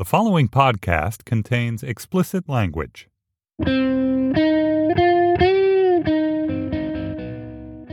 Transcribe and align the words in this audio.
The 0.00 0.06
following 0.06 0.48
podcast 0.48 1.26
contains 1.26 1.82
explicit 1.82 2.48
language. 2.48 3.10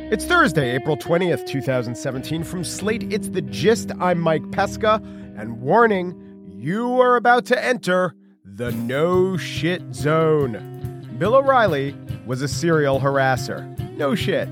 It's 0.09 0.23
Thursday, 0.23 0.73
April 0.73 0.95
20th, 0.95 1.45
2017. 1.45 2.45
From 2.45 2.64
Slate, 2.64 3.11
it's 3.11 3.27
The 3.27 3.41
Gist. 3.41 3.91
I'm 3.99 4.22
Mike 4.22 4.49
Pesca. 4.52 5.02
And 5.36 5.59
warning, 5.59 6.16
you 6.55 7.02
are 7.02 7.17
about 7.17 7.45
to 7.47 7.61
enter 7.61 8.16
the 8.45 8.71
no 8.71 9.36
shit 9.36 9.94
zone. 9.94 11.09
Bill 11.17 11.36
O'Reilly 11.36 11.94
was 12.25 12.42
a 12.42 12.47
serial 12.47 13.02
harasser. 13.02 13.67
No 13.97 14.16
shit. 14.16 14.47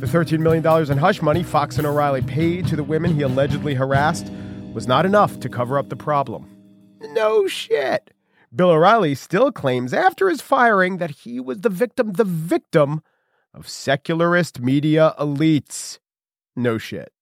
The 0.00 0.06
$13 0.06 0.40
million 0.40 0.92
in 0.92 0.98
hush 0.98 1.22
money 1.22 1.42
Fox 1.42 1.78
and 1.78 1.86
O'Reilly 1.86 2.20
paid 2.20 2.66
to 2.66 2.76
the 2.76 2.84
women 2.84 3.14
he 3.14 3.22
allegedly 3.22 3.72
harassed 3.72 4.30
was 4.74 4.86
not 4.86 5.06
enough 5.06 5.40
to 5.40 5.48
cover 5.48 5.78
up 5.78 5.88
the 5.88 5.96
problem. 5.96 6.57
No 7.00 7.46
shit. 7.46 8.12
Bill 8.54 8.70
O'Reilly 8.70 9.14
still 9.14 9.52
claims 9.52 9.92
after 9.92 10.28
his 10.28 10.40
firing 10.40 10.96
that 10.98 11.10
he 11.10 11.38
was 11.38 11.60
the 11.60 11.68
victim, 11.68 12.12
the 12.12 12.24
victim 12.24 13.02
of 13.52 13.68
secularist 13.68 14.60
media 14.60 15.14
elites. 15.18 15.98
No 16.56 16.78
shit. 16.78 17.12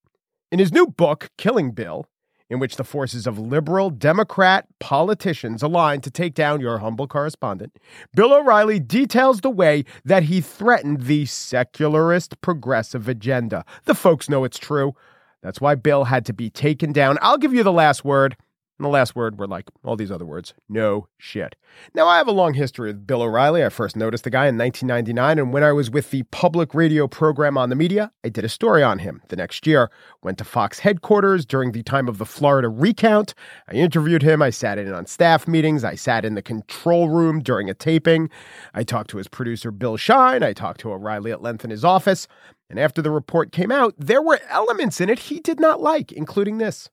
In 0.52 0.58
his 0.58 0.72
new 0.72 0.86
book, 0.86 1.30
Killing 1.36 1.72
Bill, 1.72 2.06
in 2.48 2.60
which 2.60 2.76
the 2.76 2.84
forces 2.84 3.26
of 3.26 3.38
liberal 3.38 3.90
Democrat 3.90 4.66
politicians 4.78 5.62
align 5.62 6.00
to 6.02 6.10
take 6.10 6.34
down 6.34 6.60
your 6.60 6.78
humble 6.78 7.08
correspondent, 7.08 7.76
Bill 8.14 8.32
O'Reilly 8.32 8.78
details 8.78 9.40
the 9.40 9.50
way 9.50 9.84
that 10.04 10.24
he 10.24 10.40
threatened 10.40 11.02
the 11.02 11.26
secularist 11.26 12.40
progressive 12.40 13.08
agenda. 13.08 13.64
The 13.84 13.96
folks 13.96 14.28
know 14.28 14.44
it's 14.44 14.58
true. 14.58 14.94
That's 15.42 15.60
why 15.60 15.74
Bill 15.74 16.04
had 16.04 16.24
to 16.26 16.32
be 16.32 16.50
taken 16.50 16.92
down. 16.92 17.18
I'll 17.20 17.38
give 17.38 17.52
you 17.52 17.62
the 17.62 17.72
last 17.72 18.04
word. 18.04 18.36
And 18.78 18.84
the 18.84 18.90
last 18.90 19.16
word 19.16 19.38
were 19.38 19.46
like 19.46 19.70
all 19.84 19.96
these 19.96 20.10
other 20.10 20.26
words 20.26 20.52
no 20.68 21.08
shit. 21.16 21.56
Now, 21.94 22.06
I 22.06 22.18
have 22.18 22.28
a 22.28 22.32
long 22.32 22.54
history 22.54 22.88
with 22.88 23.06
Bill 23.06 23.22
O'Reilly. 23.22 23.64
I 23.64 23.68
first 23.68 23.96
noticed 23.96 24.24
the 24.24 24.30
guy 24.30 24.46
in 24.46 24.58
1999, 24.58 25.38
and 25.38 25.52
when 25.52 25.62
I 25.62 25.72
was 25.72 25.90
with 25.90 26.10
the 26.10 26.22
public 26.24 26.74
radio 26.74 27.06
program 27.06 27.56
on 27.56 27.70
the 27.70 27.76
media, 27.76 28.12
I 28.24 28.28
did 28.28 28.44
a 28.44 28.48
story 28.48 28.82
on 28.82 28.98
him. 28.98 29.22
The 29.28 29.36
next 29.36 29.66
year, 29.66 29.90
went 30.22 30.38
to 30.38 30.44
Fox 30.44 30.78
headquarters 30.78 31.46
during 31.46 31.72
the 31.72 31.82
time 31.82 32.08
of 32.08 32.18
the 32.18 32.26
Florida 32.26 32.68
recount. 32.68 33.34
I 33.68 33.74
interviewed 33.74 34.22
him. 34.22 34.42
I 34.42 34.50
sat 34.50 34.78
in 34.78 34.92
on 34.92 35.06
staff 35.06 35.46
meetings. 35.48 35.84
I 35.84 35.94
sat 35.94 36.24
in 36.24 36.34
the 36.34 36.42
control 36.42 37.08
room 37.08 37.40
during 37.40 37.70
a 37.70 37.74
taping. 37.74 38.30
I 38.74 38.82
talked 38.82 39.10
to 39.10 39.18
his 39.18 39.28
producer, 39.28 39.70
Bill 39.70 39.96
Shine. 39.96 40.42
I 40.42 40.52
talked 40.52 40.80
to 40.80 40.92
O'Reilly 40.92 41.32
at 41.32 41.42
length 41.42 41.64
in 41.64 41.70
his 41.70 41.84
office. 41.84 42.28
And 42.68 42.80
after 42.80 43.00
the 43.00 43.10
report 43.10 43.52
came 43.52 43.70
out, 43.70 43.94
there 43.96 44.22
were 44.22 44.40
elements 44.50 45.00
in 45.00 45.08
it 45.08 45.20
he 45.20 45.40
did 45.40 45.60
not 45.60 45.80
like, 45.80 46.10
including 46.12 46.58
this. 46.58 46.90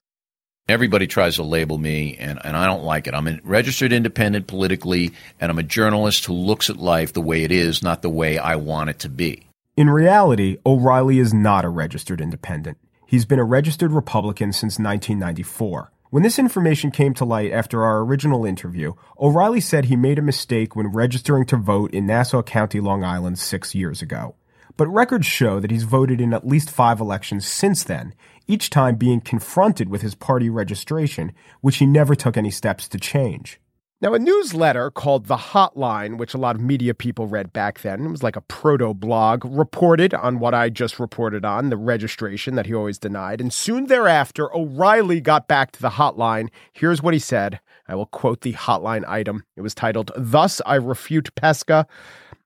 Everybody 0.69 1.07
tries 1.07 1.35
to 1.35 1.43
label 1.43 1.77
me, 1.77 2.15
and, 2.17 2.39
and 2.41 2.55
I 2.55 2.67
don't 2.67 2.85
like 2.85 3.05
it. 3.07 3.13
I'm 3.13 3.27
a 3.27 3.37
registered 3.43 3.91
independent 3.91 4.47
politically, 4.47 5.11
and 5.41 5.51
I'm 5.51 5.59
a 5.59 5.63
journalist 5.63 6.23
who 6.23 6.31
looks 6.31 6.69
at 6.69 6.77
life 6.77 7.11
the 7.11 7.19
way 7.19 7.43
it 7.43 7.51
is, 7.51 7.83
not 7.83 8.01
the 8.01 8.09
way 8.09 8.37
I 8.37 8.55
want 8.55 8.89
it 8.89 8.99
to 8.99 9.09
be. 9.09 9.45
In 9.75 9.89
reality, 9.89 10.59
O'Reilly 10.65 11.19
is 11.19 11.33
not 11.33 11.65
a 11.65 11.69
registered 11.69 12.21
independent. 12.21 12.77
He's 13.05 13.25
been 13.25 13.39
a 13.39 13.43
registered 13.43 13.91
Republican 13.91 14.53
since 14.53 14.79
1994. 14.79 15.91
When 16.11 16.23
this 16.23 16.39
information 16.39 16.91
came 16.91 17.13
to 17.15 17.25
light 17.25 17.51
after 17.51 17.83
our 17.83 17.99
original 17.99 18.45
interview, 18.45 18.93
O'Reilly 19.19 19.59
said 19.59 19.85
he 19.85 19.97
made 19.97 20.17
a 20.17 20.21
mistake 20.21 20.77
when 20.77 20.87
registering 20.87 21.45
to 21.47 21.57
vote 21.57 21.93
in 21.93 22.05
Nassau 22.05 22.41
County, 22.41 22.79
Long 22.79 23.03
Island, 23.03 23.37
six 23.37 23.75
years 23.75 24.01
ago. 24.01 24.35
But 24.75 24.87
records 24.87 25.27
show 25.27 25.59
that 25.59 25.71
he's 25.71 25.83
voted 25.83 26.19
in 26.19 26.33
at 26.33 26.47
least 26.47 26.71
five 26.71 26.99
elections 26.99 27.45
since 27.45 27.83
then, 27.83 28.13
each 28.47 28.69
time 28.69 28.95
being 28.95 29.21
confronted 29.21 29.89
with 29.89 30.01
his 30.01 30.15
party 30.15 30.49
registration, 30.49 31.31
which 31.61 31.77
he 31.77 31.85
never 31.85 32.15
took 32.15 32.37
any 32.37 32.51
steps 32.51 32.87
to 32.89 32.97
change. 32.97 33.59
Now, 34.03 34.13
a 34.13 34.19
newsletter 34.19 34.91
called 34.91 35.27
The 35.27 35.37
Hotline, 35.37 36.17
which 36.17 36.33
a 36.33 36.37
lot 36.37 36.57
of 36.57 36.61
media 36.61 36.93
people 36.93 37.25
read 37.25 37.53
back 37.53 37.79
then, 37.79 38.05
it 38.05 38.11
was 38.11 38.21
like 38.21 38.35
a 38.35 38.41
proto 38.41 38.93
blog, 38.93 39.45
reported 39.45 40.13
on 40.13 40.39
what 40.39 40.53
I 40.53 40.67
just 40.67 40.99
reported 40.99 41.45
on 41.45 41.69
the 41.69 41.77
registration 41.77 42.55
that 42.55 42.65
he 42.65 42.73
always 42.73 42.99
denied. 42.99 43.39
And 43.39 43.53
soon 43.53 43.85
thereafter, 43.85 44.53
O'Reilly 44.53 45.21
got 45.21 45.47
back 45.47 45.71
to 45.71 45.81
the 45.81 45.91
hotline. 45.91 46.49
Here's 46.73 47.01
what 47.01 47.13
he 47.13 47.19
said. 47.19 47.61
I 47.87 47.95
will 47.95 48.07
quote 48.07 48.41
the 48.41 48.51
hotline 48.51 49.07
item. 49.07 49.45
It 49.55 49.61
was 49.61 49.73
titled, 49.73 50.11
Thus 50.17 50.61
I 50.65 50.75
Refute 50.75 51.33
Pesca. 51.35 51.87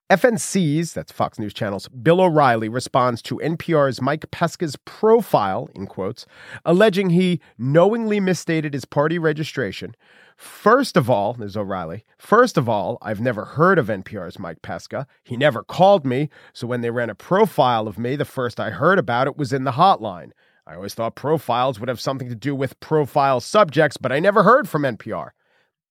FNC's, 0.10 0.94
that's 0.94 1.12
Fox 1.12 1.38
News 1.38 1.54
Channel's, 1.54 1.90
Bill 1.90 2.22
O'Reilly 2.22 2.70
responds 2.70 3.22
to 3.24 3.42
NPR's 3.44 4.02
Mike 4.02 4.32
Pesca's 4.32 4.78
profile, 4.86 5.70
in 5.76 5.86
quotes, 5.86 6.26
alleging 6.64 7.10
he 7.10 7.42
knowingly 7.58 8.22
misstated 8.22 8.74
his 8.74 8.86
party 8.86 9.20
registration. 9.20 9.98
First 10.38 10.96
of 10.96 11.10
all, 11.10 11.34
there's 11.34 11.58
O'Reilly. 11.58 12.06
First 12.18 12.58
of 12.58 12.70
all, 12.70 12.98
I've 13.02 13.20
never 13.20 13.44
heard 13.44 13.78
of 13.78 13.88
NPR's 13.88 14.40
Mike 14.40 14.62
Pesca. 14.62 15.08
He 15.26 15.36
never 15.36 15.62
called 15.62 16.06
me, 16.06 16.30
so 16.54 16.68
when 16.68 16.80
they 16.80 16.90
ran 16.90 17.10
a 17.10 17.16
profile 17.16 17.86
of 17.86 18.00
me, 18.00 18.16
the 18.16 18.24
first 18.24 18.62
I 18.62 18.70
heard 18.70 19.00
about 19.00 19.28
it 19.28 19.36
was 19.36 19.52
in 19.52 19.66
the 19.66 19.74
hotline. 19.74 20.32
I 20.66 20.76
always 20.76 20.94
thought 20.94 21.16
profiles 21.16 21.82
would 21.82 21.90
have 21.90 22.00
something 22.00 22.30
to 22.30 22.36
do 22.36 22.56
with 22.56 22.80
profile 22.80 23.42
subjects, 23.42 23.98
but 23.98 24.14
I 24.14 24.20
never 24.20 24.44
heard 24.44 24.70
from 24.70 24.84
NPR. 24.84 25.32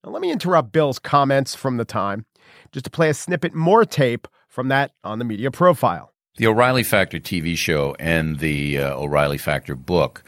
Now, 0.02 0.10
let 0.10 0.22
me 0.22 0.32
interrupt 0.32 0.72
Bill's 0.72 0.98
comments 0.98 1.54
from 1.54 1.76
the 1.76 1.84
time 1.84 2.24
just 2.72 2.84
to 2.84 2.90
play 2.90 3.08
a 3.08 3.14
snippet 3.14 3.54
more 3.54 3.84
tape 3.84 4.28
from 4.48 4.68
that 4.68 4.92
on 5.04 5.18
the 5.18 5.24
media 5.24 5.50
profile. 5.50 6.12
The 6.36 6.46
O'Reilly 6.46 6.82
Factor 6.82 7.18
TV 7.18 7.56
show 7.56 7.96
and 7.98 8.38
the 8.38 8.78
uh, 8.78 8.96
O'Reilly 8.96 9.38
Factor 9.38 9.74
book 9.74 10.22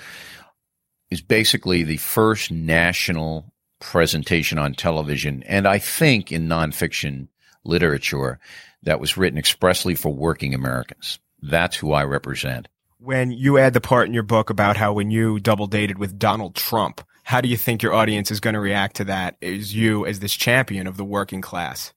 is 1.10 1.20
basically 1.20 1.82
the 1.82 1.96
first 1.98 2.50
national 2.50 3.52
presentation 3.80 4.58
on 4.58 4.74
television, 4.74 5.42
and 5.44 5.66
I 5.66 5.78
think 5.78 6.32
in 6.32 6.48
nonfiction 6.48 7.28
literature 7.64 8.38
that 8.82 9.00
was 9.00 9.16
written 9.16 9.38
expressly 9.38 9.94
for 9.94 10.12
working 10.12 10.54
Americans. 10.54 11.18
That's 11.42 11.76
who 11.76 11.92
I 11.92 12.04
represent. 12.04 12.68
When 12.98 13.30
you 13.30 13.58
add 13.58 13.74
the 13.74 13.80
part 13.80 14.08
in 14.08 14.14
your 14.14 14.24
book 14.24 14.50
about 14.50 14.76
how 14.76 14.92
when 14.92 15.10
you 15.10 15.38
double 15.38 15.66
dated 15.66 15.98
with 15.98 16.18
Donald 16.18 16.54
Trump, 16.56 17.00
how 17.22 17.40
do 17.40 17.48
you 17.48 17.56
think 17.56 17.82
your 17.82 17.94
audience 17.94 18.30
is 18.30 18.40
going 18.40 18.54
to 18.54 18.60
react 18.60 18.96
to 18.96 19.04
that 19.04 19.36
as 19.40 19.74
you 19.74 20.04
as 20.06 20.20
this 20.20 20.34
champion 20.34 20.86
of 20.86 20.96
the 20.96 21.04
working 21.04 21.40
class? 21.40 21.92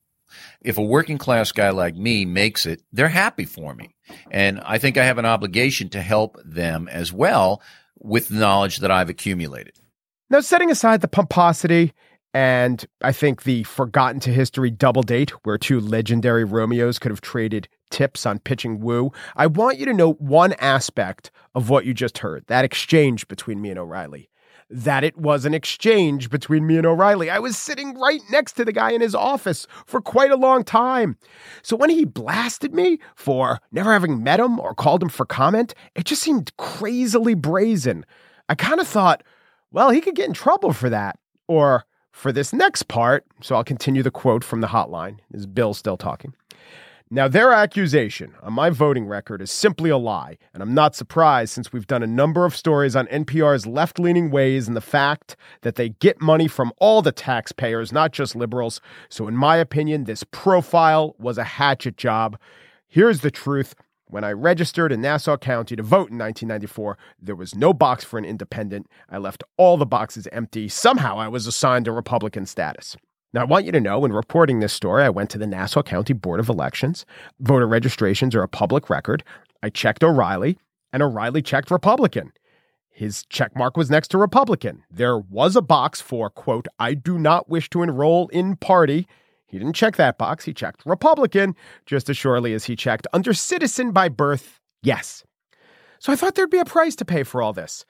If 0.61 0.77
a 0.77 0.83
working 0.83 1.17
class 1.17 1.51
guy 1.51 1.69
like 1.69 1.95
me 1.95 2.25
makes 2.25 2.65
it, 2.65 2.81
they're 2.91 3.09
happy 3.09 3.45
for 3.45 3.73
me. 3.73 3.95
And 4.29 4.59
I 4.61 4.77
think 4.77 4.97
I 4.97 5.05
have 5.05 5.17
an 5.17 5.25
obligation 5.25 5.89
to 5.89 6.01
help 6.01 6.37
them 6.43 6.87
as 6.89 7.13
well 7.13 7.61
with 7.99 8.29
the 8.29 8.39
knowledge 8.39 8.77
that 8.77 8.91
I've 8.91 9.09
accumulated. 9.09 9.73
Now, 10.29 10.39
setting 10.39 10.71
aside 10.71 11.01
the 11.01 11.07
pomposity 11.07 11.93
and 12.33 12.85
I 13.01 13.11
think 13.11 13.43
the 13.43 13.63
forgotten 13.63 14.19
to 14.21 14.31
history 14.31 14.71
double 14.71 15.03
date 15.03 15.31
where 15.43 15.57
two 15.57 15.79
legendary 15.79 16.45
Romeos 16.45 16.99
could 16.99 17.11
have 17.11 17.21
traded 17.21 17.67
tips 17.89 18.25
on 18.25 18.39
pitching 18.39 18.79
woo, 18.79 19.11
I 19.35 19.47
want 19.47 19.77
you 19.77 19.85
to 19.85 19.93
note 19.93 20.21
one 20.21 20.53
aspect 20.53 21.31
of 21.53 21.69
what 21.69 21.85
you 21.85 21.93
just 21.93 22.19
heard 22.19 22.45
that 22.47 22.65
exchange 22.65 23.27
between 23.27 23.61
me 23.61 23.69
and 23.69 23.79
O'Reilly 23.79 24.29
that 24.71 25.03
it 25.03 25.17
was 25.17 25.43
an 25.43 25.53
exchange 25.53 26.29
between 26.29 26.65
me 26.65 26.77
and 26.77 26.85
O'Reilly. 26.85 27.29
I 27.29 27.39
was 27.39 27.57
sitting 27.57 27.99
right 27.99 28.21
next 28.31 28.53
to 28.53 28.65
the 28.65 28.71
guy 28.71 28.91
in 28.91 29.01
his 29.01 29.13
office 29.13 29.67
for 29.85 30.01
quite 30.01 30.31
a 30.31 30.37
long 30.37 30.63
time. 30.63 31.17
So 31.61 31.75
when 31.75 31.89
he 31.89 32.05
blasted 32.05 32.73
me 32.73 32.99
for 33.15 33.59
never 33.71 33.91
having 33.91 34.23
met 34.23 34.39
him 34.39 34.59
or 34.59 34.73
called 34.73 35.03
him 35.03 35.09
for 35.09 35.25
comment, 35.25 35.73
it 35.93 36.05
just 36.05 36.23
seemed 36.23 36.55
crazily 36.57 37.33
brazen. 37.33 38.05
I 38.47 38.55
kind 38.55 38.79
of 38.79 38.87
thought, 38.87 39.23
well, 39.71 39.89
he 39.89 40.01
could 40.01 40.15
get 40.15 40.27
in 40.27 40.33
trouble 40.33 40.73
for 40.73 40.89
that. 40.89 41.19
Or 41.47 41.85
for 42.11 42.31
this 42.31 42.53
next 42.53 42.87
part, 42.87 43.25
so 43.41 43.55
I'll 43.55 43.63
continue 43.63 44.03
the 44.03 44.11
quote 44.11 44.43
from 44.43 44.61
the 44.61 44.67
hotline. 44.67 45.19
Is 45.33 45.45
Bill 45.45 45.73
still 45.73 45.97
talking? 45.97 46.33
Now, 47.13 47.27
their 47.27 47.51
accusation 47.51 48.35
on 48.41 48.53
my 48.53 48.69
voting 48.69 49.05
record 49.05 49.41
is 49.41 49.51
simply 49.51 49.89
a 49.89 49.97
lie, 49.97 50.37
and 50.53 50.63
I'm 50.63 50.73
not 50.73 50.95
surprised 50.95 51.51
since 51.51 51.73
we've 51.73 51.85
done 51.85 52.03
a 52.03 52.07
number 52.07 52.45
of 52.45 52.55
stories 52.55 52.95
on 52.95 53.05
NPR's 53.07 53.67
left 53.67 53.99
leaning 53.99 54.31
ways 54.31 54.65
and 54.69 54.77
the 54.77 54.81
fact 54.81 55.35
that 55.63 55.75
they 55.75 55.89
get 55.89 56.21
money 56.21 56.47
from 56.47 56.71
all 56.77 57.01
the 57.01 57.11
taxpayers, 57.11 57.91
not 57.91 58.13
just 58.13 58.33
liberals. 58.33 58.79
So, 59.09 59.27
in 59.27 59.35
my 59.35 59.57
opinion, 59.57 60.05
this 60.05 60.23
profile 60.31 61.13
was 61.19 61.37
a 61.37 61.43
hatchet 61.43 61.97
job. 61.97 62.39
Here's 62.87 63.19
the 63.19 63.31
truth. 63.31 63.75
When 64.05 64.23
I 64.23 64.31
registered 64.31 64.93
in 64.93 65.01
Nassau 65.01 65.35
County 65.35 65.75
to 65.75 65.83
vote 65.83 66.11
in 66.11 66.17
1994, 66.17 66.97
there 67.21 67.35
was 67.35 67.53
no 67.53 67.73
box 67.73 68.05
for 68.05 68.19
an 68.19 68.25
independent. 68.25 68.87
I 69.09 69.17
left 69.17 69.43
all 69.57 69.75
the 69.75 69.85
boxes 69.85 70.29
empty. 70.31 70.69
Somehow 70.69 71.19
I 71.19 71.27
was 71.27 71.45
assigned 71.45 71.89
a 71.89 71.91
Republican 71.91 72.45
status. 72.45 72.95
Now, 73.33 73.41
I 73.41 73.45
want 73.45 73.65
you 73.65 73.71
to 73.71 73.79
know 73.79 73.99
when 73.99 74.11
reporting 74.11 74.59
this 74.59 74.73
story, 74.73 75.03
I 75.03 75.09
went 75.09 75.29
to 75.29 75.37
the 75.37 75.47
Nassau 75.47 75.81
County 75.81 76.13
Board 76.13 76.41
of 76.41 76.49
Elections. 76.49 77.05
Voter 77.39 77.67
registrations 77.67 78.35
are 78.35 78.43
a 78.43 78.47
public 78.47 78.89
record. 78.89 79.23
I 79.63 79.69
checked 79.69 80.03
O'Reilly, 80.03 80.57
and 80.91 81.01
O'Reilly 81.01 81.41
checked 81.41 81.71
Republican. 81.71 82.33
His 82.89 83.23
check 83.29 83.55
mark 83.55 83.77
was 83.77 83.89
next 83.89 84.09
to 84.09 84.17
Republican. 84.17 84.83
There 84.91 85.17
was 85.17 85.55
a 85.55 85.61
box 85.61 86.01
for, 86.01 86.29
quote, 86.29 86.67
I 86.77 86.93
do 86.93 87.17
not 87.17 87.47
wish 87.47 87.69
to 87.69 87.83
enroll 87.83 88.27
in 88.27 88.57
party. 88.57 89.07
He 89.47 89.57
didn't 89.57 89.77
check 89.77 89.95
that 89.95 90.17
box. 90.17 90.43
He 90.43 90.53
checked 90.53 90.85
Republican 90.85 91.55
just 91.85 92.09
as 92.09 92.17
surely 92.17 92.53
as 92.53 92.65
he 92.65 92.75
checked 92.75 93.07
under 93.13 93.33
citizen 93.33 93.91
by 93.91 94.09
birth, 94.09 94.59
yes. 94.83 95.23
So 95.99 96.11
I 96.11 96.17
thought 96.17 96.35
there'd 96.35 96.49
be 96.49 96.59
a 96.59 96.65
price 96.65 96.97
to 96.97 97.05
pay 97.05 97.23
for 97.23 97.41
all 97.41 97.53
this. 97.53 97.85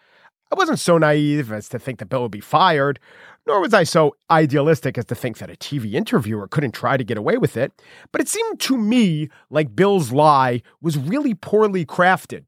I 0.51 0.55
wasn't 0.55 0.79
so 0.79 0.97
naive 0.97 1.51
as 1.51 1.69
to 1.69 1.79
think 1.79 1.99
the 1.99 2.05
Bill 2.05 2.23
would 2.23 2.31
be 2.31 2.41
fired, 2.41 2.99
nor 3.47 3.61
was 3.61 3.73
I 3.73 3.83
so 3.83 4.15
idealistic 4.29 4.97
as 4.97 5.05
to 5.05 5.15
think 5.15 5.39
that 5.39 5.49
a 5.49 5.55
TV 5.55 5.93
interviewer 5.93 6.47
couldn't 6.47 6.73
try 6.73 6.97
to 6.97 7.03
get 7.03 7.17
away 7.17 7.38
with 7.38 7.57
it. 7.57 7.71
But 8.11 8.21
it 8.21 8.27
seemed 8.27 8.59
to 8.61 8.77
me 8.77 9.29
like 9.49 9.75
Bill's 9.75 10.11
lie 10.11 10.61
was 10.81 10.97
really 10.97 11.33
poorly 11.33 11.85
crafted. 11.85 12.45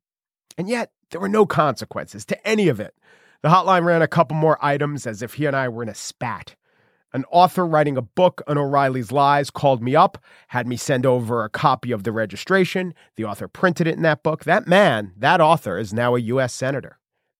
And 0.57 0.69
yet, 0.69 0.91
there 1.09 1.21
were 1.21 1.29
no 1.29 1.45
consequences 1.45 2.25
to 2.25 2.47
any 2.47 2.67
of 2.67 2.79
it. 2.79 2.93
The 3.41 3.49
hotline 3.49 3.85
ran 3.85 4.01
a 4.01 4.07
couple 4.07 4.37
more 4.37 4.57
items 4.63 5.05
as 5.05 5.21
if 5.21 5.33
he 5.33 5.45
and 5.45 5.55
I 5.55 5.67
were 5.67 5.83
in 5.83 5.89
a 5.89 5.95
spat. 5.95 6.55
An 7.11 7.25
author 7.29 7.65
writing 7.65 7.97
a 7.97 8.01
book 8.01 8.41
on 8.47 8.57
O'Reilly's 8.57 9.11
lies 9.11 9.51
called 9.51 9.83
me 9.83 9.95
up, 9.95 10.17
had 10.47 10.65
me 10.65 10.75
send 10.75 11.05
over 11.05 11.43
a 11.43 11.49
copy 11.49 11.91
of 11.91 12.03
the 12.03 12.11
registration. 12.11 12.95
The 13.17 13.25
author 13.25 13.47
printed 13.47 13.85
it 13.85 13.95
in 13.95 14.01
that 14.01 14.23
book. 14.23 14.45
That 14.45 14.67
man, 14.67 15.13
that 15.17 15.39
author, 15.39 15.77
is 15.77 15.93
now 15.93 16.15
a 16.15 16.19
U.S. 16.19 16.53
Senator. 16.53 16.97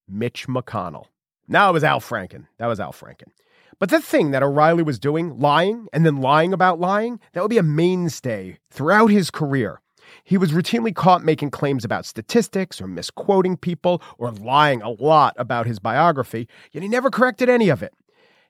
Mitch 0.08 0.46
McConnell. 0.46 1.06
Now 1.48 1.70
it 1.70 1.72
was 1.72 1.84
Al 1.84 2.00
Franken. 2.00 2.46
That 2.58 2.66
was 2.66 2.78
Al 2.78 2.92
Franken. 2.92 3.30
But 3.78 3.90
the 3.90 4.00
thing 4.00 4.30
that 4.30 4.42
O'Reilly 4.42 4.82
was 4.82 4.98
doing, 4.98 5.38
lying 5.38 5.88
and 5.92 6.06
then 6.06 6.20
lying 6.20 6.52
about 6.52 6.80
lying, 6.80 7.20
that 7.32 7.42
would 7.42 7.50
be 7.50 7.58
a 7.58 7.62
mainstay 7.62 8.58
throughout 8.70 9.08
his 9.08 9.30
career. 9.30 9.80
He 10.22 10.38
was 10.38 10.52
routinely 10.52 10.94
caught 10.94 11.24
making 11.24 11.50
claims 11.50 11.84
about 11.84 12.06
statistics 12.06 12.80
or 12.80 12.86
misquoting 12.86 13.56
people 13.56 14.02
or 14.18 14.30
lying 14.30 14.82
a 14.82 14.90
lot 14.90 15.34
about 15.36 15.66
his 15.66 15.78
biography, 15.78 16.48
yet 16.72 16.82
he 16.82 16.88
never 16.88 17.10
corrected 17.10 17.48
any 17.48 17.68
of 17.68 17.82
it. 17.82 17.92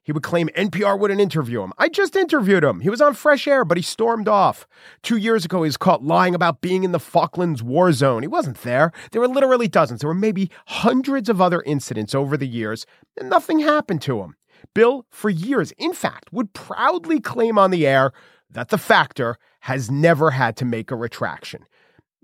He 0.05 0.13
would 0.13 0.23
claim 0.23 0.51
NPR 0.55 1.01
wouldn't 1.01 1.21
interview 1.21 1.63
him. 1.63 1.73
I 1.79 1.89
just 1.89 2.15
interviewed 2.15 2.63
him. 2.63 2.81
He 2.81 2.91
was 2.91 3.01
on 3.01 3.15
fresh 3.15 3.49
air, 3.49 3.65
but 3.65 3.79
he 3.79 3.83
stormed 3.83 4.29
off. 4.29 4.67
Two 5.03 5.17
years 5.17 5.47
ago, 5.47 5.63
he 5.63 5.69
was 5.69 5.79
caught 5.79 6.05
lying 6.05 6.35
about 6.35 6.61
being 6.61 6.85
in 6.85 6.93
the 6.93 7.01
Falklands 7.01 7.63
war 7.63 7.91
zone. 7.91 8.21
He 8.21 8.29
wasn't 8.29 8.59
there. 8.59 8.93
There 9.13 9.23
were 9.23 9.29
literally 9.29 9.67
dozens. 9.67 10.01
There 10.01 10.09
were 10.09 10.15
maybe 10.15 10.51
hundreds 10.67 11.31
of 11.31 11.41
other 11.41 11.63
incidents 11.63 12.15
over 12.15 12.37
the 12.37 12.47
years, 12.47 12.85
and 13.19 13.31
nothing 13.31 13.61
happened 13.61 14.03
to 14.03 14.21
him. 14.21 14.37
Bill, 14.75 15.07
for 15.11 15.31
years, 15.31 15.73
in 15.73 15.93
fact, 15.93 16.33
would 16.33 16.53
proudly 16.53 17.21
claim 17.21 17.59
on 17.59 17.71
the 17.71 17.87
air 17.87 18.13
that 18.51 18.69
the 18.69 18.79
factor 18.79 19.37
has 19.61 19.91
never 19.91 20.31
had 20.31 20.57
to 20.57 20.65
make 20.65 20.91
a 20.91 20.97
retraction. 20.97 21.65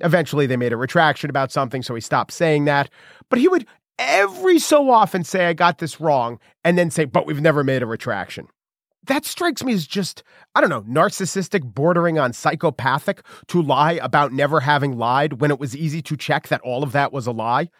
Eventually, 0.00 0.46
they 0.46 0.56
made 0.56 0.72
a 0.72 0.76
retraction 0.76 1.28
about 1.28 1.52
something, 1.52 1.82
so 1.82 1.94
he 1.94 2.00
stopped 2.00 2.32
saying 2.32 2.64
that. 2.64 2.88
But 3.28 3.38
he 3.38 3.48
would 3.48 3.66
every 3.98 4.58
so 4.58 4.90
often 4.90 5.24
say, 5.24 5.46
I 5.46 5.52
got 5.52 5.78
this 5.78 6.00
wrong, 6.00 6.38
and 6.64 6.78
then 6.78 6.90
say, 6.90 7.04
but 7.04 7.26
we've 7.26 7.40
never 7.40 7.62
made 7.62 7.82
a 7.82 7.86
retraction. 7.86 8.48
That 9.04 9.24
strikes 9.24 9.64
me 9.64 9.72
as 9.72 9.86
just, 9.86 10.22
I 10.54 10.60
don't 10.60 10.70
know, 10.70 10.82
narcissistic, 10.82 11.62
bordering 11.74 12.18
on 12.18 12.32
psychopathic 12.32 13.22
to 13.48 13.62
lie 13.62 13.92
about 14.02 14.32
never 14.32 14.60
having 14.60 14.96
lied 14.96 15.40
when 15.40 15.50
it 15.50 15.58
was 15.58 15.76
easy 15.76 16.02
to 16.02 16.16
check 16.16 16.48
that 16.48 16.60
all 16.62 16.82
of 16.82 16.92
that 16.92 17.12
was 17.12 17.26
a 17.26 17.32
lie. 17.32 17.70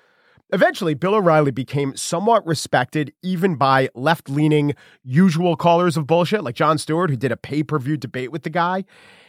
Eventually, 0.53 0.95
Bill 0.95 1.15
O'Reilly 1.15 1.53
became 1.53 1.97
somewhat 1.97 2.45
respected 2.45 3.13
even 3.23 3.55
by 3.55 3.89
left 3.95 4.29
leaning 4.29 4.75
usual 5.05 5.55
callers 5.55 5.97
of 5.97 6.09
bullshit 6.09 6.43
like 6.43 6.57
Jon 6.57 6.77
Stewart, 6.77 7.11
who 7.11 7.17
did 7.17 7.31
a 7.31 7.37
pay 7.37 7.63
per 7.63 7.79
view 7.79 7.97
debate 7.97 8.33
with 8.33 8.43
the 8.43 8.51
guy. 8.51 8.85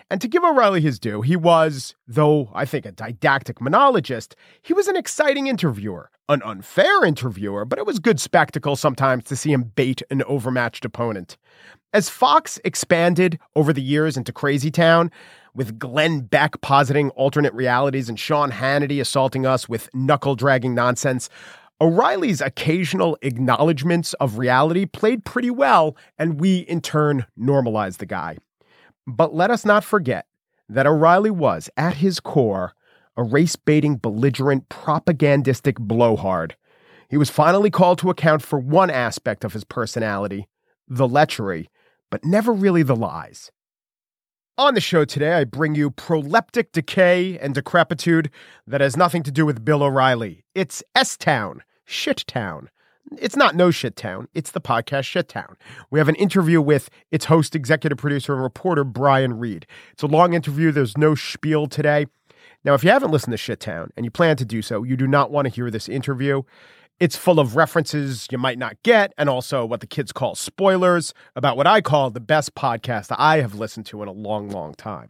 And 0.10 0.20
to 0.20 0.28
give 0.28 0.44
O'Reilly 0.44 0.82
his 0.82 1.00
due, 1.00 1.22
he 1.22 1.36
was, 1.36 1.96
though 2.08 2.52
I 2.54 2.66
think 2.66 2.86
a 2.86 2.92
didactic 2.92 3.62
monologist, 3.62 4.36
he 4.62 4.74
was 4.74 4.88
an 4.88 4.98
exciting 4.98 5.48
interviewer, 5.48 6.10
an 6.28 6.42
unfair 6.44 7.06
interviewer, 7.06 7.64
but 7.66 7.80
it 7.80 7.86
was 7.86 8.00
good 8.00 8.20
spectacle 8.20 8.76
sometimes 8.76 9.24
to 9.26 9.36
see 9.36 9.54
him 9.54 9.72
bait 9.76 10.02
an 10.10 10.24
overmatched 10.24 10.84
opponent. 10.84 11.38
As 11.94 12.10
Fox 12.10 12.60
expanded 12.66 13.40
over 13.56 13.72
the 13.72 13.82
years 13.82 14.18
into 14.18 14.34
Crazy 14.34 14.72
Town, 14.72 15.12
with 15.54 15.78
Glenn 15.80 16.22
Beck 16.22 16.62
positing 16.62 17.10
alternate 17.12 17.54
realities 17.54 18.10
and 18.10 18.20
Sean 18.20 18.52
Hannity 18.52 19.02
assaulting 19.02 19.46
us 19.46 19.68
with 19.68 19.90
knuckle 19.94 20.36
dragging 20.36 20.74
nonsense, 20.74 21.30
O'Reilly's 21.82 22.42
occasional 22.42 23.18
acknowledgments 23.22 24.14
of 24.16 24.38
reality 24.38 24.86
played 24.86 25.26
pretty 25.26 25.50
well, 25.50 25.98
and 26.18 26.40
we 26.40 26.60
in 26.60 26.80
turn 26.80 27.26
normalized 27.36 28.00
the 28.00 28.06
guy. 28.06 28.38
But 29.08 29.34
let 29.34 29.50
us 29.50 29.66
not 29.66 29.84
forget 29.84 30.28
that 30.70 30.86
O'Reilly 30.86 31.32
was, 31.32 31.70
at 31.76 31.96
his 31.96 32.20
core, 32.20 32.74
a 33.18 33.24
race 33.24 33.56
baiting, 33.56 33.98
belligerent, 33.98 34.70
propagandistic 34.70 35.80
blowhard. 35.80 36.56
He 37.10 37.18
was 37.18 37.30
finally 37.30 37.70
called 37.70 37.98
to 38.00 38.10
account 38.10 38.42
for 38.42 38.58
one 38.58 38.90
aspect 38.90 39.44
of 39.44 39.54
his 39.54 39.64
personality 39.64 40.48
the 40.88 41.08
lechery, 41.08 41.68
but 42.10 42.26
never 42.26 42.52
really 42.52 42.84
the 42.84 42.96
lies. 42.96 43.50
On 44.62 44.76
the 44.76 44.80
show 44.80 45.06
today, 45.06 45.34
I 45.34 45.44
bring 45.44 45.74
you 45.74 45.90
proleptic 45.90 46.72
decay 46.72 47.36
and 47.40 47.56
decrepitude 47.56 48.30
that 48.68 48.80
has 48.80 48.96
nothing 48.96 49.24
to 49.24 49.32
do 49.32 49.44
with 49.44 49.66
Bill 49.66 49.82
O'Reilly. 49.82 50.46
It's 50.54 50.84
S 50.94 51.18
Town, 51.18 51.64
Shit 51.84 52.24
Town. 52.28 52.70
It's 53.18 53.36
not 53.36 53.56
No 53.56 53.72
Shit 53.72 53.96
Town, 53.96 54.28
it's 54.36 54.52
the 54.52 54.62
podcast 54.62 55.06
Shit 55.06 55.30
Town. 55.30 55.58
We 55.90 55.98
have 55.98 56.10
an 56.10 56.14
interview 56.14 56.62
with 56.62 56.92
its 57.10 57.26
host, 57.26 57.56
executive 57.56 57.98
producer, 57.98 58.34
and 58.34 58.44
reporter, 58.44 58.84
Brian 58.84 59.40
Reed. 59.40 59.66
It's 59.94 60.04
a 60.04 60.08
long 60.08 60.36
interview, 60.36 60.72
there's 60.72 60.96
no 60.96 61.16
spiel 61.16 61.66
today. 61.66 62.06
Now, 62.64 62.76
if 62.76 62.84
you 62.84 62.92
haven't 62.92 63.10
listened 63.10 63.32
to 63.32 63.38
Shit 63.38 63.62
Town 63.62 63.90
and 63.98 64.06
you 64.06 64.12
plan 64.12 64.38
to 64.38 64.46
do 64.46 64.62
so, 64.62 64.84
you 64.84 64.96
do 64.96 65.08
not 65.08 65.32
want 65.32 65.48
to 65.48 65.52
hear 65.52 65.72
this 65.72 65.90
interview. 65.90 66.44
It's 67.02 67.16
full 67.16 67.40
of 67.40 67.56
references 67.56 68.28
you 68.32 68.38
might 68.38 68.60
not 68.60 68.78
get, 68.84 69.12
and 69.18 69.28
also 69.28 69.66
what 69.66 69.80
the 69.80 69.88
kids 69.88 70.12
call 70.12 70.36
spoilers 70.36 71.16
about 71.36 71.58
what 71.58 71.66
I 71.66 71.82
call 71.82 72.12
the 72.12 72.20
best 72.20 72.54
podcast 72.54 73.08
I 73.18 73.42
have 73.42 73.56
listened 73.56 73.88
to 73.88 74.04
in 74.04 74.08
a 74.08 74.12
long, 74.12 74.50
long 74.50 74.76
time. 74.76 75.10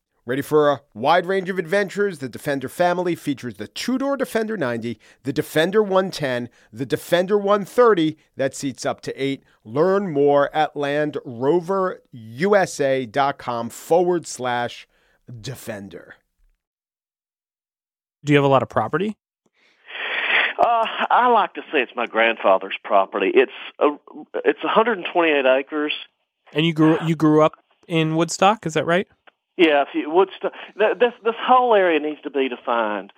Ready 0.23 0.43
for 0.43 0.69
a 0.69 0.81
wide 0.93 1.25
range 1.25 1.49
of 1.49 1.57
adventures? 1.57 2.19
The 2.19 2.29
Defender 2.29 2.69
family 2.69 3.15
features 3.15 3.55
the 3.55 3.67
two 3.67 3.97
door 3.97 4.15
Defender 4.15 4.55
90, 4.55 4.99
the 5.23 5.33
Defender 5.33 5.81
110, 5.81 6.47
the 6.71 6.85
Defender 6.85 7.39
130 7.39 8.17
that 8.37 8.53
seats 8.53 8.85
up 8.85 9.01
to 9.01 9.11
eight. 9.21 9.43
Learn 9.63 10.11
more 10.11 10.55
at 10.55 10.75
landroverusa.com 10.75 13.69
forward 13.71 14.27
slash 14.27 14.87
Defender. 15.39 16.15
Do 18.23 18.33
you 18.33 18.37
have 18.37 18.45
a 18.45 18.49
lot 18.49 18.61
of 18.61 18.69
property? 18.69 19.17
Uh, 20.59 20.85
I 21.09 21.29
like 21.29 21.55
to 21.55 21.61
say 21.71 21.81
it's 21.81 21.95
my 21.95 22.05
grandfather's 22.05 22.77
property. 22.83 23.31
It's 23.33 23.51
a, 23.79 23.97
it's 24.45 24.63
128 24.63 25.47
acres. 25.47 25.93
And 26.53 26.67
you 26.67 26.73
grew 26.73 26.99
you 27.03 27.15
grew 27.15 27.41
up 27.41 27.53
in 27.87 28.15
Woodstock, 28.15 28.67
is 28.67 28.75
that 28.75 28.85
right? 28.85 29.07
Yeah, 29.57 29.83
if 29.83 29.89
you 29.93 30.09
Woodstock, 30.09 30.53
th- 30.77 30.97
this 30.99 31.13
this 31.23 31.35
whole 31.39 31.75
area 31.75 31.99
needs 31.99 32.21
to 32.21 32.29
be 32.29 32.49
defined. 32.49 33.11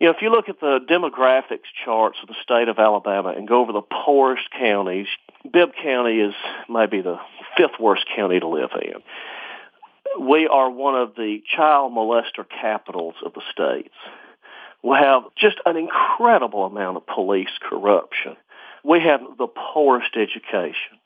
You 0.00 0.06
know, 0.06 0.12
if 0.12 0.22
you 0.22 0.30
look 0.30 0.48
at 0.48 0.60
the 0.60 0.78
demographics 0.88 1.68
charts 1.84 2.18
of 2.22 2.28
the 2.28 2.36
state 2.42 2.68
of 2.68 2.78
Alabama 2.78 3.30
and 3.30 3.48
go 3.48 3.60
over 3.60 3.72
the 3.72 3.82
poorest 3.82 4.48
counties, 4.56 5.08
Bibb 5.50 5.70
County 5.82 6.20
is 6.20 6.34
maybe 6.68 7.00
the 7.00 7.18
fifth 7.56 7.80
worst 7.80 8.06
county 8.14 8.38
to 8.38 8.46
live 8.46 8.70
in. 8.80 9.02
We 10.24 10.46
are 10.46 10.70
one 10.70 10.94
of 10.94 11.16
the 11.16 11.42
child 11.54 11.92
molester 11.92 12.44
capitals 12.48 13.16
of 13.24 13.34
the 13.34 13.42
states. 13.52 13.94
We 14.82 14.96
have 14.96 15.24
just 15.36 15.56
an 15.66 15.76
incredible 15.76 16.64
amount 16.64 16.96
of 16.96 17.06
police 17.06 17.50
corruption. 17.60 18.36
We 18.84 19.00
have 19.00 19.20
the 19.36 19.48
poorest 19.48 20.16
education. 20.16 20.98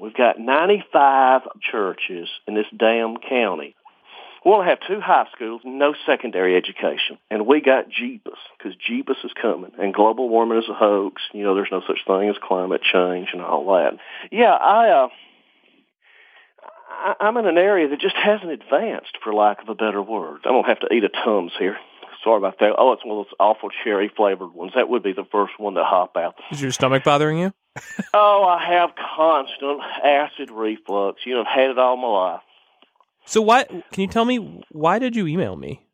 We've 0.00 0.14
got 0.14 0.40
95 0.40 1.42
churches 1.60 2.28
in 2.48 2.54
this 2.54 2.66
damn 2.76 3.16
county. 3.18 3.76
We 4.44 4.50
only 4.50 4.66
have 4.66 4.78
two 4.88 5.00
high 5.00 5.26
schools, 5.34 5.62
no 5.64 5.94
secondary 6.04 6.56
education, 6.56 7.18
and 7.30 7.46
we 7.46 7.60
got 7.60 7.86
Jeebus 7.88 8.38
because 8.58 8.76
Jeebus 8.76 9.24
is 9.24 9.30
coming, 9.40 9.70
and 9.78 9.94
global 9.94 10.28
warming 10.28 10.58
is 10.58 10.68
a 10.68 10.74
hoax. 10.74 11.22
You 11.32 11.44
know, 11.44 11.54
there's 11.54 11.68
no 11.70 11.82
such 11.86 12.00
thing 12.06 12.28
as 12.28 12.36
climate 12.42 12.82
change 12.82 13.28
and 13.32 13.40
all 13.40 13.66
that. 13.74 13.98
Yeah, 14.32 14.52
I, 14.52 14.88
uh, 14.88 15.08
I 16.90 17.14
I'm 17.20 17.36
in 17.36 17.46
an 17.46 17.58
area 17.58 17.88
that 17.88 18.00
just 18.00 18.16
hasn't 18.16 18.50
advanced, 18.50 19.16
for 19.22 19.32
lack 19.32 19.62
of 19.62 19.68
a 19.68 19.76
better 19.76 20.02
word. 20.02 20.40
I 20.44 20.48
don't 20.48 20.66
have 20.66 20.80
to 20.80 20.92
eat 20.92 21.04
a 21.04 21.08
Tums 21.08 21.52
here. 21.58 21.76
Sorry 22.24 22.38
about 22.38 22.58
that. 22.60 22.74
Oh, 22.78 22.92
it's 22.92 23.04
one 23.04 23.18
of 23.18 23.26
those 23.26 23.34
awful 23.40 23.70
cherry 23.84 24.08
flavored 24.08 24.52
ones. 24.52 24.72
That 24.74 24.88
would 24.88 25.02
be 25.02 25.12
the 25.12 25.26
first 25.30 25.54
one 25.58 25.74
to 25.74 25.84
hop 25.84 26.16
out. 26.16 26.34
Is 26.52 26.62
your 26.62 26.70
stomach 26.70 27.02
bothering 27.04 27.38
you? 27.38 27.52
oh, 28.14 28.44
I 28.44 28.64
have 28.64 28.90
constant 29.16 29.80
acid 30.04 30.50
reflux. 30.50 31.20
You 31.24 31.34
know, 31.34 31.40
I've 31.40 31.46
had 31.46 31.70
it 31.70 31.78
all 31.78 31.96
my 31.96 32.08
life. 32.08 32.42
So 33.24 33.40
why 33.40 33.64
can 33.64 34.02
you 34.02 34.08
tell 34.08 34.24
me 34.24 34.62
why 34.70 34.98
did 34.98 35.16
you 35.16 35.26
email 35.26 35.56
me? 35.56 35.86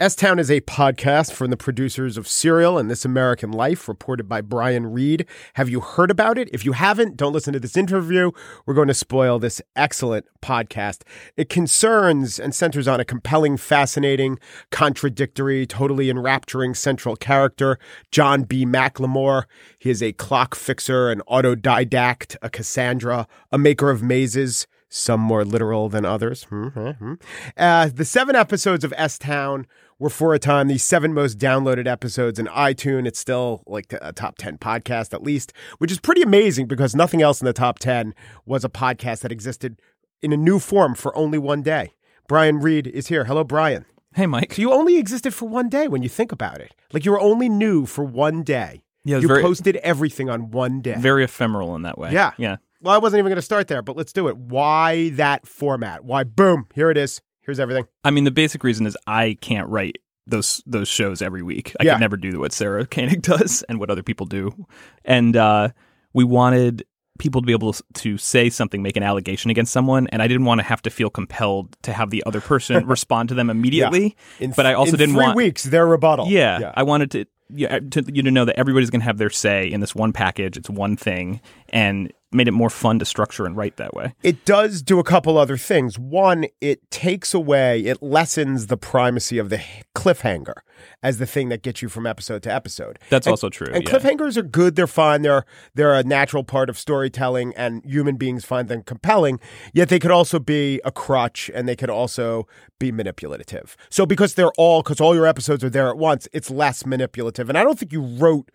S 0.00 0.16
Town 0.16 0.40
is 0.40 0.50
a 0.50 0.60
podcast 0.62 1.32
from 1.32 1.50
the 1.50 1.56
producers 1.56 2.16
of 2.16 2.26
Serial 2.26 2.78
and 2.78 2.90
This 2.90 3.04
American 3.04 3.52
Life, 3.52 3.88
reported 3.88 4.28
by 4.28 4.40
Brian 4.40 4.92
Reed. 4.92 5.24
Have 5.54 5.68
you 5.68 5.78
heard 5.78 6.10
about 6.10 6.36
it? 6.36 6.50
If 6.52 6.64
you 6.64 6.72
haven't, 6.72 7.16
don't 7.16 7.32
listen 7.32 7.52
to 7.52 7.60
this 7.60 7.76
interview. 7.76 8.32
We're 8.66 8.74
going 8.74 8.88
to 8.88 8.92
spoil 8.92 9.38
this 9.38 9.62
excellent 9.76 10.26
podcast. 10.42 11.02
It 11.36 11.48
concerns 11.48 12.40
and 12.40 12.52
centers 12.52 12.88
on 12.88 12.98
a 12.98 13.04
compelling, 13.04 13.56
fascinating, 13.56 14.40
contradictory, 14.72 15.64
totally 15.64 16.10
enrapturing 16.10 16.74
central 16.74 17.14
character, 17.14 17.78
John 18.10 18.42
B. 18.42 18.66
McLemore. 18.66 19.44
He 19.78 19.90
is 19.90 20.02
a 20.02 20.12
clock 20.12 20.56
fixer, 20.56 21.08
an 21.08 21.22
autodidact, 21.28 22.36
a 22.42 22.50
Cassandra, 22.50 23.28
a 23.52 23.58
maker 23.58 23.90
of 23.90 24.02
mazes 24.02 24.66
some 24.94 25.20
more 25.20 25.44
literal 25.44 25.88
than 25.88 26.04
others. 26.04 26.46
Mm-hmm. 26.50 27.14
Uh, 27.56 27.90
the 27.92 28.04
seven 28.04 28.36
episodes 28.36 28.84
of 28.84 28.94
S 28.96 29.18
Town 29.18 29.66
were 29.98 30.08
for 30.10 30.34
a 30.34 30.38
time 30.38 30.68
the 30.68 30.78
seven 30.78 31.12
most 31.12 31.36
downloaded 31.36 31.88
episodes 31.88 32.38
in 32.38 32.46
iTunes. 32.46 33.08
It's 33.08 33.18
still 33.18 33.64
like 33.66 33.92
a 34.00 34.12
top 34.12 34.38
10 34.38 34.58
podcast 34.58 35.12
at 35.12 35.22
least, 35.22 35.52
which 35.78 35.90
is 35.90 35.98
pretty 35.98 36.22
amazing 36.22 36.66
because 36.66 36.94
nothing 36.94 37.22
else 37.22 37.40
in 37.40 37.46
the 37.46 37.52
top 37.52 37.80
10 37.80 38.14
was 38.46 38.64
a 38.64 38.68
podcast 38.68 39.20
that 39.20 39.32
existed 39.32 39.80
in 40.22 40.32
a 40.32 40.36
new 40.36 40.60
form 40.60 40.94
for 40.94 41.16
only 41.16 41.38
one 41.38 41.62
day. 41.62 41.92
Brian 42.28 42.60
Reed 42.60 42.86
is 42.86 43.08
here. 43.08 43.24
Hello, 43.24 43.42
Brian. 43.42 43.84
Hey, 44.14 44.26
Mike. 44.26 44.54
So 44.54 44.62
you 44.62 44.72
only 44.72 44.96
existed 44.96 45.34
for 45.34 45.48
one 45.48 45.68
day 45.68 45.88
when 45.88 46.04
you 46.04 46.08
think 46.08 46.30
about 46.30 46.60
it. 46.60 46.72
Like 46.92 47.04
you 47.04 47.10
were 47.10 47.20
only 47.20 47.48
new 47.48 47.84
for 47.84 48.04
one 48.04 48.44
day. 48.44 48.84
Yeah, 49.04 49.18
you 49.18 49.26
very- 49.26 49.42
posted 49.42 49.76
everything 49.76 50.30
on 50.30 50.52
one 50.52 50.80
day. 50.80 50.94
Very 50.96 51.24
ephemeral 51.24 51.74
in 51.74 51.82
that 51.82 51.98
way. 51.98 52.12
Yeah. 52.12 52.30
Yeah. 52.38 52.56
Well, 52.84 52.94
I 52.94 52.98
wasn't 52.98 53.20
even 53.20 53.30
going 53.30 53.36
to 53.36 53.42
start 53.42 53.66
there, 53.68 53.80
but 53.80 53.96
let's 53.96 54.12
do 54.12 54.28
it. 54.28 54.36
Why 54.36 55.08
that 55.10 55.46
format? 55.48 56.04
Why, 56.04 56.22
boom, 56.22 56.66
here 56.74 56.90
it 56.90 56.98
is. 56.98 57.22
Here's 57.40 57.58
everything. 57.58 57.86
I 58.04 58.10
mean, 58.10 58.24
the 58.24 58.30
basic 58.30 58.62
reason 58.62 58.86
is 58.86 58.94
I 59.06 59.38
can't 59.40 59.66
write 59.70 59.96
those 60.26 60.62
those 60.66 60.86
shows 60.88 61.22
every 61.22 61.42
week. 61.42 61.74
I 61.80 61.84
Yeah. 61.84 61.94
could 61.94 62.00
never 62.00 62.16
do 62.18 62.40
what 62.40 62.52
Sarah 62.52 62.86
Koenig 62.90 63.22
does 63.22 63.62
and 63.70 63.80
what 63.80 63.90
other 63.90 64.02
people 64.02 64.26
do. 64.26 64.66
And 65.04 65.34
uh, 65.34 65.70
we 66.12 66.24
wanted 66.24 66.84
people 67.18 67.40
to 67.40 67.46
be 67.46 67.52
able 67.52 67.74
to 67.94 68.18
say 68.18 68.50
something, 68.50 68.82
make 68.82 68.96
an 68.98 69.02
allegation 69.02 69.50
against 69.50 69.72
someone, 69.72 70.06
and 70.08 70.20
I 70.20 70.28
didn't 70.28 70.44
want 70.44 70.58
to 70.58 70.64
have 70.66 70.82
to 70.82 70.90
feel 70.90 71.08
compelled 71.08 71.76
to 71.84 71.92
have 71.94 72.10
the 72.10 72.22
other 72.26 72.40
person 72.42 72.86
respond 72.88 73.30
to 73.30 73.34
them 73.34 73.48
immediately. 73.48 74.14
In, 74.40 74.50
But 74.50 74.66
I 74.66 74.74
also 74.74 74.96
didn't 74.98 75.14
three 75.14 75.22
want 75.24 75.36
weeks, 75.36 75.64
their 75.64 75.86
rebuttal. 75.86 76.26
Yeah, 76.28 76.72
I 76.74 76.82
wanted 76.82 77.10
to, 77.12 77.26
yeah, 77.50 77.78
to 77.78 78.04
you 78.12 78.22
to 78.24 78.30
know 78.30 78.44
that 78.44 78.58
everybody's 78.58 78.90
going 78.90 79.00
to 79.00 79.06
have 79.06 79.18
their 79.18 79.30
say 79.30 79.68
in 79.70 79.80
this 79.80 79.94
one 79.94 80.12
package. 80.12 80.56
It's 80.58 80.68
one 80.68 80.96
thing, 80.96 81.40
and 81.68 82.12
made 82.34 82.48
it 82.48 82.52
more 82.52 82.70
fun 82.70 82.98
to 82.98 83.04
structure 83.04 83.46
and 83.46 83.56
write 83.56 83.76
that 83.76 83.94
way. 83.94 84.14
It 84.22 84.44
does 84.44 84.82
do 84.82 84.98
a 84.98 85.04
couple 85.04 85.38
other 85.38 85.56
things. 85.56 85.98
One, 85.98 86.46
it 86.60 86.90
takes 86.90 87.32
away, 87.32 87.80
it 87.84 88.02
lessens 88.02 88.66
the 88.66 88.76
primacy 88.76 89.38
of 89.38 89.50
the 89.50 89.60
cliffhanger 89.94 90.54
as 91.02 91.18
the 91.18 91.26
thing 91.26 91.48
that 91.50 91.62
gets 91.62 91.80
you 91.82 91.88
from 91.88 92.06
episode 92.06 92.42
to 92.42 92.52
episode. 92.52 92.98
That's 93.08 93.26
And- 93.26 93.32
also 93.32 93.48
true. 93.48 93.68
And 93.72 93.84
yeah. 93.84 93.90
cliffhangers 93.90 94.36
are 94.36 94.42
good. 94.42 94.74
They're 94.76 94.86
fine. 94.86 95.22
They're 95.22 95.44
they're 95.74 95.94
a 95.94 96.02
natural 96.02 96.44
part 96.44 96.68
of 96.68 96.78
storytelling, 96.78 97.54
and 97.56 97.84
human 97.84 98.16
beings 98.16 98.44
find 98.44 98.68
them 98.68 98.82
compelling. 98.82 99.38
Yet 99.72 99.88
they 99.88 99.98
could 99.98 100.10
also 100.10 100.38
be 100.38 100.80
a 100.84 100.90
crutch, 100.90 101.50
and 101.54 101.68
they 101.68 101.76
could 101.76 101.90
also 101.90 102.46
be 102.80 102.90
manipulative. 102.90 103.76
So 103.88 104.04
because 104.04 104.34
they're 104.34 104.52
all 104.58 104.82
because 104.82 105.00
all 105.00 105.14
your 105.14 105.26
episodes 105.26 105.62
are 105.62 105.70
there 105.70 105.88
at 105.88 105.96
once, 105.96 106.26
it's 106.32 106.50
less 106.50 106.84
manipulative. 106.84 107.48
And 107.48 107.56
I 107.56 107.62
don't 107.62 107.78
think 107.78 107.92
you 107.92 108.02
wrote 108.02 108.50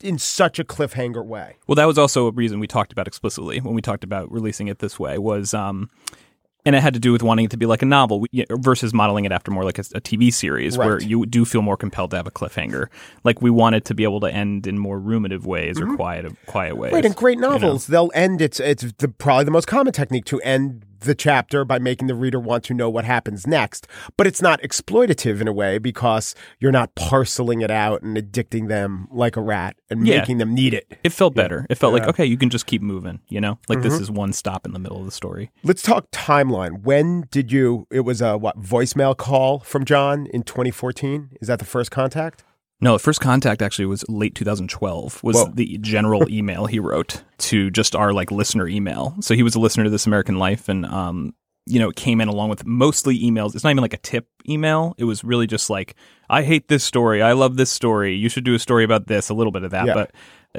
in 0.00 0.18
such 0.18 0.58
a 0.58 0.64
cliffhanger 0.64 1.24
way. 1.24 1.56
Well, 1.66 1.76
that 1.76 1.86
was 1.86 1.98
also 1.98 2.28
a 2.28 2.30
reason 2.30 2.60
we 2.60 2.66
talked 2.66 2.92
about 2.92 3.06
explicitly 3.06 3.60
when 3.60 3.74
we 3.74 3.82
talked 3.82 4.04
about 4.04 4.30
releasing 4.30 4.68
it 4.68 4.78
this 4.78 4.98
way 4.98 5.18
was, 5.18 5.54
um, 5.54 5.90
and 6.66 6.74
it 6.74 6.82
had 6.82 6.94
to 6.94 7.00
do 7.00 7.12
with 7.12 7.22
wanting 7.22 7.44
it 7.44 7.50
to 7.50 7.56
be 7.58 7.66
like 7.66 7.82
a 7.82 7.86
novel 7.86 8.26
versus 8.50 8.94
modeling 8.94 9.26
it 9.26 9.32
after 9.32 9.50
more 9.50 9.64
like 9.64 9.78
a, 9.78 9.82
a 9.94 10.00
TV 10.00 10.32
series 10.32 10.78
where 10.78 11.00
you 11.00 11.26
do 11.26 11.44
feel 11.44 11.60
more 11.60 11.76
compelled 11.76 12.10
to 12.12 12.16
have 12.16 12.26
a 12.26 12.30
cliffhanger. 12.30 12.86
Like 13.22 13.42
we 13.42 13.50
wanted 13.50 13.84
to 13.86 13.94
be 13.94 14.02
able 14.02 14.20
to 14.20 14.32
end 14.32 14.66
in 14.66 14.78
more 14.78 14.98
ruminative 14.98 15.44
ways 15.44 15.78
or 15.78 15.94
quiet, 15.94 16.32
quiet 16.46 16.76
ways. 16.76 16.88
Mm-hmm. 16.88 16.94
Right, 16.94 17.04
and 17.04 17.16
great 17.16 17.36
you 17.36 17.42
know? 17.42 17.50
novels, 17.50 17.86
they'll 17.86 18.10
end. 18.14 18.40
It's 18.40 18.60
it's 18.60 18.92
the, 18.98 19.08
probably 19.08 19.44
the 19.44 19.50
most 19.50 19.66
common 19.66 19.92
technique 19.92 20.24
to 20.26 20.40
end 20.40 20.86
the 21.04 21.14
chapter 21.14 21.64
by 21.64 21.78
making 21.78 22.08
the 22.08 22.14
reader 22.14 22.38
want 22.40 22.64
to 22.64 22.74
know 22.74 22.90
what 22.90 23.04
happens 23.04 23.46
next. 23.46 23.86
But 24.16 24.26
it's 24.26 24.42
not 24.42 24.60
exploitative 24.62 25.40
in 25.40 25.48
a 25.48 25.52
way 25.52 25.78
because 25.78 26.34
you're 26.58 26.72
not 26.72 26.94
parceling 26.94 27.62
it 27.62 27.70
out 27.70 28.02
and 28.02 28.16
addicting 28.16 28.68
them 28.68 29.08
like 29.10 29.36
a 29.36 29.40
rat 29.40 29.76
and 29.90 30.06
Yeah. 30.06 30.18
making 30.18 30.38
them 30.38 30.54
need 30.54 30.74
it. 30.74 30.98
It 31.04 31.10
felt 31.12 31.34
better. 31.34 31.66
It 31.70 31.76
felt 31.76 31.92
like 31.92 32.04
okay, 32.08 32.24
you 32.26 32.36
can 32.36 32.50
just 32.50 32.66
keep 32.66 32.82
moving. 32.82 33.20
You 33.28 33.40
know, 33.40 33.58
like 33.68 33.82
this 33.82 33.94
Mhm. 33.94 34.00
is 34.00 34.10
one 34.10 34.32
stop 34.32 34.66
in 34.66 34.72
the 34.72 34.78
middle 34.78 34.98
of 34.98 35.04
the 35.04 35.10
story. 35.12 35.50
Let's 35.62 35.82
talk 35.82 36.10
timeline. 36.10 36.82
When 36.82 37.26
did 37.30 37.52
you? 37.52 37.86
It 37.90 38.00
was 38.00 38.20
a 38.20 38.36
what 38.36 38.60
voicemail 38.60 39.16
call 39.16 39.60
from 39.60 39.84
John 39.84 40.26
in 40.26 40.42
2014. 40.42 41.30
Is 41.40 41.48
that 41.48 41.58
the 41.58 41.64
first 41.64 41.90
contact? 41.90 42.44
No, 42.80 42.98
first 42.98 43.20
contact 43.20 43.62
actually 43.62 43.86
was 43.86 44.04
late 44.08 44.34
2012. 44.34 45.22
Was 45.22 45.36
Whoa. 45.36 45.52
the 45.54 45.78
general 45.78 46.28
email 46.30 46.66
he 46.66 46.78
wrote 46.78 47.22
to 47.38 47.70
just 47.70 47.94
our 47.94 48.12
like 48.12 48.30
listener 48.30 48.68
email. 48.68 49.14
So 49.20 49.34
he 49.34 49.42
was 49.42 49.54
a 49.54 49.60
listener 49.60 49.84
to 49.84 49.90
This 49.90 50.06
American 50.06 50.38
Life, 50.38 50.68
and 50.68 50.84
um, 50.86 51.34
you 51.66 51.78
know, 51.78 51.88
it 51.88 51.96
came 51.96 52.20
in 52.20 52.28
along 52.28 52.50
with 52.50 52.66
mostly 52.66 53.18
emails. 53.20 53.54
It's 53.54 53.64
not 53.64 53.70
even 53.70 53.80
like 53.82 53.94
a 53.94 53.98
tip 53.98 54.28
email. 54.48 54.94
It 54.98 55.04
was 55.04 55.24
really 55.24 55.46
just 55.46 55.70
like, 55.70 55.94
I 56.28 56.42
hate 56.42 56.68
this 56.68 56.84
story. 56.84 57.22
I 57.22 57.32
love 57.32 57.56
this 57.56 57.70
story. 57.70 58.14
You 58.14 58.28
should 58.28 58.44
do 58.44 58.54
a 58.54 58.58
story 58.58 58.84
about 58.84 59.06
this. 59.06 59.30
A 59.30 59.34
little 59.34 59.52
bit 59.52 59.62
of 59.64 59.70
that, 59.70 59.86
Yeah. 59.86 59.94
but 59.94 60.12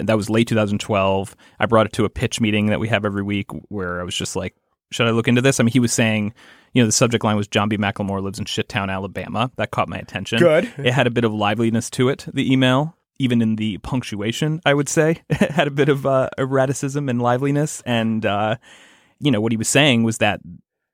that 0.08 0.18
was 0.18 0.30
late 0.30 0.48
2012. 0.48 1.36
I 1.60 1.66
brought 1.68 1.86
it 1.86 1.94
to 1.94 2.06
a 2.06 2.10
pitch 2.10 2.42
meeting 2.42 2.68
that 2.68 2.80
we 2.80 2.88
have 2.88 3.06
every 3.06 3.24
week 3.24 3.48
where 3.70 4.02
I 4.02 4.04
was 4.04 4.16
just 4.16 4.36
like, 4.36 4.56
should 4.92 5.08
I 5.08 5.12
look 5.12 5.28
into 5.28 5.42
this? 5.42 5.60
I 5.60 5.64
mean, 5.64 5.72
he 5.72 5.80
was 5.80 5.94
saying, 5.94 6.34
you 6.74 6.82
know, 6.82 6.86
the 6.86 6.92
subject 6.92 7.24
line 7.24 7.38
was 7.38 7.48
John 7.48 7.70
B. 7.70 7.78
McLemore 7.78 8.22
lives 8.22 8.40
in 8.40 8.46
Shittown, 8.46 8.92
Alabama. 8.92 9.52
That 9.56 9.72
caught 9.72 9.90
my 9.90 9.98
attention. 9.98 10.40
Good. 10.40 10.72
It 10.78 10.94
had 10.94 11.08
a 11.08 11.12
bit 11.12 11.24
of 11.24 11.34
liveliness 11.34 11.90
to 11.92 12.10
it, 12.10 12.26
the 12.34 12.52
email, 12.52 12.96
even 13.18 13.42
in 13.42 13.56
the 13.56 13.78
punctuation, 13.80 14.62
I 14.66 14.74
would 14.74 14.90
say. 14.90 15.22
it 15.30 15.52
had 15.52 15.68
a 15.68 15.72
bit 15.72 15.90
of 15.90 16.06
uh, 16.06 16.30
erraticism 16.38 17.10
and 17.10 17.22
liveliness. 17.22 17.82
And, 17.86 18.26
uh, 18.26 18.58
you 19.20 19.32
know, 19.32 19.42
what 19.42 19.54
he 19.54 19.58
was 19.58 19.70
saying 19.70 20.04
was 20.04 20.18
that 20.20 20.42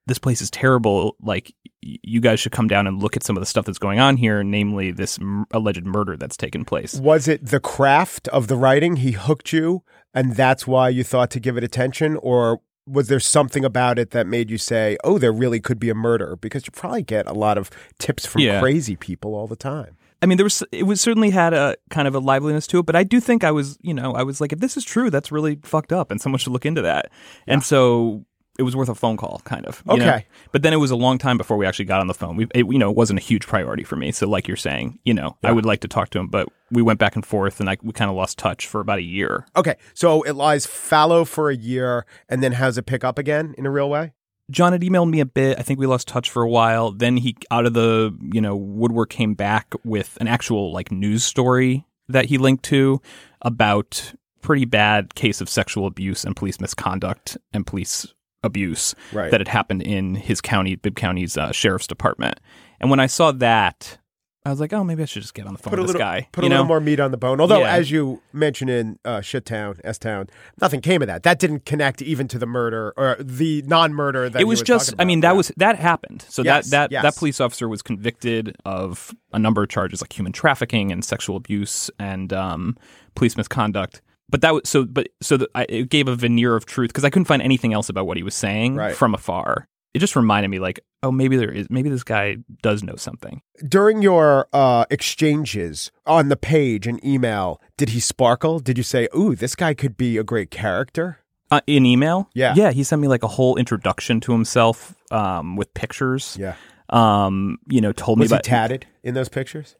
this 0.07 0.19
place 0.19 0.41
is 0.41 0.51
terrible. 0.51 1.15
Like, 1.21 1.53
you 1.81 2.21
guys 2.21 2.39
should 2.39 2.51
come 2.51 2.67
down 2.67 2.85
and 2.85 3.01
look 3.01 3.17
at 3.17 3.23
some 3.23 3.35
of 3.35 3.41
the 3.41 3.47
stuff 3.47 3.65
that's 3.65 3.79
going 3.79 3.99
on 3.99 4.17
here, 4.17 4.43
namely 4.43 4.91
this 4.91 5.17
m- 5.19 5.45
alleged 5.51 5.85
murder 5.85 6.15
that's 6.15 6.37
taken 6.37 6.63
place. 6.63 6.95
Was 6.95 7.27
it 7.27 7.45
the 7.45 7.59
craft 7.59 8.27
of 8.27 8.47
the 8.47 8.55
writing? 8.55 8.97
He 8.97 9.11
hooked 9.11 9.51
you, 9.51 9.83
and 10.13 10.35
that's 10.35 10.67
why 10.67 10.89
you 10.89 11.03
thought 11.03 11.31
to 11.31 11.39
give 11.39 11.57
it 11.57 11.63
attention? 11.63 12.17
Or 12.17 12.61
was 12.91 13.07
there 13.07 13.19
something 13.19 13.63
about 13.65 13.97
it 13.97 14.11
that 14.11 14.27
made 14.27 14.49
you 14.51 14.57
say, 14.57 14.97
oh, 15.03 15.17
there 15.17 15.31
really 15.31 15.59
could 15.59 15.79
be 15.79 15.89
a 15.89 15.95
murder? 15.95 16.35
Because 16.35 16.65
you 16.65 16.71
probably 16.71 17.03
get 17.03 17.27
a 17.27 17.33
lot 17.33 17.57
of 17.57 17.69
tips 17.99 18.25
from 18.25 18.41
Yeah. 18.41 18.59
crazy 18.59 18.95
people 18.95 19.33
all 19.35 19.47
the 19.47 19.55
time. 19.55 19.97
I 20.23 20.27
mean, 20.27 20.37
there 20.37 20.45
was 20.45 20.61
it 20.71 20.83
was 20.83 21.01
certainly 21.01 21.31
had 21.31 21.51
a 21.53 21.75
kind 21.89 22.07
of 22.07 22.13
a 22.13 22.19
liveliness 22.19 22.67
to 22.67 22.79
it, 22.79 22.85
but 22.85 22.95
I 22.95 23.03
do 23.03 23.19
think 23.19 23.43
I 23.43 23.49
was, 23.51 23.79
you 23.81 23.93
know, 23.93 24.13
I 24.13 24.21
was 24.21 24.39
like, 24.39 24.53
if 24.53 24.59
this 24.59 24.77
is 24.77 24.83
true, 24.83 25.09
that's 25.09 25.31
really 25.31 25.57
fucked 25.63 25.91
up, 25.91 26.11
and 26.11 26.21
someone 26.21 26.37
should 26.37 26.53
look 26.53 26.65
into 26.65 26.83
that. 26.83 27.09
And 27.47 27.63
so 27.63 28.23
it 28.59 28.63
was 28.63 28.75
worth 28.75 28.89
a 28.89 28.95
phone 28.95 29.17
call, 29.17 29.41
kind 29.45 29.65
of. 29.65 29.81
you 29.89 29.97
know? 29.97 30.07
Okay. 30.07 30.25
But 30.51 30.61
then 30.61 30.73
it 30.73 30.77
was 30.77 30.91
a 30.91 30.95
long 30.95 31.17
time 31.17 31.37
before 31.37 31.57
we 31.57 31.65
actually 31.65 31.85
got 31.85 32.01
on 32.01 32.07
the 32.07 32.13
phone. 32.13 32.35
We, 32.35 32.47
it, 32.53 32.65
you 32.67 32.77
know, 32.77 32.89
it 32.89 32.97
wasn't 32.97 33.19
a 33.19 33.21
huge 33.21 33.47
priority 33.47 33.83
for 33.83 33.95
me. 33.95 34.11
So, 34.11 34.27
like 34.27 34.47
you're 34.47 34.57
saying, 34.57 34.99
you 35.03 35.13
know, 35.13 35.37
I 35.43 35.51
would 35.51 35.65
like 35.65 35.81
to 35.81 35.87
talk 35.87 36.09
to 36.11 36.19
him, 36.19 36.27
but 36.27 36.47
we 36.69 36.81
went 36.81 36.99
back 36.99 37.15
and 37.15 37.25
forth, 37.25 37.59
and 37.59 37.69
I 37.69 37.77
we 37.81 37.93
kind 37.93 38.09
of 38.09 38.17
lost 38.17 38.37
touch 38.37 38.67
for 38.67 38.81
about 38.81 38.99
a 38.99 39.03
year. 39.03 39.45
Okay, 39.55 39.75
so 39.93 40.21
it 40.23 40.33
lies 40.33 40.65
fallow 40.65 41.25
for 41.25 41.49
a 41.49 41.55
year, 41.55 42.05
and 42.29 42.43
then 42.43 42.51
has 42.53 42.77
it 42.77 42.85
pick 42.85 43.03
up 43.03 43.17
again 43.17 43.55
in 43.57 43.65
a 43.65 43.71
real 43.71 43.89
way? 43.89 44.13
John 44.49 44.73
had 44.73 44.81
emailed 44.81 45.09
me 45.09 45.21
a 45.21 45.25
bit. 45.25 45.57
I 45.57 45.61
think 45.61 45.79
we 45.79 45.85
lost 45.85 46.07
touch 46.07 46.29
for 46.29 46.43
a 46.43 46.49
while. 46.49 46.91
Then 46.91 47.17
he, 47.17 47.37
out 47.49 47.65
of 47.65 47.73
the 47.73 48.15
you 48.33 48.41
know 48.41 48.55
woodwork, 48.55 49.09
came 49.09 49.33
back 49.33 49.73
with 49.83 50.17
an 50.19 50.27
actual 50.27 50.73
like 50.73 50.91
news 50.91 51.23
story 51.23 51.85
that 52.09 52.25
he 52.25 52.37
linked 52.37 52.63
to 52.65 53.01
about 53.41 54.13
pretty 54.41 54.65
bad 54.65 55.15
case 55.15 55.39
of 55.39 55.47
sexual 55.47 55.85
abuse 55.85 56.25
and 56.25 56.35
police 56.35 56.59
misconduct 56.59 57.37
and 57.53 57.65
police 57.65 58.13
abuse 58.43 58.95
Right. 59.13 59.31
that 59.31 59.39
had 59.39 59.47
happened 59.47 59.81
in 59.83 60.15
his 60.15 60.41
county, 60.41 60.75
Bibb 60.75 60.95
County's 60.95 61.37
uh, 61.37 61.51
sheriff's 61.51 61.87
department. 61.87 62.39
And 62.79 62.89
when 62.89 62.99
I 62.99 63.07
saw 63.07 63.31
that, 63.33 63.97
I 64.43 64.49
was 64.49 64.59
like, 64.59 64.73
oh, 64.73 64.83
maybe 64.83 65.03
I 65.03 65.05
should 65.05 65.21
just 65.21 65.35
get 65.35 65.45
on 65.45 65.53
the 65.53 65.59
phone 65.59 65.69
Put 65.69 65.77
with 65.79 65.89
this 65.89 65.95
guy. 65.97 66.27
put 66.31 66.43
you 66.43 66.49
a 66.49 66.49
little 66.49 66.65
more 66.65 66.79
meat 66.79 66.99
on 66.99 67.11
the 67.11 67.17
bone. 67.17 67.39
Although, 67.39 67.59
Yeah. 67.59 67.73
as 67.75 67.91
you 67.91 68.23
mentioned 68.33 68.71
in 68.71 68.97
uh, 69.05 69.21
Shit 69.21 69.45
Town, 69.45 69.75
S 69.83 69.99
Town, 69.99 70.25
nothing 70.59 70.81
came 70.81 71.03
of 71.03 71.07
that. 71.07 71.21
That 71.21 71.37
didn't 71.37 71.65
connect 71.67 72.01
even 72.01 72.27
to 72.29 72.39
the 72.39 72.47
murder 72.47 72.91
or 72.97 73.17
the 73.19 73.61
non-murder. 73.67 74.29
That 74.31 74.41
it 74.41 74.45
was 74.45 74.63
just 74.63 74.95
i 74.97 75.05
mean 75.05 75.19
that 75.19 75.29
Yeah. 75.29 75.37
was 75.37 75.51
that 75.57 75.77
happened 75.77 76.25
so 76.27 76.41
Yes, 76.43 76.71
that 76.71 76.89
that 76.89 76.91
yes. 76.91 77.03
that 77.03 77.15
police 77.17 77.39
officer 77.39 77.69
was 77.69 77.83
convicted 77.83 78.55
of 78.65 79.13
a 79.31 79.37
number 79.37 79.61
of 79.61 79.69
charges 79.69 80.01
like 80.01 80.11
human 80.17 80.31
trafficking 80.33 80.91
and 80.91 81.05
sexual 81.05 81.35
abuse 81.35 81.91
and 81.99 82.33
um, 82.33 82.75
police 83.13 83.37
misconduct 83.37 84.01
but 84.29 84.41
that 84.41 84.53
was 84.53 84.63
so 84.65 84.85
but 84.85 85.07
so 85.21 85.37
that 85.37 85.49
I, 85.55 85.65
it 85.69 85.89
gave 85.89 86.07
a 86.07 86.15
veneer 86.15 86.55
of 86.55 86.65
truth 86.65 86.89
because 86.89 87.03
i 87.03 87.09
couldn't 87.09 87.25
find 87.25 87.41
anything 87.41 87.73
else 87.73 87.89
about 87.89 88.07
what 88.07 88.17
he 88.17 88.23
was 88.23 88.35
saying 88.35 88.75
Right. 88.75 88.95
from 88.95 89.13
afar 89.13 89.67
it 89.93 89.99
just 89.99 90.15
reminded 90.15 90.47
me 90.49 90.59
like 90.59 90.79
oh 91.03 91.11
maybe 91.11 91.35
there 91.37 91.51
is 91.51 91.67
maybe 91.69 91.89
this 91.89 92.03
guy 92.03 92.37
does 92.61 92.81
know 92.83 92.95
something 92.95 93.41
during 93.67 94.01
your 94.01 94.47
uh, 94.53 94.85
exchanges 94.89 95.91
on 96.05 96.29
the 96.29 96.37
page 96.37 96.87
and 96.87 97.03
email. 97.05 97.61
Did 97.77 97.89
he 97.89 97.99
sparkle? 97.99 98.59
Did 98.59 98.77
you 98.77 98.83
say, 98.83 99.07
"Ooh, 99.15 99.35
this 99.35 99.53
guy 99.55 99.73
could 99.73 99.97
be 99.97 100.17
a 100.17 100.23
great 100.23 100.49
character"? 100.51 101.17
uh, 101.51 101.59
in 101.67 101.85
email 101.85 102.29
Yeah. 102.33 102.53
yeah 102.55 102.71
he 102.71 102.81
sent 102.83 103.01
me 103.01 103.09
like 103.09 103.23
a 103.23 103.27
whole 103.27 103.57
introduction 103.57 104.21
to 104.21 104.31
himself 104.31 104.95
um, 105.11 105.57
with 105.57 105.73
pictures 105.73 106.37
Yeah. 106.39 106.55
um, 106.89 107.57
you 107.67 107.81
know 107.81 107.91
told 107.91 108.17
me 108.19 108.23
Was 108.23 108.29
he 108.31 108.35
about 108.35 108.43
tatted 108.45 108.85
in 109.03 109.13
those 109.15 109.27
pictures? 109.27 109.75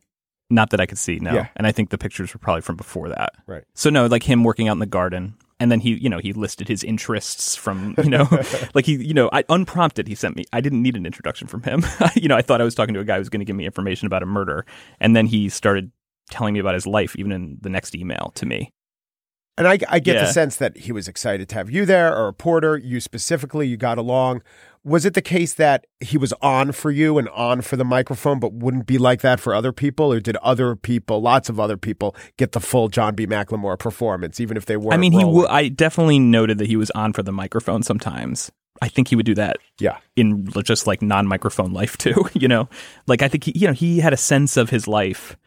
Not 0.52 0.70
that 0.72 0.82
I 0.82 0.86
could 0.86 0.98
see, 0.98 1.20
no. 1.20 1.34
Yeah. 1.34 1.48
And 1.56 1.66
I 1.66 1.72
think 1.72 1.90
the 1.90 1.98
pictures 1.98 2.34
were 2.34 2.40
probably 2.40 2.62
from 2.62 2.76
before 2.76 3.10
that. 3.10 3.34
Right. 3.48 3.64
So 3.74 3.90
no, 3.90 4.06
like 4.08 4.24
him 4.24 4.44
working 4.44 4.68
out 4.68 4.74
in 4.74 4.80
the 4.80 4.86
garden. 4.86 5.36
And 5.60 5.72
then 5.72 5.80
he, 5.80 5.94
you 5.94 6.10
know, 6.10 6.18
he 6.18 6.34
listed 6.34 6.68
his 6.68 6.84
interests 6.84 7.56
from, 7.56 7.94
you 8.04 8.10
know, 8.10 8.28
like 8.74 8.86
he, 8.86 8.96
you 8.96 9.14
know, 9.14 9.30
I 9.32 9.44
unprompted 9.48 10.08
he 10.08 10.16
sent 10.16 10.36
me. 10.36 10.44
I 10.52 10.60
didn't 10.60 10.82
need 10.82 10.98
an 10.98 11.06
introduction 11.06 11.48
from 11.48 11.62
him. 11.64 11.84
you 12.16 12.28
know, 12.28 12.36
I 12.36 12.42
thought 12.42 12.62
I 12.62 12.64
was 12.64 12.76
talking 12.76 12.96
to 12.96 13.00
a 13.00 13.06
guy 13.06 13.16
who 13.16 13.20
was 13.22 13.30
going 13.30 13.42
to 13.42 13.46
give 13.46 13.56
me 13.56 13.66
information 13.66 14.08
about 14.08 14.24
a 14.24 14.26
murder, 14.26 14.66
and 15.00 15.16
then 15.16 15.28
he 15.28 15.50
started 15.50 15.92
telling 16.32 16.56
me 16.56 16.60
about 16.60 16.74
his 16.74 16.88
life, 16.88 17.16
even 17.16 17.32
in 17.32 17.58
the 17.62 17.70
next 17.70 17.94
email 17.94 18.32
to 18.36 18.46
me. 18.48 18.72
And 19.58 19.68
I, 19.68 19.78
I 19.90 20.00
get 20.00 20.20
the 20.20 20.32
sense 20.32 20.56
that 20.56 20.76
he 20.78 20.92
was 20.92 21.08
excited 21.08 21.50
to 21.50 21.56
have 21.56 21.70
you 21.70 21.86
there, 21.86 22.16
a 22.16 22.24
reporter, 22.24 22.78
you 22.78 23.00
specifically, 23.00 23.68
you 23.68 23.78
got 23.78 23.98
along. 23.98 24.42
Was 24.84 25.06
it 25.06 25.14
the 25.14 25.22
case 25.22 25.54
that 25.56 25.86
he 26.00 26.18
was 26.18 26.34
on 26.42 26.72
for 26.72 26.90
you 26.90 27.20
and 27.20 27.30
on 27.30 27.62
for 27.62 27.76
the 27.76 27.86
microphone, 27.86 28.40
but 28.40 28.52
wouldn't 28.52 28.88
be 28.88 28.98
like 28.98 29.22
that 29.22 29.40
for 29.40 29.54
other 29.54 29.72
people? 29.72 30.12
Or 30.12 30.20
did 30.20 30.36
other 30.38 30.76
people, 30.76 31.22
lots 31.22 31.50
of 31.50 31.60
other 31.60 31.78
people, 31.78 32.16
get 32.38 32.54
the 32.54 32.60
full 32.60 32.88
John 32.88 33.14
B. 33.14 33.28
McLemore 33.28 33.78
performance, 33.78 34.40
even 34.40 34.58
if 34.58 34.66
they 34.66 34.78
weren't? 34.78 34.96
I 34.96 34.98
mean, 34.98 35.12
he. 35.12 35.20
rolling? 35.20 35.44
W- 35.44 35.48
I 35.54 35.68
definitely 35.68 36.18
noted 36.18 36.58
that 36.58 36.68
he 36.68 36.76
was 36.76 36.90
on 36.92 37.14
for 37.14 37.22
the 37.22 37.32
microphone 37.32 37.84
sometimes. 37.84 38.52
I 38.82 38.88
think 38.88 39.10
he 39.10 39.16
would 39.16 39.26
do 39.26 39.36
that 39.36 39.58
yeah. 39.80 39.98
in 40.16 40.48
just 40.64 40.88
like 40.88 41.02
non-microphone 41.02 41.72
life 41.72 41.98
too 42.00 42.26
you 42.34 42.48
know 42.48 42.68
like 43.08 43.22
i 43.22 43.28
think 43.28 43.44
he 43.44 43.54
you 43.56 43.68
know 43.68 43.74
he 43.74 44.00
had 44.00 44.14
a 44.14 44.18
sense 44.18 44.58
of 44.58 44.70
his 44.70 44.88
life 44.88 45.38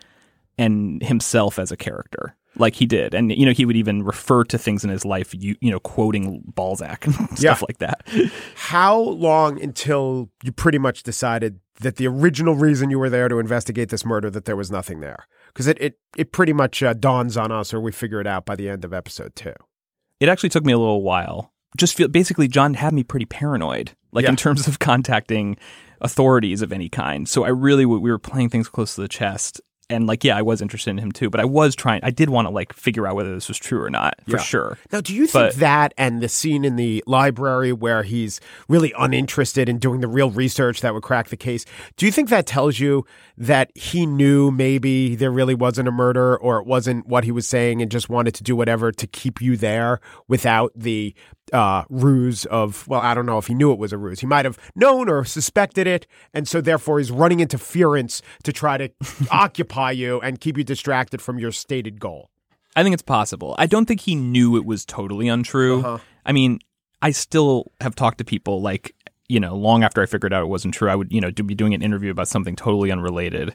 and 0.56 1.02
himself 1.02 1.58
as 1.58 1.72
a 1.72 1.76
character 1.76 2.36
like 2.56 2.74
he 2.76 2.86
did 2.86 3.14
and 3.14 3.32
you 3.32 3.44
know 3.44 3.52
he 3.52 3.64
would 3.64 3.76
even 3.76 4.02
refer 4.04 4.44
to 4.44 4.56
things 4.56 4.84
in 4.84 4.90
his 4.90 5.04
life 5.04 5.34
you 5.36 5.56
you 5.60 5.70
know 5.70 5.80
quoting 5.80 6.42
balzac 6.54 7.04
and 7.06 7.14
stuff 7.38 7.40
Yeah. 7.40 7.56
like 7.68 7.78
that 7.78 8.06
How 8.54 8.96
long 8.98 9.60
until 9.62 10.30
you 10.42 10.52
pretty 10.52 10.78
much 10.78 11.02
decided 11.02 11.60
that 11.80 11.96
the 11.96 12.06
original 12.06 12.54
reason 12.54 12.90
you 12.90 12.98
were 12.98 13.10
there 13.10 13.28
to 13.28 13.38
investigate 13.38 13.88
this 13.88 14.04
murder 14.04 14.30
that 14.30 14.44
there 14.44 14.54
was 14.56 14.70
nothing 14.70 15.00
there? 15.00 15.26
Because 15.48 15.66
it, 15.66 15.76
it 15.80 15.98
it 16.16 16.30
pretty 16.32 16.52
much 16.52 16.82
uh, 16.82 16.92
dawns 16.94 17.36
on 17.36 17.50
us, 17.50 17.74
or 17.74 17.80
we 17.80 17.90
figure 17.92 18.20
it 18.20 18.26
out 18.26 18.46
by 18.46 18.54
the 18.56 18.68
end 18.68 18.84
of 18.84 18.92
episode 18.92 19.34
two. 19.34 19.54
it 20.20 20.28
actually 20.28 20.48
took 20.50 20.64
me 20.64 20.72
a 20.72 20.78
little 20.78 21.02
while 21.02 21.52
just 21.76 21.96
feel 21.96 22.06
basically 22.06 22.46
john 22.46 22.74
had 22.74 22.92
me 22.94 23.02
pretty 23.02 23.26
paranoid 23.26 23.90
like 24.12 24.22
Yeah. 24.22 24.30
in 24.30 24.36
terms 24.36 24.68
of 24.68 24.78
contacting 24.90 25.56
authorities 26.00 26.62
of 26.62 26.72
any 26.72 26.88
kind 26.88 27.28
so 27.28 27.42
i 27.44 27.48
really 27.48 27.84
we 27.84 27.98
were 28.10 28.18
playing 28.18 28.48
things 28.48 28.68
close 28.68 28.94
to 28.94 29.00
the 29.00 29.08
chest 29.08 29.60
and 29.90 30.06
like 30.06 30.24
yeah 30.24 30.36
i 30.36 30.42
was 30.42 30.62
interested 30.62 30.90
in 30.90 30.98
him 30.98 31.12
too 31.12 31.28
but 31.30 31.40
i 31.40 31.44
was 31.44 31.74
trying 31.74 32.00
i 32.02 32.10
did 32.10 32.30
want 32.30 32.46
to 32.46 32.50
like 32.50 32.72
figure 32.72 33.06
out 33.06 33.14
whether 33.16 33.34
this 33.34 33.48
was 33.48 33.58
true 33.58 33.82
or 33.82 33.90
not 33.90 34.14
for 34.24 34.36
Yeah. 34.36 34.42
sure 34.42 34.78
Now, 34.92 35.00
do 35.00 35.14
you 35.14 35.26
think 35.26 35.32
But- 35.52 35.56
that 35.60 35.94
and 35.98 36.22
the 36.22 36.28
scene 36.28 36.64
in 36.64 36.76
the 36.76 37.02
library 37.06 37.72
where 37.72 38.02
he's 38.02 38.40
really 38.68 38.92
uninterested 38.98 39.68
in 39.68 39.78
doing 39.78 40.00
the 40.00 40.08
real 40.08 40.30
research 40.30 40.80
that 40.80 40.94
would 40.94 41.02
crack 41.02 41.28
the 41.28 41.36
case, 41.36 41.64
do 41.96 42.06
you 42.06 42.12
think 42.12 42.28
that 42.30 42.46
tells 42.46 42.78
you 42.80 43.04
that 43.36 43.70
he 43.76 44.06
knew 44.06 44.50
maybe 44.50 45.16
there 45.16 45.30
really 45.30 45.54
wasn't 45.54 45.88
a 45.88 45.92
murder 45.92 46.36
or 46.36 46.58
it 46.60 46.66
wasn't 46.66 47.06
what 47.06 47.24
he 47.24 47.32
was 47.32 47.46
saying 47.46 47.82
and 47.82 47.90
just 47.90 48.08
wanted 48.08 48.34
to 48.34 48.42
do 48.44 48.54
whatever 48.56 48.92
to 48.92 49.06
keep 49.06 49.40
you 49.42 49.56
there 49.56 50.00
without 50.28 50.72
the 50.74 51.14
uh, 51.52 51.84
ruse 51.88 52.44
of, 52.46 52.86
well, 52.88 53.00
I 53.00 53.14
don't 53.14 53.26
know 53.26 53.38
if 53.38 53.46
he 53.46 53.54
knew 53.54 53.72
it 53.72 53.78
was 53.78 53.92
a 53.92 53.98
ruse. 53.98 54.20
He 54.20 54.26
might 54.26 54.44
have 54.44 54.58
known 54.74 55.08
or 55.08 55.24
suspected 55.24 55.86
it. 55.86 56.06
And 56.32 56.48
so 56.48 56.60
therefore 56.60 56.98
he's 56.98 57.10
running 57.10 57.40
interference 57.40 58.22
to 58.44 58.52
try 58.52 58.78
to 58.78 58.90
occupy 59.30 59.92
you 59.92 60.20
and 60.20 60.40
keep 60.40 60.56
you 60.56 60.64
distracted 60.64 61.20
from 61.20 61.38
your 61.38 61.52
stated 61.52 62.00
goal. 62.00 62.30
I 62.76 62.82
think 62.82 62.94
it's 62.94 63.02
possible. 63.02 63.54
I 63.58 63.66
don't 63.66 63.86
think 63.86 64.00
he 64.00 64.14
knew 64.14 64.56
it 64.56 64.64
was 64.64 64.84
totally 64.84 65.28
untrue. 65.28 65.80
Uh-huh. 65.80 65.98
I 66.26 66.32
mean, 66.32 66.58
I 67.02 67.10
still 67.10 67.70
have 67.80 67.94
talked 67.94 68.18
to 68.18 68.24
people 68.24 68.62
like, 68.62 68.94
you 69.28 69.38
know, 69.38 69.54
long 69.54 69.84
after 69.84 70.02
I 70.02 70.06
figured 70.06 70.32
out 70.32 70.42
it 70.42 70.48
wasn't 70.48 70.74
true, 70.74 70.90
I 70.90 70.94
would, 70.94 71.12
you 71.12 71.20
know, 71.20 71.30
do, 71.30 71.42
be 71.42 71.54
doing 71.54 71.74
an 71.74 71.82
interview 71.82 72.10
about 72.10 72.28
something 72.28 72.56
totally 72.56 72.90
unrelated 72.90 73.54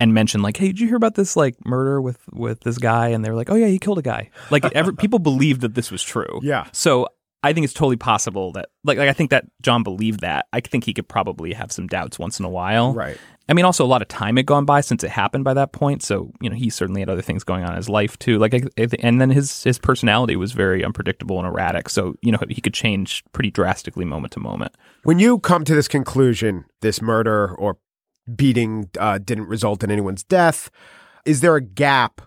and 0.00 0.14
mention 0.14 0.42
like, 0.42 0.56
"Hey, 0.56 0.68
did 0.68 0.80
you 0.80 0.86
hear 0.86 0.96
about 0.96 1.14
this 1.14 1.36
like 1.36 1.56
murder 1.66 2.00
with 2.00 2.18
with 2.32 2.60
this 2.60 2.78
guy?" 2.78 3.08
And 3.08 3.24
they 3.24 3.30
were 3.30 3.36
like, 3.36 3.50
"Oh 3.50 3.56
yeah, 3.56 3.66
he 3.66 3.78
killed 3.78 3.98
a 3.98 4.02
guy." 4.02 4.30
Like 4.50 4.64
every, 4.74 4.94
people 4.96 5.18
believed 5.18 5.62
that 5.62 5.74
this 5.74 5.90
was 5.90 6.02
true. 6.02 6.40
Yeah. 6.42 6.66
So 6.72 7.08
I 7.42 7.52
think 7.52 7.64
it's 7.64 7.72
totally 7.72 7.96
possible 7.96 8.52
that 8.52 8.70
like, 8.82 8.98
like 8.98 9.08
I 9.08 9.12
think 9.12 9.30
that 9.30 9.44
John 9.62 9.82
believed 9.82 10.20
that. 10.20 10.46
I 10.52 10.60
think 10.60 10.84
he 10.84 10.92
could 10.92 11.08
probably 11.08 11.52
have 11.52 11.70
some 11.70 11.86
doubts 11.86 12.18
once 12.18 12.40
in 12.40 12.44
a 12.44 12.48
while. 12.48 12.94
Right. 12.94 13.16
I 13.48 13.54
mean, 13.54 13.64
also 13.64 13.84
a 13.84 13.86
lot 13.86 14.02
of 14.02 14.08
time 14.08 14.36
had 14.36 14.46
gone 14.46 14.64
by 14.64 14.80
since 14.80 15.04
it 15.04 15.10
happened 15.10 15.44
by 15.44 15.54
that 15.54 15.72
point. 15.72 16.02
So 16.02 16.32
you 16.40 16.50
know, 16.50 16.56
he 16.56 16.68
certainly 16.68 17.00
had 17.00 17.08
other 17.08 17.22
things 17.22 17.44
going 17.44 17.64
on 17.64 17.70
in 17.70 17.76
his 17.76 17.88
life 17.88 18.18
too. 18.18 18.38
Like, 18.38 18.54
and 18.76 19.20
then 19.20 19.30
his 19.30 19.62
his 19.62 19.78
personality 19.78 20.36
was 20.36 20.52
very 20.52 20.84
unpredictable 20.84 21.38
and 21.38 21.46
erratic. 21.46 21.88
So 21.88 22.16
you 22.22 22.32
know, 22.32 22.38
he 22.48 22.60
could 22.60 22.74
change 22.74 23.22
pretty 23.32 23.50
drastically 23.50 24.04
moment 24.04 24.32
to 24.32 24.40
moment. 24.40 24.72
When 25.04 25.18
you 25.18 25.38
come 25.38 25.64
to 25.64 25.74
this 25.74 25.88
conclusion, 25.88 26.64
this 26.80 27.00
murder 27.00 27.54
or 27.54 27.78
beating 28.34 28.90
uh, 28.98 29.18
didn't 29.18 29.46
result 29.46 29.84
in 29.84 29.90
anyone's 29.90 30.24
death, 30.24 30.70
is 31.24 31.40
there 31.40 31.56
a 31.56 31.62
gap 31.62 32.20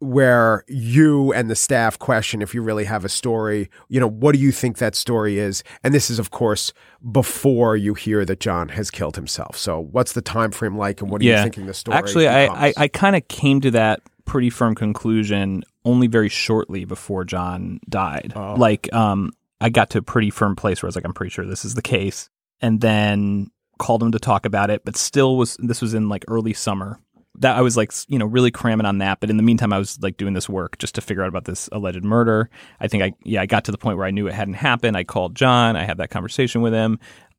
where 0.00 0.64
you 0.68 1.32
and 1.32 1.50
the 1.50 1.56
staff 1.56 1.98
question 1.98 2.40
if 2.42 2.54
you 2.54 2.62
really 2.62 2.84
have 2.84 3.04
a 3.04 3.08
story? 3.08 3.70
You 3.88 4.00
know, 4.00 4.08
what 4.08 4.32
do 4.32 4.38
you 4.38 4.52
think 4.52 4.78
that 4.78 4.94
story 4.94 5.38
is? 5.38 5.62
And 5.82 5.92
this 5.94 6.10
is, 6.10 6.18
of 6.18 6.30
course, 6.30 6.72
before 7.10 7.76
you 7.76 7.94
hear 7.94 8.24
that 8.24 8.40
John 8.40 8.68
has 8.70 8.90
killed 8.90 9.16
himself. 9.16 9.56
So, 9.56 9.80
what's 9.80 10.12
the 10.12 10.22
time 10.22 10.50
frame 10.50 10.76
like, 10.76 11.00
and 11.00 11.10
what 11.10 11.20
are 11.20 11.24
you 11.24 11.36
thinking 11.36 11.66
the 11.66 11.74
story? 11.74 11.96
Actually, 11.96 12.28
I, 12.28 12.68
I. 12.68 12.74
I 12.76 12.88
kind 12.88 13.16
of 13.16 13.26
came 13.28 13.60
to 13.62 13.70
that 13.72 14.00
pretty 14.24 14.50
firm 14.50 14.74
conclusion 14.74 15.64
only 15.84 16.06
very 16.06 16.28
shortly 16.28 16.84
before 16.84 17.24
John 17.24 17.80
died. 17.88 18.32
Oh. 18.36 18.54
Like, 18.54 18.92
um, 18.92 19.32
I 19.60 19.70
got 19.70 19.90
to 19.90 19.98
a 19.98 20.02
pretty 20.02 20.30
firm 20.30 20.54
place 20.54 20.82
where 20.82 20.86
I 20.86 20.90
was 20.90 20.96
like, 20.96 21.04
I'm 21.04 21.14
pretty 21.14 21.30
sure 21.30 21.44
this 21.44 21.64
is 21.64 21.74
the 21.74 21.82
case. 21.82 22.28
And 22.60 22.80
then 22.80 23.50
called 23.78 24.02
him 24.02 24.12
to 24.12 24.18
talk 24.18 24.44
about 24.44 24.70
it, 24.70 24.84
but 24.84 24.96
still 24.96 25.36
was, 25.36 25.56
this 25.60 25.80
was 25.80 25.94
in 25.94 26.08
like 26.08 26.24
early 26.28 26.52
summer. 26.52 27.00
That 27.38 27.56
I 27.56 27.60
was 27.62 27.76
like, 27.76 27.92
you 28.08 28.18
know, 28.18 28.26
really 28.26 28.50
cramming 28.50 28.86
on 28.86 28.98
that. 28.98 29.20
But 29.20 29.30
in 29.30 29.36
the 29.36 29.42
meantime, 29.42 29.72
I 29.72 29.78
was 29.78 29.98
like 30.02 30.16
doing 30.16 30.34
this 30.34 30.48
work 30.48 30.78
just 30.78 30.94
to 30.96 31.00
figure 31.00 31.22
out 31.22 31.28
about 31.28 31.44
this 31.44 31.68
alleged 31.72 32.04
murder. 32.04 32.50
I 32.80 32.88
think 32.88 33.02
I, 33.02 33.12
yeah, 33.24 33.40
I 33.42 33.46
got 33.46 33.64
to 33.64 33.72
the 33.72 33.78
point 33.78 33.96
where 33.96 34.06
I 34.06 34.10
knew 34.10 34.26
it 34.26 34.34
hadn't 34.34 34.54
happened. 34.54 34.96
I 34.96 35.04
called 35.04 35.34
John. 35.34 35.76
I 35.76 35.84
had 35.84 35.98
that 35.98 36.10
conversation 36.10 36.60
with 36.62 36.72
him. 36.72 36.98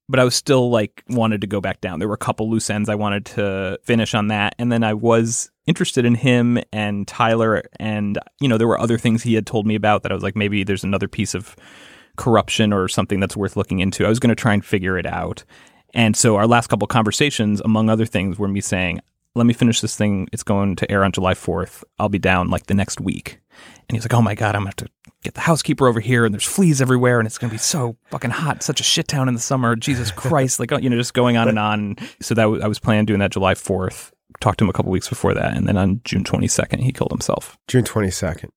but 0.10 0.20
I 0.20 0.24
was 0.24 0.36
still 0.36 0.72
like 0.72 1.04
wanted 1.08 1.42
to 1.42 1.48
go 1.48 1.62
back 1.62 1.80
down. 1.82 2.00
There 2.00 2.08
were 2.08 2.16
a 2.16 2.18
couple 2.18 2.50
loose 2.50 2.70
ends 2.70 2.90
I 2.90 2.96
wanted 2.96 3.26
to 3.28 3.80
finish 3.84 4.16
on 4.16 4.28
that, 4.30 4.56
and 4.58 4.72
then 4.72 4.84
I 4.84 4.96
was 4.96 5.52
interested 5.68 6.04
in 6.04 6.16
him 6.16 6.60
and 6.74 7.08
Tyler, 7.08 7.64
and 7.80 8.18
you 8.42 8.50
know 8.50 8.58
there 8.58 8.68
were 8.68 8.80
other 8.80 8.98
things 8.98 9.22
he 9.22 9.36
had 9.36 9.46
told 9.46 9.68
me 9.68 9.76
about 9.76 10.02
that 10.04 10.12
I 10.12 10.16
was 10.16 10.24
like 10.24 10.36
maybe 10.36 10.64
there's 10.64 10.84
another 10.84 11.08
piece 11.08 11.36
of 11.36 11.56
corruption 12.18 12.74
or 12.74 12.88
something 12.88 13.20
that's 13.20 13.38
worth 13.38 13.56
looking 13.56 13.80
into. 13.80 14.06
I 14.06 14.10
was 14.10 14.20
going 14.20 14.36
to 14.36 14.42
try 14.42 14.54
and 14.54 14.66
figure 14.66 14.98
it 14.98 15.06
out, 15.06 15.44
and 15.94 16.18
so 16.18 16.36
our 16.38 16.48
last 16.48 16.68
couple 16.68 16.88
conversations, 16.88 17.62
among 17.62 17.90
other 17.90 18.06
things, 18.08 18.40
were 18.40 18.48
me 18.48 18.62
saying, 18.62 19.00
"Let 19.36 19.46
me 19.46 19.54
finish 19.54 19.82
this 19.82 19.96
thing. 19.96 20.28
It's 20.32 20.44
going 20.44 20.76
to 20.78 20.92
air 20.92 21.04
on 21.04 21.12
July 21.12 21.34
4th. 21.34 21.84
I'll 21.98 22.10
be 22.10 22.20
down 22.20 22.50
like 22.50 22.68
the 22.68 22.74
next 22.74 23.00
week." 23.02 23.40
And 23.88 23.96
he's 23.96 24.04
like, 24.04 24.14
"Oh 24.14 24.22
my 24.22 24.36
god, 24.36 24.56
I'm 24.56 24.64
going 24.64 24.72
to 24.74 24.84
have 24.84 24.88
to 24.88 25.12
get 25.24 25.34
the 25.34 25.42
housekeeper 25.42 25.88
over 25.88 26.00
here 26.00 26.26
and 26.26 26.34
there's 26.34 26.46
fleas 26.46 26.82
everywhere 26.82 27.20
and 27.20 27.28
it's 27.28 27.38
going 27.38 27.50
to 27.50 27.54
be 27.54 27.58
so 27.58 27.98
fucking 28.10 28.32
hot 28.32 28.64
such 28.64 28.80
a 28.80 28.84
shit 28.84 29.08
town 29.08 29.28
in 29.28 29.34
the 29.34 29.40
summer 29.40 29.76
jesus 29.76 30.12
christ 30.12 30.60
like 30.60 30.72
you 30.82 30.90
know 30.90 30.96
just 30.96 31.14
going 31.14 31.36
on 31.36 31.50
and 31.50 31.60
on 31.60 31.96
so 32.22 32.34
that 32.34 32.44
w- 32.44 32.62
i 32.64 32.68
was 32.68 32.80
planning 32.80 33.06
doing 33.06 33.20
that 33.20 33.32
july 33.32 33.54
4th 33.54 34.12
talked 34.40 34.60
to 34.60 34.64
him 34.64 34.70
a 34.70 34.74
couple 34.74 34.92
weeks 34.92 35.10
before 35.10 35.34
that 35.34 35.58
and 35.58 35.68
then 35.68 35.76
on 35.76 36.00
june 36.06 36.24
22nd 36.24 36.80
he 36.80 36.94
killed 36.94 37.12
himself 37.12 37.58
June 37.68 37.84
22nd. 37.84 38.50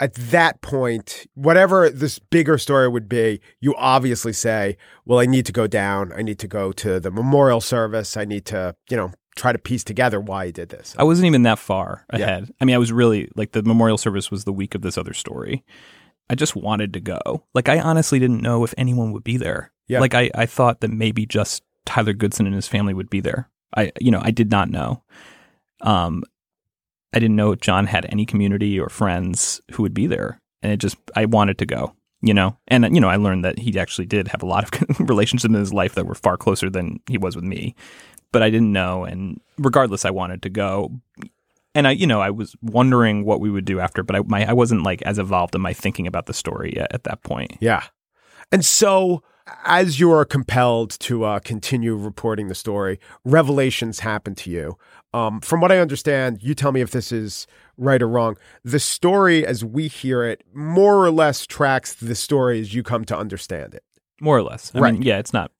At 0.00 0.14
that 0.14 0.60
point, 0.60 1.24
whatever 1.34 1.88
this 1.88 2.18
bigger 2.18 2.58
story 2.58 2.88
would 2.88 3.08
be, 3.08 3.40
you 3.60 3.76
obviously 3.76 4.32
say, 4.32 4.76
well, 5.04 5.20
I 5.20 5.26
need 5.26 5.46
to 5.46 5.52
go 5.52 5.68
down. 5.68 6.12
I 6.12 6.22
need 6.22 6.40
to 6.40 6.48
go 6.48 6.72
to 6.72 6.98
the 6.98 7.12
memorial 7.12 7.60
service. 7.60 8.16
I 8.16 8.24
need 8.24 8.44
to, 8.46 8.74
you 8.90 8.96
know, 8.96 9.12
try 9.36 9.52
to 9.52 9.58
piece 9.58 9.82
together 9.84 10.20
why 10.20 10.46
he 10.46 10.52
did 10.52 10.68
this. 10.68 10.94
i 10.98 11.02
wasn't 11.04 11.26
even 11.26 11.42
that 11.42 11.58
far 11.58 12.06
Yeah. 12.12 12.18
ahead. 12.20 12.50
I 12.60 12.64
mean 12.64 12.74
i 12.74 12.78
was 12.78 12.92
really 12.92 13.30
like 13.36 13.52
the 13.52 13.62
memorial 13.62 13.98
service 13.98 14.30
was 14.30 14.44
the 14.44 14.52
week 14.52 14.74
of 14.74 14.82
this 14.82 14.96
other 14.98 15.12
story. 15.14 15.64
I 16.30 16.34
just 16.34 16.56
wanted 16.56 16.92
to 16.94 17.00
go. 17.00 17.44
Like 17.54 17.68
i 17.68 17.78
honestly 17.80 18.18
didn't 18.18 18.42
know 18.42 18.64
if 18.64 18.72
anyone 18.78 19.12
would 19.12 19.24
be 19.24 19.36
there. 19.36 19.72
Yeah. 19.88 20.00
like 20.00 20.14
I, 20.14 20.30
I 20.34 20.46
thought 20.46 20.80
that 20.80 20.90
maybe 20.90 21.26
just 21.26 21.62
tyler 21.84 22.12
goodson 22.14 22.46
and 22.46 22.54
his 22.54 22.68
family 22.68 22.94
would 22.94 23.10
be 23.10 23.20
there. 23.20 23.50
I 23.76 23.92
you 24.00 24.10
know 24.10 24.20
i 24.22 24.30
did 24.30 24.50
not 24.50 24.70
know. 24.70 25.02
Um 25.80 26.22
i 27.12 27.18
didn't 27.18 27.36
know 27.36 27.52
if 27.52 27.60
john 27.60 27.86
had 27.86 28.06
any 28.10 28.24
community 28.26 28.78
or 28.80 28.88
friends 28.88 29.60
who 29.72 29.82
would 29.82 29.94
be 29.94 30.06
there. 30.06 30.40
And 30.62 30.72
it 30.72 30.78
just 30.78 30.96
i 31.16 31.24
wanted 31.24 31.58
to 31.58 31.66
go 31.66 31.94
you 32.22 32.32
know? 32.32 32.56
And 32.68 32.94
you 32.94 33.00
know 33.02 33.08
i 33.10 33.16
learned 33.16 33.44
that 33.44 33.58
he 33.58 33.78
actually 33.78 34.06
did 34.06 34.28
have 34.28 34.42
a 34.42 34.46
lot 34.46 34.64
of 34.80 35.00
relationships 35.10 35.44
in 35.44 35.52
his 35.52 35.74
life 35.74 35.94
that 35.94 36.06
were 36.06 36.14
far 36.14 36.38
closer 36.38 36.70
than 36.70 37.00
he 37.06 37.18
was 37.18 37.36
with 37.36 37.44
me 37.44 37.74
but 38.34 38.42
i 38.42 38.50
didn't 38.50 38.72
know 38.72 39.04
and 39.04 39.40
regardless 39.58 40.04
i 40.04 40.10
wanted 40.10 40.42
to 40.42 40.50
go 40.50 40.90
and 41.74 41.88
i 41.88 41.90
you 41.92 42.06
know 42.06 42.20
i 42.20 42.28
was 42.30 42.54
wondering 42.60 43.24
what 43.24 43.40
we 43.40 43.48
would 43.50 43.64
do 43.64 43.80
after 43.80 44.02
but 44.02 44.14
i 44.16 44.20
my, 44.26 44.44
i 44.48 44.52
wasn't 44.52 44.82
like 44.82 45.00
as 45.02 45.18
evolved 45.18 45.54
in 45.54 45.60
my 45.62 45.72
thinking 45.72 46.06
about 46.06 46.26
the 46.26 46.34
story 46.34 46.74
yet 46.76 46.88
at 46.92 47.04
that 47.04 47.22
point 47.22 47.56
Yeah. 47.60 47.84
And 48.52 48.62
so, 48.62 49.22
as 49.64 49.98
you 49.98 50.12
are 50.12 50.24
compelled 50.26 50.90
to 51.00 51.24
uh, 51.24 51.38
continue 51.40 51.94
reporting 51.96 52.48
the 52.48 52.54
story, 52.54 53.00
revelations 53.24 54.00
happen 54.00 54.34
to 54.36 54.50
you. 54.50 54.76
Um, 55.14 55.40
from 55.40 55.60
what 55.62 55.72
I 55.72 55.78
understand, 55.78 56.42
you 56.42 56.54
tell 56.54 56.70
me 56.70 56.82
if 56.82 56.90
this 56.90 57.10
is 57.10 57.46
right 57.78 58.02
or 58.02 58.08
wrong. 58.08 58.36
The 58.64 58.78
story, 58.78 59.44
as 59.46 59.64
we 59.64 59.88
hear 59.88 60.24
it, 60.24 60.44
more 60.52 61.04
or 61.04 61.10
less 61.10 61.46
tracks 61.46 61.94
the 61.94 62.14
story 62.14 62.60
as 62.60 62.74
you 62.74 62.82
come 62.82 63.04
to 63.06 63.16
understand 63.16 63.74
it. 63.74 63.82
more 64.20 64.36
or 64.36 64.42
less 64.42 64.70
i 64.74 64.78
Right. 64.78 64.92
mean 64.92 65.02
yeah 65.02 65.18
it's 65.18 65.32
not 65.32 65.50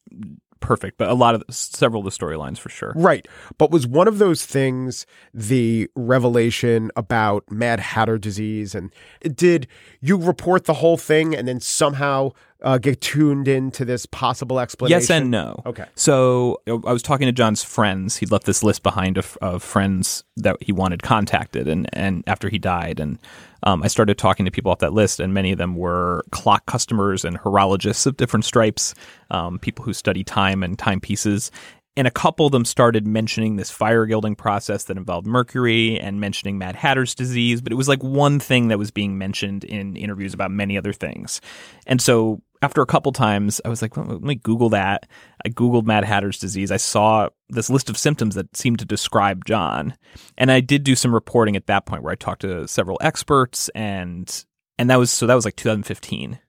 perfect 0.65 0.97
but 0.97 1.09
a 1.09 1.15
lot 1.15 1.35
of 1.35 1.45
several 1.51 2.01
of 2.01 2.13
the 2.13 2.25
storylines 2.25 2.59
for 2.59 2.71
sure 2.71 2.95
Right. 3.05 3.29
But 3.59 3.71
was 3.71 3.87
one 3.87 4.09
of 4.09 4.19
those 4.19 4.47
things 4.47 5.05
the 5.33 5.91
revelation 5.95 6.91
about 6.97 7.51
Mad 7.51 7.81
Hatter 7.81 8.19
disease? 8.19 8.75
And 8.75 8.93
did 9.35 9.67
you 10.01 10.17
report 10.17 10.65
the 10.65 10.75
whole 10.75 10.97
thing 10.97 11.35
and 11.35 11.47
then 11.47 11.61
somehow 11.61 12.31
uh, 12.65 12.79
get 12.79 13.01
tuned 13.01 13.47
into 13.47 13.85
this 13.85 14.07
possible 14.07 14.59
explanation? 14.59 15.01
Yes 15.01 15.11
and 15.11 15.31
no. 15.31 15.63
Okay. 15.67 15.85
So 15.95 16.61
I 16.67 16.93
was 16.93 17.03
talking 17.03 17.27
to 17.27 17.33
John's 17.33 17.63
friends. 17.63 18.17
He'd 18.17 18.31
left 18.31 18.47
this 18.47 18.63
list 18.63 18.83
behind 18.83 19.19
of, 19.19 19.39
of 19.41 19.63
friends 19.63 20.25
that 20.37 20.57
he 20.61 20.73
wanted 20.73 21.03
contacted, 21.03 21.69
and 21.69 21.89
and 21.93 22.25
after 22.27 22.49
he 22.49 22.59
died, 22.59 22.99
and 22.99 23.19
um, 23.63 23.83
I 23.83 23.89
started 23.89 24.19
talking 24.19 24.47
to 24.47 24.51
people 24.51 24.73
off 24.73 24.79
that 24.79 24.93
list, 24.93 25.21
and 25.21 25.35
many 25.35 25.53
of 25.53 25.59
them 25.59 25.77
were 25.77 26.25
clock 26.31 26.67
customers 26.67 27.25
and 27.25 27.39
horologists 27.39 28.07
of 28.07 28.17
different 28.17 28.45
stripes, 28.45 28.95
um, 29.31 29.59
people 29.59 29.85
who 29.85 29.93
study 29.93 30.25
time 30.25 30.63
and 30.63 30.79
timepieces. 30.79 31.51
And 31.97 32.09
a 32.09 32.11
couple 32.11 32.45
of 32.45 32.51
them 32.51 32.65
started 32.65 33.07
mentioning 33.07 33.55
this 33.55 33.71
fire 33.71 34.05
gilding 34.05 34.35
process 34.35 34.85
that 34.85 34.97
involved 34.97 35.29
mercury 35.29 35.99
and 36.01 36.19
mentioning 36.21 36.59
Mad 36.59 36.75
Hatter's 36.75 37.15
disease, 37.15 37.61
but 37.61 37.71
it 37.71 37.77
was 37.77 37.89
like 37.89 38.03
one 38.03 38.41
thing 38.41 38.67
that 38.69 38.79
was 38.81 38.91
being 38.91 39.17
mentioned 39.17 39.63
in 39.63 39.95
interviews 39.95 40.35
about 40.35 40.51
many 40.51 40.77
other 40.77 40.93
things. 40.93 41.41
And 41.87 42.03
so 42.03 42.43
after 42.65 42.83
a 42.83 42.87
couple 42.87 43.13
times, 43.13 43.61
I 43.65 43.69
was 43.69 43.83
like, 43.83 43.97
let 43.97 44.23
me 44.23 44.35
Google 44.35 44.71
that. 44.71 45.09
I 45.45 45.51
Googled 45.51 45.85
Mad 45.85 46.05
Hatter's 46.05 46.39
disease. 46.39 46.73
I 46.73 46.79
saw 46.79 47.29
this 47.49 47.71
list 47.71 47.91
of 47.91 47.99
symptoms 47.99 48.35
that 48.35 48.57
seemed 48.57 48.79
to 48.81 48.85
describe 48.85 49.45
John. 49.45 49.95
And 50.37 50.51
I 50.51 50.61
did 50.61 50.83
do 50.83 50.97
some 50.97 51.15
reporting 51.15 51.57
at 51.57 51.67
that 51.67 51.87
point 51.87 52.03
where 52.03 52.13
I 52.13 52.17
talked 52.17 52.41
to 52.41 52.67
several 52.67 52.99
experts 53.01 53.69
and 53.75 54.45
and 54.79 54.91
that 54.91 54.99
was 54.99 55.11
so 55.11 55.27
that 55.27 55.35
was 55.35 55.45
like 55.45 55.57
2015. 55.57 56.41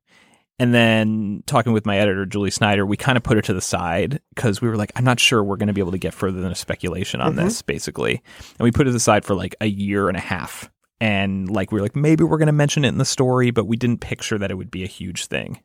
And 0.57 0.73
then 0.73 1.43
talking 1.45 1.73
with 1.73 1.85
my 1.85 1.97
editor, 1.97 2.25
Julie 2.25 2.49
Snyder, 2.49 2.85
we 2.85 2.95
kind 2.95 3.17
of 3.17 3.23
put 3.23 3.37
it 3.37 3.43
to 3.45 3.53
the 3.53 3.59
side 3.59 4.21
because 4.33 4.61
we 4.61 4.69
were 4.69 4.77
like, 4.77 4.93
I'm 4.95 5.03
not 5.03 5.19
sure 5.19 5.43
we're 5.43 5.57
going 5.57 5.67
to 5.67 5.73
be 5.73 5.81
able 5.81 5.91
to 5.91 5.97
get 5.97 6.13
further 6.13 6.39
than 6.39 6.51
a 6.51 6.55
speculation 6.55 7.19
on 7.19 7.35
mm-hmm. 7.35 7.43
this, 7.43 7.61
basically. 7.61 8.23
And 8.57 8.63
we 8.63 8.71
put 8.71 8.87
it 8.87 8.95
aside 8.95 9.25
for 9.25 9.35
like 9.35 9.53
a 9.59 9.65
year 9.65 10.07
and 10.07 10.15
a 10.15 10.21
half. 10.21 10.71
And 11.01 11.49
like, 11.49 11.73
we 11.73 11.75
were 11.75 11.81
like, 11.81 11.97
maybe 11.97 12.23
we're 12.23 12.37
going 12.37 12.47
to 12.47 12.53
mention 12.53 12.85
it 12.85 12.89
in 12.89 12.99
the 12.99 13.05
story, 13.05 13.51
but 13.51 13.67
we 13.67 13.75
didn't 13.75 13.99
picture 13.99 14.37
that 14.37 14.49
it 14.49 14.55
would 14.55 14.71
be 14.71 14.85
a 14.85 14.87
huge 14.87 15.25
thing. 15.25 15.59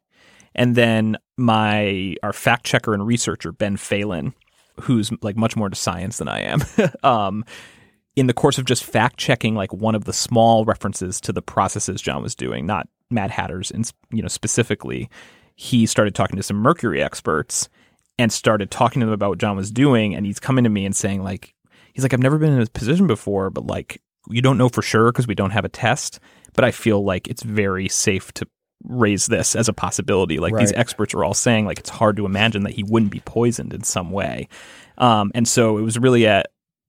And 0.54 0.74
then 0.74 1.16
my, 1.36 2.16
our 2.22 2.32
fact 2.32 2.66
checker 2.66 2.92
and 2.94 3.06
researcher, 3.06 3.52
Ben 3.52 3.76
Phelan, 3.76 4.34
who's 4.80 5.10
like 5.22 5.36
much 5.36 5.56
more 5.56 5.68
to 5.68 5.76
science 5.76 6.18
than 6.18 6.28
I 6.28 6.40
am, 6.40 6.62
um, 7.02 7.44
in 8.16 8.26
the 8.26 8.34
course 8.34 8.58
of 8.58 8.64
just 8.64 8.84
fact 8.84 9.16
checking 9.16 9.54
like 9.54 9.72
one 9.72 9.94
of 9.94 10.04
the 10.04 10.12
small 10.12 10.64
references 10.64 11.20
to 11.22 11.32
the 11.32 11.42
processes 11.42 12.02
John 12.02 12.22
was 12.22 12.34
doing, 12.34 12.66
not 12.66 12.88
Mad 13.10 13.30
Hatter's, 13.30 13.70
in, 13.70 13.84
you 14.10 14.22
know, 14.22 14.28
specifically, 14.28 15.08
he 15.54 15.86
started 15.86 16.14
talking 16.14 16.36
to 16.36 16.42
some 16.42 16.56
mercury 16.56 17.02
experts 17.02 17.68
and 18.18 18.32
started 18.32 18.70
talking 18.70 19.00
to 19.00 19.06
them 19.06 19.12
about 19.12 19.30
what 19.30 19.38
John 19.38 19.56
was 19.56 19.70
doing. 19.70 20.14
And 20.14 20.26
he's 20.26 20.40
coming 20.40 20.64
to 20.64 20.70
me 20.70 20.84
and 20.84 20.94
saying 20.94 21.22
like, 21.22 21.54
he's 21.92 22.02
like, 22.02 22.12
I've 22.12 22.20
never 22.20 22.38
been 22.38 22.52
in 22.52 22.58
this 22.58 22.68
position 22.68 23.06
before, 23.06 23.50
but 23.50 23.66
like, 23.66 24.02
you 24.28 24.42
don't 24.42 24.58
know 24.58 24.68
for 24.68 24.82
sure 24.82 25.10
because 25.10 25.26
we 25.26 25.34
don't 25.34 25.50
have 25.50 25.64
a 25.64 25.70
test. 25.70 26.20
But 26.52 26.64
I 26.64 26.70
feel 26.70 27.04
like 27.04 27.28
it's 27.28 27.42
very 27.42 27.88
safe 27.88 28.32
to 28.32 28.46
raise 28.84 29.26
this 29.26 29.54
as 29.54 29.68
a 29.68 29.72
possibility. 29.72 30.38
Like 30.38 30.56
these 30.56 30.72
experts 30.72 31.14
are 31.14 31.24
all 31.24 31.34
saying, 31.34 31.66
like 31.66 31.78
it's 31.78 31.90
hard 31.90 32.16
to 32.16 32.26
imagine 32.26 32.62
that 32.64 32.72
he 32.72 32.82
wouldn't 32.82 33.12
be 33.12 33.20
poisoned 33.20 33.72
in 33.72 33.82
some 33.82 34.10
way. 34.10 34.48
Um, 34.98 35.30
and 35.34 35.46
so 35.46 35.78
it 35.78 35.82
was 35.82 35.98
really 35.98 36.26
at 36.26 36.46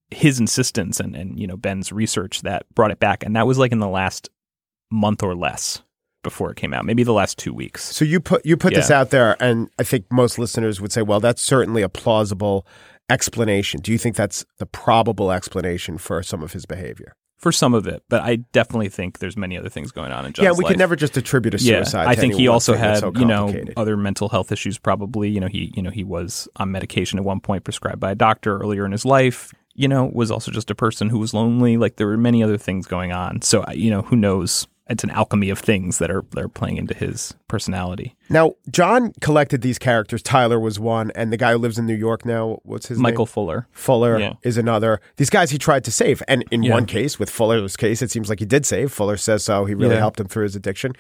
his 0.10 0.40
insistence 0.40 1.00
and, 1.00 1.16
and 1.16 1.40
you 1.40 1.48
know 1.48 1.58
Ben's 1.58 1.92
research 1.92 2.42
that 2.42 2.66
brought 2.76 2.92
it 2.92 3.00
back, 3.00 3.24
and 3.24 3.36
that 3.36 3.48
was 3.48 3.58
like 3.58 3.72
in 3.72 3.80
the 3.80 3.88
last 3.88 4.30
month 4.92 5.24
or 5.24 5.36
less 5.36 5.82
before 6.24 6.52
it 6.52 6.58
came 6.58 6.74
out, 6.74 6.86
maybe 6.86 7.04
the 7.04 7.14
last 7.14 7.38
two 7.38 7.54
weeks. 7.54 7.84
So 7.84 8.06
you 8.06 8.20
put 8.20 8.46
you 8.46 8.58
put 8.58 8.74
this 8.74 8.92
out 8.92 9.10
there, 9.10 9.42
and 9.42 9.70
I 9.80 9.84
think 9.84 10.06
most 10.12 10.38
listeners 10.38 10.80
would 10.80 10.92
say, 10.92 11.02
"Well, 11.02 11.20
that's 11.20 11.42
certainly 11.42 11.82
a 11.82 11.90
plausible 11.90 12.68
explanation." 13.10 13.82
Do 13.82 13.92
you 13.92 13.98
think 13.98 14.16
that's 14.16 14.46
the 14.60 14.66
probable 14.66 15.32
explanation 15.32 15.98
for 15.98 16.22
some 16.22 16.44
of 16.44 16.54
his 16.54 16.66
behavior? 16.66 17.16
For 17.42 17.52
some 17.52 17.74
of 17.74 17.88
it, 17.88 18.04
but 18.08 18.22
I 18.22 18.36
definitely 18.36 18.90
think 18.90 19.18
there's 19.18 19.36
many 19.36 19.58
other 19.58 19.68
things 19.68 19.92
going 19.92 20.12
on 20.12 20.28
in 20.28 20.34
John's 20.34 20.44
yeah, 20.44 20.52
we 20.52 20.64
life. 20.64 20.68
could 20.74 20.78
never 20.78 20.96
just 20.96 21.18
attribute 21.18 21.56
a 21.56 21.58
suicide. 21.58 22.06
I 22.06 22.14
to 22.14 22.22
think 22.22 22.36
he 22.36 22.48
also 22.48 22.76
had, 22.76 23.00
so 23.00 23.12
you 23.16 23.26
know, 23.26 23.52
other 23.76 23.98
mental 23.98 24.30
health 24.30 24.52
issues. 24.52 24.78
Probably, 24.78 25.28
you 25.30 25.40
know, 25.40 25.48
he, 25.48 25.74
you 25.76 25.82
know, 25.82 25.90
he 25.90 26.04
was 26.04 26.48
on 26.58 26.72
medication 26.72 27.18
at 27.18 27.26
one 27.26 27.40
point 27.40 27.64
prescribed 27.64 28.00
by 28.00 28.12
a 28.12 28.16
doctor 28.16 28.60
earlier 28.60 28.86
in 28.86 28.92
his 28.92 29.06
life. 29.06 29.52
You 29.74 29.88
know, 29.88 30.12
was 30.14 30.30
also 30.30 30.52
just 30.52 30.70
a 30.70 30.76
person 30.76 31.10
who 31.10 31.18
was 31.18 31.34
lonely. 31.34 31.78
Like 31.78 31.96
there 31.96 32.06
were 32.06 32.16
many 32.16 32.44
other 32.44 32.60
things 32.60 32.86
going 32.86 33.12
on. 33.12 33.42
So, 33.42 33.66
you 33.72 33.90
know, 33.90 34.04
who 34.04 34.16
knows? 34.16 34.68
It's 34.90 35.04
an 35.06 35.10
alchemy 35.12 35.50
of 35.50 35.60
things 35.60 36.00
that 36.00 36.12
are 36.12 36.24
that 36.32 36.44
are 36.44 36.50
playing 36.50 36.78
into 36.78 36.94
his 36.94 37.34
personality. 37.48 38.16
Now, 38.30 38.54
John 38.70 39.14
collected 39.22 39.62
these 39.62 39.80
characters. 39.80 40.22
Tyler 40.22 40.60
was 40.60 40.80
one, 40.80 41.12
and 41.16 41.32
the 41.32 41.38
guy 41.38 41.54
who 41.54 41.60
lives 41.60 41.78
in 41.78 41.86
New 41.86 41.96
York 41.96 42.26
now, 42.26 42.60
what's 42.64 42.88
his 42.88 42.98
name? 42.98 43.04
Michael 43.04 43.26
name? 43.26 43.32
Fuller. 43.32 43.68
Fuller 43.72 44.20
Yeah. 44.20 44.34
is 44.44 44.58
another. 44.58 45.00
These 45.18 45.30
guys 45.30 45.52
he 45.52 45.58
tried 45.58 45.84
to 45.86 45.92
save. 45.92 46.22
And 46.28 46.44
in 46.52 46.64
Yeah. 46.64 46.74
one 46.74 46.86
case, 46.86 47.20
with 47.20 47.30
Fuller's 47.30 47.78
case, 47.78 48.02
it 48.02 48.12
seems 48.12 48.28
like 48.28 48.40
he 48.40 48.46
did 48.46 48.66
save. 48.66 48.92
Fuller 48.92 49.18
says 49.18 49.44
so. 49.44 49.66
He 49.66 49.74
really 49.76 49.94
Yeah. 49.94 50.00
helped 50.00 50.20
him 50.20 50.28
through 50.28 50.44
his 50.44 50.56
addiction. 50.56 50.94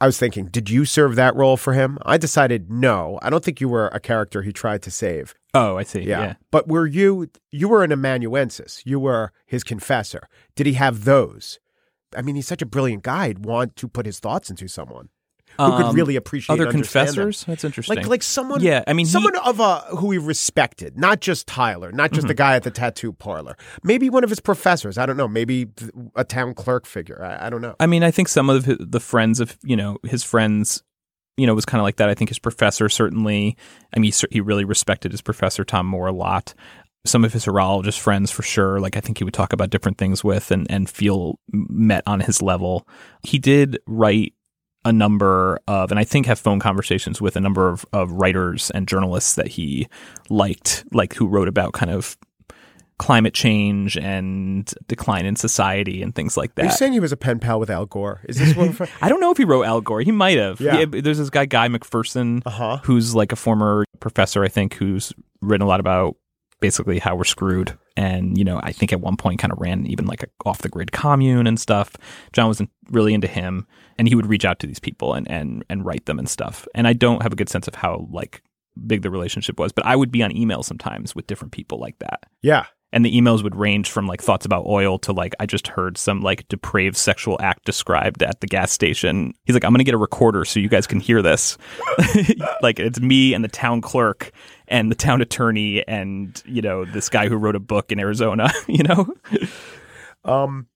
I 0.00 0.06
was 0.06 0.18
thinking, 0.18 0.46
did 0.46 0.68
you 0.68 0.84
serve 0.84 1.14
that 1.14 1.34
role 1.36 1.56
for 1.56 1.74
him? 1.74 1.96
I 2.04 2.18
decided 2.18 2.70
no. 2.72 3.20
I 3.22 3.30
don't 3.30 3.44
think 3.44 3.60
you 3.60 3.68
were 3.68 3.86
a 3.94 4.00
character 4.00 4.42
he 4.42 4.52
tried 4.52 4.82
to 4.82 4.90
save. 4.90 5.34
Oh, 5.54 5.78
I 5.78 5.84
see. 5.84 6.00
Yeah. 6.02 6.20
Yeah. 6.22 6.34
But 6.50 6.66
were 6.66 6.86
you 6.88 7.28
you 7.52 7.68
were 7.68 7.84
an 7.84 7.92
amanuensis. 7.92 8.82
You 8.84 8.98
were 8.98 9.30
his 9.46 9.62
confessor. 9.62 10.28
Did 10.56 10.66
he 10.66 10.72
have 10.72 11.04
those? 11.04 11.60
I 12.16 12.22
mean, 12.22 12.34
he's 12.36 12.46
such 12.46 12.62
a 12.62 12.66
brilliant 12.66 13.02
guy. 13.02 13.28
He'd 13.28 13.44
want 13.44 13.76
to 13.76 13.88
put 13.88 14.06
his 14.06 14.18
thoughts 14.20 14.50
into 14.50 14.68
someone 14.68 15.08
who 15.58 15.70
could 15.76 15.84
Um, 15.86 15.94
really 15.94 16.16
appreciate 16.16 16.54
other 16.54 16.66
understand 16.68 17.08
them. 17.08 17.14
confessors. 17.16 17.44
That's 17.44 17.62
interesting. 17.64 17.96
Like 17.96 18.06
like 18.06 18.22
someone 18.22 18.62
Yeah, 18.62 18.82
I 18.86 18.94
mean, 18.94 19.04
he- 19.06 19.12
someone 19.12 19.36
of 19.36 19.60
a 19.60 19.80
who 19.96 20.10
he 20.10 20.18
respected, 20.18 20.96
not 20.98 21.20
just 21.20 21.46
Tyler, 21.46 21.92
not 21.92 22.06
Mm-hmm. 22.06 22.14
just 22.14 22.26
the 22.28 22.34
guy 22.34 22.56
at 22.56 22.62
the 22.62 22.70
tattoo 22.70 23.12
parlor. 23.12 23.56
Maybe 23.82 24.08
one 24.08 24.24
of 24.24 24.30
his 24.30 24.40
professors. 24.40 24.96
I 24.96 25.04
don't 25.04 25.16
know. 25.18 25.28
Maybe 25.28 25.68
a 26.16 26.24
town 26.24 26.54
clerk 26.54 26.86
figure. 26.86 27.22
I, 27.22 27.46
I 27.46 27.50
don't 27.50 27.60
know. 27.60 27.76
I 27.80 27.86
mean, 27.86 28.02
I 28.02 28.10
think 28.10 28.28
some 28.28 28.48
of 28.48 28.64
the 28.66 29.00
friends 29.00 29.40
of 29.40 29.58
you 29.62 29.76
know 29.76 29.98
his 30.04 30.24
friends 30.24 30.82
you 31.38 31.46
know, 31.46 31.54
was 31.54 31.64
kind 31.64 31.80
of 31.80 31.84
like 31.84 31.96
that. 31.96 32.10
I 32.10 32.14
think 32.14 32.28
his 32.28 32.38
professor 32.38 32.90
certainly, 32.90 33.56
I 33.96 33.98
mean, 33.98 34.12
he, 34.12 34.26
he 34.32 34.40
really 34.42 34.66
respected 34.66 35.12
his 35.12 35.22
professor, 35.22 35.64
Tom 35.64 35.86
Moore, 35.86 36.08
a 36.08 36.12
lot. 36.12 36.52
Some 37.04 37.24
of 37.24 37.32
his 37.32 37.44
horologist 37.46 37.98
friends, 37.98 38.30
for 38.30 38.42
sure, 38.42 38.78
like 38.78 38.96
I 38.96 39.00
think 39.00 39.18
he 39.18 39.24
would 39.24 39.34
talk 39.34 39.52
about 39.52 39.70
different 39.70 39.98
things 39.98 40.22
with 40.22 40.50
and, 40.52 40.70
and 40.70 40.88
feel 40.88 41.38
met 41.50 42.04
on 42.06 42.20
his 42.20 42.40
level. 42.40 42.86
He 43.24 43.38
did 43.40 43.78
write 43.86 44.34
a 44.84 44.92
number 44.92 45.58
of, 45.66 45.90
and 45.90 45.98
I 45.98 46.04
think 46.04 46.26
have 46.26 46.38
phone 46.38 46.60
conversations 46.60 47.20
with 47.20 47.34
a 47.36 47.40
number 47.40 47.68
of, 47.68 47.84
of 47.92 48.12
writers 48.12 48.70
and 48.70 48.86
journalists 48.86 49.34
that 49.34 49.48
he 49.48 49.88
liked, 50.30 50.84
like 50.92 51.14
who 51.14 51.26
wrote 51.26 51.48
about 51.48 51.72
kind 51.72 51.90
of 51.90 52.16
climate 52.98 53.34
change 53.34 53.96
and 53.96 54.72
decline 54.86 55.26
in 55.26 55.34
society 55.34 56.02
and 56.02 56.14
things 56.14 56.36
like 56.36 56.50
Are 56.56 56.62
you 56.62 56.68
that. 56.68 56.76
saying 56.78 56.92
he 56.92 57.00
was 57.00 57.10
a 57.10 57.16
pen 57.16 57.40
pal 57.40 57.58
with 57.58 57.68
Al 57.70 57.86
Gore? 57.86 58.20
Is 58.28 58.38
this 58.38 58.54
one? 58.54 58.72
For- 58.72 58.88
I 59.02 59.08
don't 59.08 59.18
know 59.20 59.32
if 59.32 59.38
he 59.38 59.44
wrote 59.44 59.64
Al 59.64 59.80
Gore. 59.80 60.02
He 60.02 60.12
might 60.12 60.38
have. 60.38 60.60
Yeah. 60.60 60.78
He- 60.78 61.00
there's 61.00 61.18
this 61.18 61.30
guy 61.30 61.46
Guy 61.46 61.66
McPherson, 61.68 62.42
Uh-huh. 62.46 62.78
who's 62.84 63.12
like 63.14 63.32
a 63.32 63.36
former 63.36 63.84
professor, 63.98 64.44
I 64.44 64.48
think, 64.48 64.74
who's 64.74 65.12
written 65.40 65.64
a 65.64 65.68
lot 65.68 65.80
about 65.80 66.16
basically 66.62 66.98
how 66.98 67.14
we're 67.14 67.24
screwed. 67.24 67.76
And 67.94 68.38
you 68.38 68.44
know, 68.44 68.58
I 68.62 68.72
think 68.72 68.94
at 68.94 69.00
one 69.00 69.18
point 69.18 69.38
kind 69.38 69.52
of 69.52 69.58
ran 69.60 69.86
even 69.86 70.06
like 70.06 70.22
a 70.22 70.28
off 70.46 70.62
the 70.62 70.70
grid 70.70 70.92
commune 70.92 71.46
and 71.46 71.60
stuff. 71.60 71.94
John 72.32 72.46
wasn't 72.46 72.70
really 72.90 73.12
into 73.12 73.26
him, 73.26 73.66
and 73.98 74.08
he 74.08 74.14
would 74.14 74.26
reach 74.26 74.46
out 74.46 74.58
to 74.60 74.66
these 74.66 74.80
people 74.80 75.12
and 75.12 75.30
and 75.30 75.62
and 75.68 75.84
write 75.84 76.06
them 76.06 76.18
and 76.18 76.28
stuff. 76.28 76.66
And 76.74 76.88
I 76.88 76.94
don't 76.94 77.22
have 77.22 77.34
a 77.34 77.36
good 77.36 77.50
sense 77.50 77.68
of 77.68 77.74
how 77.74 78.08
like 78.10 78.42
big 78.86 79.02
the 79.02 79.10
relationship 79.10 79.58
was, 79.58 79.72
but 79.72 79.84
I 79.84 79.96
would 79.96 80.10
be 80.10 80.22
on 80.22 80.34
email 80.34 80.62
sometimes 80.62 81.14
with 81.14 81.26
different 81.26 81.52
people 81.52 81.78
like 81.78 81.98
that 81.98 82.24
yeah. 82.42 82.66
And 82.92 83.04
the 83.04 83.18
emails 83.18 83.42
would 83.42 83.56
range 83.56 83.90
from 83.90 84.06
like 84.06 84.22
thoughts 84.22 84.44
about 84.44 84.66
oil 84.66 84.98
to 85.00 85.12
like 85.12 85.34
I 85.40 85.46
just 85.46 85.68
heard 85.68 85.96
some 85.96 86.20
like 86.20 86.46
depraved 86.48 86.96
sexual 86.96 87.36
act 87.40 87.64
described 87.64 88.22
at 88.22 88.40
the 88.40 88.46
gas 88.46 88.70
station. 88.72 89.32
He's 89.44 89.54
like, 89.54 89.64
I'm 89.64 89.72
gonna 89.72 89.84
get 89.84 89.94
a 89.94 89.98
recorder 89.98 90.44
so 90.44 90.60
you 90.60 90.68
guys 90.68 90.86
can 90.86 91.00
hear 91.00 91.22
this. 91.22 91.56
like 92.62 92.78
it's 92.78 93.00
me 93.00 93.34
and 93.34 93.42
the 93.42 93.48
town 93.48 93.80
clerk 93.80 94.30
and 94.68 94.90
the 94.90 94.94
town 94.94 95.20
attorney 95.22 95.86
and 95.88 96.42
you 96.46 96.62
know 96.62 96.84
this 96.84 97.08
guy 97.08 97.28
who 97.28 97.36
wrote 97.36 97.56
a 97.56 97.60
book 97.60 97.90
in 97.92 97.98
Arizona. 97.98 98.50
You 98.68 98.84
know, 98.84 99.14
Um, 100.24 100.66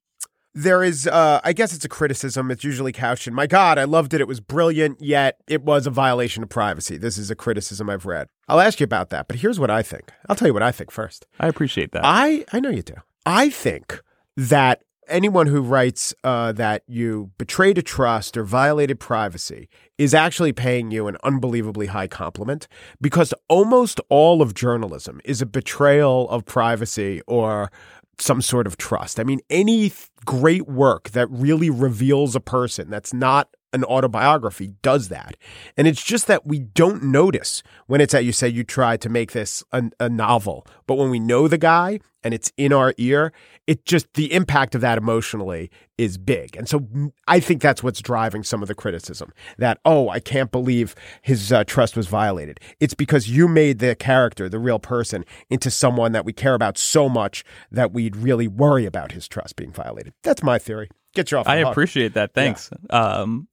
there 0.56 0.82
is, 0.82 1.06
uh, 1.06 1.38
I 1.44 1.52
guess 1.52 1.74
it's 1.74 1.84
a 1.84 1.88
criticism. 1.88 2.50
It's 2.50 2.64
usually 2.64 2.90
couched 2.90 3.28
in, 3.28 3.34
my 3.34 3.46
God, 3.46 3.76
I 3.76 3.84
loved 3.84 4.14
it. 4.14 4.22
It 4.22 4.26
was 4.26 4.40
brilliant, 4.40 5.02
yet 5.02 5.38
it 5.46 5.62
was 5.62 5.86
a 5.86 5.90
violation 5.90 6.42
of 6.42 6.48
privacy. 6.48 6.96
This 6.96 7.18
is 7.18 7.30
a 7.30 7.36
criticism 7.36 7.90
I've 7.90 8.06
read. 8.06 8.28
I'll 8.48 8.60
ask 8.60 8.80
you 8.80 8.84
about 8.84 9.10
that, 9.10 9.28
but 9.28 9.36
here's 9.36 9.60
what 9.60 9.70
I 9.70 9.82
think. 9.82 10.10
I'll 10.30 10.34
tell 10.34 10.48
you 10.48 10.54
what 10.54 10.62
I 10.62 10.72
think 10.72 10.90
first. 10.90 11.26
I 11.38 11.48
appreciate 11.48 11.92
that. 11.92 12.02
I, 12.04 12.46
I 12.54 12.60
know 12.60 12.70
you 12.70 12.82
do. 12.82 12.94
I 13.26 13.50
think 13.50 14.00
that 14.38 14.82
anyone 15.08 15.46
who 15.46 15.60
writes 15.60 16.14
uh, 16.24 16.52
that 16.52 16.82
you 16.86 17.30
betrayed 17.38 17.78
a 17.78 17.82
trust 17.82 18.36
or 18.36 18.44
violated 18.44 18.98
privacy 18.98 19.68
is 19.98 20.14
actually 20.14 20.52
paying 20.52 20.90
you 20.90 21.06
an 21.06 21.16
unbelievably 21.22 21.86
high 21.86 22.08
compliment 22.08 22.66
because 23.00 23.32
almost 23.48 24.00
all 24.08 24.42
of 24.42 24.54
journalism 24.54 25.20
is 25.24 25.40
a 25.40 25.46
betrayal 25.46 26.28
of 26.30 26.44
privacy 26.44 27.20
or 27.26 27.70
some 28.18 28.40
sort 28.40 28.66
of 28.66 28.76
trust. 28.76 29.20
I 29.20 29.24
mean, 29.24 29.40
any 29.50 29.92
great 30.24 30.66
work 30.66 31.10
that 31.10 31.30
really 31.30 31.70
reveals 31.70 32.34
a 32.34 32.40
person 32.40 32.90
that's 32.90 33.12
not 33.12 33.48
an 33.76 33.84
autobiography 33.84 34.74
does 34.82 35.08
that. 35.08 35.36
And 35.76 35.86
it's 35.86 36.02
just 36.02 36.26
that 36.26 36.46
we 36.46 36.58
don't 36.58 37.04
notice 37.04 37.62
when 37.86 38.00
it's 38.00 38.12
that 38.12 38.24
you 38.24 38.32
say 38.32 38.48
you 38.48 38.64
tried 38.64 39.00
to 39.02 39.08
make 39.08 39.32
this 39.32 39.62
a, 39.70 39.84
a 40.00 40.08
novel. 40.08 40.66
But 40.86 40.96
when 40.96 41.10
we 41.10 41.20
know 41.20 41.46
the 41.46 41.58
guy 41.58 42.00
and 42.24 42.34
it's 42.34 42.50
in 42.56 42.72
our 42.72 42.92
ear, 42.98 43.32
it 43.66 43.84
just, 43.84 44.12
the 44.14 44.32
impact 44.32 44.74
of 44.74 44.80
that 44.80 44.98
emotionally 44.98 45.70
is 45.98 46.18
big. 46.18 46.56
And 46.56 46.68
so 46.68 46.80
mm, 46.80 47.12
I 47.28 47.38
think 47.38 47.62
that's 47.62 47.82
what's 47.82 48.00
driving 48.00 48.42
some 48.42 48.62
of 48.62 48.68
the 48.68 48.74
criticism 48.74 49.32
that, 49.58 49.78
oh, 49.84 50.08
I 50.08 50.20
can't 50.20 50.50
believe 50.50 50.94
his 51.22 51.52
uh, 51.52 51.64
trust 51.64 51.96
was 51.96 52.06
violated. 52.06 52.58
It's 52.80 52.94
because 52.94 53.28
you 53.28 53.46
made 53.46 53.78
the 53.78 53.94
character, 53.94 54.48
the 54.48 54.58
real 54.58 54.78
person, 54.78 55.24
into 55.50 55.70
someone 55.70 56.12
that 56.12 56.24
we 56.24 56.32
care 56.32 56.54
about 56.54 56.78
so 56.78 57.08
much 57.08 57.44
that 57.70 57.92
we'd 57.92 58.16
really 58.16 58.48
worry 58.48 58.86
about 58.86 59.12
his 59.12 59.28
trust 59.28 59.56
being 59.56 59.72
violated. 59.72 60.14
That's 60.22 60.42
my 60.42 60.58
theory. 60.58 60.88
Get 61.14 61.30
you 61.30 61.38
off 61.38 61.46
the 61.46 61.52
I 61.52 61.60
hook. 61.60 61.70
appreciate 61.70 62.14
that. 62.14 62.34
Thanks. 62.34 62.70
Um, 62.90 63.48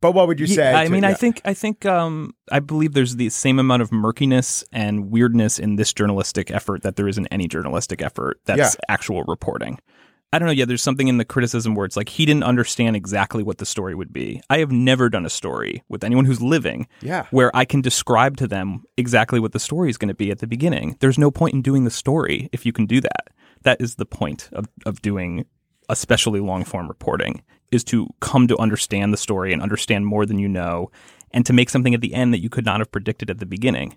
But 0.00 0.12
what 0.12 0.28
would 0.28 0.38
you 0.40 0.46
Yeah, 0.46 0.54
say? 0.54 0.74
I 0.74 0.84
to- 0.84 0.90
mean, 0.90 1.04
I 1.04 1.14
think 1.14 1.40
I 1.44 1.54
think 1.54 1.84
um, 1.86 2.34
I 2.52 2.60
believe 2.60 2.92
there's 2.94 3.16
the 3.16 3.28
same 3.30 3.58
amount 3.58 3.82
of 3.82 3.90
murkiness 3.92 4.64
and 4.72 5.10
weirdness 5.10 5.58
in 5.58 5.76
this 5.76 5.92
journalistic 5.92 6.50
effort 6.50 6.82
that 6.82 6.96
there 6.96 7.08
is 7.08 7.18
in 7.18 7.26
any 7.28 7.48
journalistic 7.48 8.00
effort 8.02 8.40
that's 8.44 8.58
Yeah. 8.74 8.80
actual 8.88 9.24
reporting. 9.24 9.78
I 10.30 10.38
don't 10.38 10.44
know. 10.44 10.52
Yeah, 10.52 10.66
there's 10.66 10.82
something 10.82 11.08
in 11.08 11.16
the 11.16 11.24
criticism 11.24 11.74
where 11.74 11.86
it's 11.86 11.96
like 11.96 12.10
he 12.10 12.26
didn't 12.26 12.42
understand 12.44 12.96
exactly 12.96 13.42
what 13.42 13.56
the 13.58 13.64
story 13.64 13.94
would 13.94 14.12
be. 14.12 14.42
I 14.50 14.58
have 14.58 14.70
never 14.70 15.08
done 15.08 15.24
a 15.24 15.30
story 15.30 15.82
with 15.88 16.04
anyone 16.04 16.26
who's 16.26 16.42
living 16.42 16.86
Yeah. 17.00 17.24
where 17.30 17.50
I 17.56 17.64
can 17.64 17.80
describe 17.80 18.36
to 18.36 18.46
them 18.46 18.82
exactly 18.98 19.40
what 19.40 19.52
the 19.52 19.58
story 19.58 19.88
is 19.88 19.96
going 19.96 20.08
to 20.10 20.14
be 20.14 20.30
at 20.30 20.40
the 20.40 20.46
beginning. 20.46 20.96
There's 21.00 21.18
no 21.18 21.30
point 21.30 21.54
in 21.54 21.62
doing 21.62 21.84
the 21.84 21.90
story 21.90 22.50
if 22.52 22.66
you 22.66 22.72
can 22.74 22.84
do 22.84 23.00
that. 23.00 23.28
That 23.62 23.80
is 23.80 23.94
the 23.94 24.04
point 24.04 24.50
of, 24.52 24.66
of 24.84 25.00
doing 25.00 25.46
especially 25.88 26.40
long 26.40 26.62
form 26.64 26.88
reporting 26.88 27.42
is 27.70 27.84
to 27.84 28.08
come 28.20 28.48
to 28.48 28.56
understand 28.58 29.12
the 29.12 29.18
story 29.18 29.52
and 29.52 29.62
understand 29.62 30.06
more 30.06 30.26
than 30.26 30.38
you 30.38 30.48
know 30.48 30.90
and 31.32 31.44
to 31.46 31.52
make 31.52 31.70
something 31.70 31.94
at 31.94 32.00
the 32.00 32.14
end 32.14 32.32
that 32.32 32.40
you 32.40 32.48
could 32.48 32.64
not 32.64 32.80
have 32.80 32.90
predicted 32.90 33.30
at 33.30 33.38
the 33.38 33.46
beginning. 33.46 33.96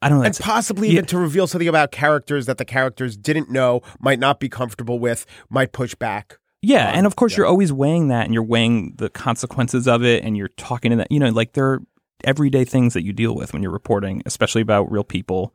I 0.00 0.08
don't 0.08 0.18
know. 0.18 0.24
and 0.24 0.38
possibly 0.38 0.88
yeah. 0.88 0.94
even 0.94 1.06
to 1.06 1.18
reveal 1.18 1.46
something 1.46 1.68
about 1.68 1.90
characters 1.90 2.46
that 2.46 2.58
the 2.58 2.64
characters 2.64 3.16
didn't 3.16 3.50
know, 3.50 3.82
might 3.98 4.18
not 4.18 4.38
be 4.38 4.48
comfortable 4.48 4.98
with, 4.98 5.26
might 5.50 5.72
push 5.72 5.94
back. 5.94 6.38
Yeah, 6.62 6.88
and 6.88 7.06
of 7.06 7.16
course 7.16 7.32
yeah. 7.32 7.38
you're 7.38 7.46
always 7.46 7.72
weighing 7.72 8.08
that 8.08 8.24
and 8.24 8.34
you're 8.34 8.42
weighing 8.42 8.94
the 8.96 9.08
consequences 9.08 9.88
of 9.88 10.04
it 10.04 10.24
and 10.24 10.36
you're 10.36 10.48
talking 10.48 10.90
to 10.90 10.96
that, 10.98 11.10
you 11.10 11.18
know, 11.18 11.30
like 11.30 11.52
there 11.52 11.66
are 11.66 11.82
everyday 12.24 12.64
things 12.64 12.94
that 12.94 13.04
you 13.04 13.12
deal 13.12 13.34
with 13.34 13.52
when 13.52 13.62
you're 13.62 13.72
reporting, 13.72 14.22
especially 14.26 14.62
about 14.62 14.90
real 14.90 15.04
people. 15.04 15.54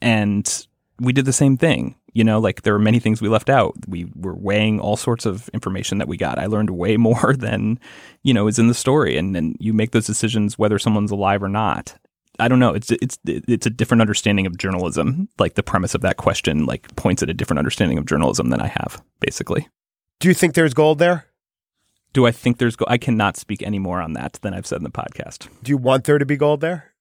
And 0.00 0.66
we 0.98 1.12
did 1.12 1.24
the 1.24 1.32
same 1.32 1.56
thing. 1.56 1.94
You 2.12 2.24
know, 2.24 2.38
like 2.40 2.62
there 2.62 2.72
were 2.72 2.78
many 2.78 2.98
things 2.98 3.20
we 3.22 3.28
left 3.28 3.48
out. 3.48 3.74
We 3.86 4.10
were 4.16 4.34
weighing 4.34 4.80
all 4.80 4.96
sorts 4.96 5.26
of 5.26 5.48
information 5.50 5.98
that 5.98 6.08
we 6.08 6.16
got. 6.16 6.38
I 6.38 6.46
learned 6.46 6.70
way 6.70 6.96
more 7.08 7.34
than, 7.36 7.78
you 8.22 8.34
know, 8.34 8.46
is 8.48 8.58
in 8.58 8.68
the 8.68 8.74
story. 8.74 9.16
And 9.16 9.34
then 9.34 9.54
you 9.58 9.72
make 9.72 9.92
those 9.92 10.06
decisions 10.06 10.58
whether 10.58 10.78
someone's 10.78 11.10
alive 11.10 11.42
or 11.42 11.48
not. 11.48 11.96
I 12.38 12.48
don't 12.48 12.58
know. 12.58 12.72
It's 12.72 12.90
it's 12.90 13.18
it's 13.26 13.66
a 13.66 13.70
different 13.70 14.00
understanding 14.00 14.46
of 14.46 14.56
journalism. 14.56 15.28
Like 15.38 15.54
the 15.54 15.62
premise 15.62 15.94
of 15.94 16.00
that 16.00 16.16
question, 16.16 16.64
like 16.64 16.94
points 16.96 17.22
at 17.22 17.28
a 17.28 17.34
different 17.34 17.58
understanding 17.58 17.98
of 17.98 18.06
journalism 18.06 18.48
than 18.48 18.60
I 18.60 18.68
have, 18.68 19.02
basically. 19.20 19.68
Do 20.20 20.28
you 20.28 20.34
think 20.34 20.54
there's 20.54 20.74
gold 20.74 20.98
there? 20.98 21.26
Do 22.12 22.26
I 22.26 22.32
think 22.32 22.58
there's? 22.58 22.76
Go- 22.76 22.86
I 22.88 22.98
cannot 22.98 23.36
speak 23.36 23.62
any 23.62 23.78
more 23.78 24.00
on 24.00 24.14
that 24.14 24.34
than 24.42 24.54
I've 24.54 24.66
said 24.66 24.78
in 24.78 24.84
the 24.84 24.90
podcast. 24.90 25.48
Do 25.62 25.70
you 25.70 25.76
want 25.76 26.04
there 26.04 26.18
to 26.18 26.26
be 26.26 26.36
gold 26.36 26.60
there? 26.60 26.92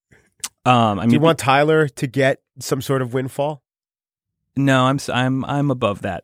Um, 0.66 1.00
I 1.00 1.04
mean, 1.04 1.10
Do 1.10 1.16
you 1.16 1.20
want 1.22 1.40
Tyler 1.40 1.88
to 1.88 2.08
get 2.08 2.42
some 2.60 2.82
sort 2.82 3.02
of 3.02 3.14
windfall? 3.14 3.64
No, 4.60 4.86
I'm 4.86 5.00
I'm 5.14 5.46
I'm 5.46 5.72
above 5.72 6.02
that 6.02 6.24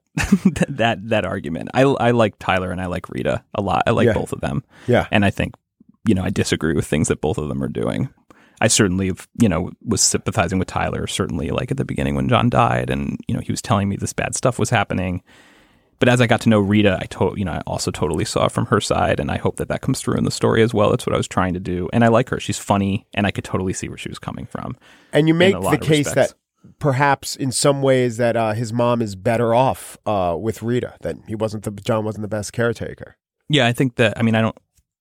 that 0.69 1.07
that 1.09 1.25
argument. 1.25 1.69
I 1.73 1.81
I 1.83 2.11
like 2.11 2.35
Tyler 2.39 2.71
and 2.71 2.81
I 2.81 2.87
like 2.87 3.03
Reta 3.07 3.41
a 3.53 3.61
lot. 3.61 3.83
I 3.87 3.91
like 3.91 4.07
Yeah. 4.07 4.13
both 4.13 4.33
of 4.33 4.41
them, 4.41 4.63
Yeah. 4.87 5.07
and 5.11 5.23
I 5.23 5.29
think 5.29 5.55
you 6.05 6.13
know 6.15 6.23
I 6.23 6.29
disagree 6.29 6.73
with 6.73 6.85
things 6.85 7.07
that 7.07 7.21
both 7.21 7.37
of 7.37 7.47
them 7.47 7.63
are 7.63 7.67
doing. 7.69 8.09
I 8.61 8.67
certainly 8.67 9.07
have, 9.07 9.27
you 9.41 9.49
know 9.49 9.71
was 9.83 10.01
sympathizing 10.01 10.59
with 10.59 10.67
Tyler 10.67 11.07
certainly 11.07 11.49
like 11.49 11.71
at 11.71 11.77
the 11.77 11.85
beginning 11.85 12.15
when 12.15 12.29
John 12.29 12.49
died, 12.49 12.89
and 12.89 13.19
you 13.27 13.33
know 13.35 13.41
he 13.41 13.51
was 13.51 13.61
telling 13.61 13.87
me 13.89 13.95
this 13.95 14.13
bad 14.13 14.35
stuff 14.35 14.59
was 14.59 14.69
happening. 14.69 15.23
But 15.97 16.09
as 16.09 16.19
I 16.19 16.27
got 16.27 16.41
to 16.41 16.49
know 16.49 16.61
Reta, 16.61 16.97
I 17.01 17.05
to- 17.05 17.35
you 17.37 17.45
know 17.45 17.53
I 17.53 17.61
also 17.65 17.89
totally 17.89 18.25
saw 18.25 18.49
from 18.49 18.65
her 18.65 18.81
side, 18.81 19.19
and 19.21 19.31
I 19.31 19.37
hope 19.37 19.55
that 19.57 19.69
that 19.69 19.79
comes 19.81 20.01
through 20.01 20.15
in 20.17 20.25
the 20.25 20.31
story 20.31 20.61
as 20.61 20.73
well. 20.73 20.89
That's 20.89 21.05
what 21.07 21.13
I 21.13 21.17
was 21.17 21.27
trying 21.27 21.53
to 21.53 21.59
do, 21.61 21.89
and 21.93 22.03
I 22.03 22.09
like 22.09 22.29
her. 22.29 22.39
She's 22.39 22.57
funny, 22.59 23.07
and 23.13 23.25
I 23.25 23.31
could 23.31 23.45
totally 23.45 23.71
see 23.73 23.87
where 23.87 23.97
she 23.97 24.09
was 24.09 24.19
coming 24.19 24.45
from. 24.45 24.75
And 25.13 25.27
you 25.29 25.33
make 25.33 25.53
the 25.53 25.77
case 25.81 26.11
that 26.13 26.33
perhaps 26.79 27.35
in 27.35 27.51
some 27.51 27.81
ways 27.81 28.17
that 28.17 28.35
uh, 28.35 28.53
his 28.53 28.73
mom 28.73 29.01
is 29.01 29.15
better 29.15 29.53
off 29.53 29.97
uh, 30.05 30.35
with 30.39 30.59
Reta. 30.59 30.97
That 31.01 31.17
he 31.27 31.35
wasn't 31.35 31.63
the 31.63 31.71
John 31.71 32.05
wasn't 32.05 32.23
the 32.23 32.27
best 32.27 32.53
caretaker. 32.53 33.17
Yeah, 33.49 33.67
I 33.67 33.73
think 33.73 33.95
that. 33.95 34.17
I 34.17 34.21
mean, 34.21 34.35
I 34.35 34.41
don't 34.41 34.57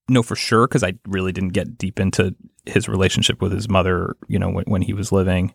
know 0.09 0.23
for 0.23 0.37
sure 0.37 0.67
because 0.67 0.83
I 0.83 0.95
really 1.07 1.33
didn't 1.33 1.53
get 1.53 1.79
deep 1.79 1.99
into 1.99 2.35
his 2.67 2.89
relationship 2.89 3.41
with 3.41 3.53
his 3.53 3.69
mother. 3.69 4.17
You 4.29 4.39
know, 4.39 4.51
when, 4.51 4.65
when 4.67 4.83
he 4.83 4.93
was 4.93 5.13
living, 5.13 5.55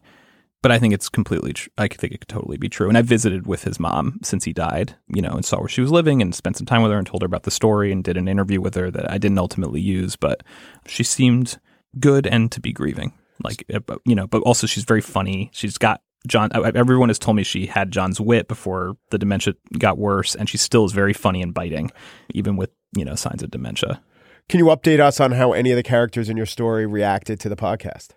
but 0.62 0.72
I 0.72 0.80
think 0.80 0.94
it's 0.94 1.10
completely. 1.10 1.54
Tr- 1.54 1.70
I 1.78 1.88
think 1.88 2.14
it 2.14 2.22
could 2.22 2.30
totally 2.30 2.58
be 2.58 2.70
true. 2.70 2.90
And 2.90 2.98
I 2.98 3.02
visited 3.02 3.48
with 3.48 3.64
his 3.64 3.80
mom 3.80 4.20
since 4.24 4.44
he 4.44 4.54
died. 4.54 4.96
You 5.08 5.22
know, 5.22 5.32
and 5.32 5.46
saw 5.46 5.60
where 5.60 5.70
she 5.70 5.82
was 5.82 5.92
living 5.92 6.22
and 6.22 6.34
spent 6.34 6.58
some 6.58 6.66
time 6.66 6.82
with 6.82 6.92
her 6.92 6.98
and 6.98 7.08
told 7.08 7.22
her 7.22 7.28
about 7.28 7.44
the 7.44 7.52
story 7.52 7.92
and 7.92 8.04
did 8.04 8.18
an 8.18 8.28
interview 8.28 8.62
with 8.62 8.76
her 8.76 8.90
that 8.92 9.12
I 9.12 9.18
didn't 9.18 9.40
ultimately 9.40 9.82
use, 9.82 10.16
but 10.16 10.44
she 10.88 11.04
seemed 11.04 11.60
good 12.00 12.28
and 12.28 12.52
to 12.52 12.62
be 12.62 12.72
grieving. 12.72 13.14
Like 13.44 13.66
uh, 13.74 13.80
you 14.06 14.16
know, 14.16 14.28
but 14.28 14.42
also 14.44 14.68
she's 14.68 14.84
very 14.84 15.02
funny. 15.02 15.50
She's 15.54 15.78
got. 15.78 16.02
John, 16.28 16.52
everyone 16.76 17.08
has 17.08 17.18
told 17.18 17.38
me 17.38 17.44
she 17.44 17.66
had 17.66 17.92
John's 17.92 18.20
wit 18.20 18.50
before 18.50 18.98
the 19.10 19.18
dementia 19.18 19.54
got 19.78 19.98
worse, 19.98 20.36
and 20.36 20.50
she 20.50 20.58
still 20.58 20.84
is 20.84 20.92
very 20.92 21.14
funny 21.14 21.42
and 21.42 21.54
biting, 21.54 21.92
even 22.34 22.58
with 22.58 22.72
you 22.96 23.06
know 23.06 23.16
signs 23.16 23.42
of 23.42 23.52
dementia. 23.52 24.02
Can 24.50 24.60
you 24.60 24.66
update 24.66 25.00
us 25.00 25.22
on 25.22 25.32
how 25.32 25.54
any 25.54 25.72
of 25.72 25.78
the 25.78 25.84
characters 25.84 26.28
in 26.28 26.36
your 26.36 26.46
story 26.46 26.86
reacted 26.86 27.40
to 27.40 27.50
the 27.50 27.56
podcast? 27.56 28.10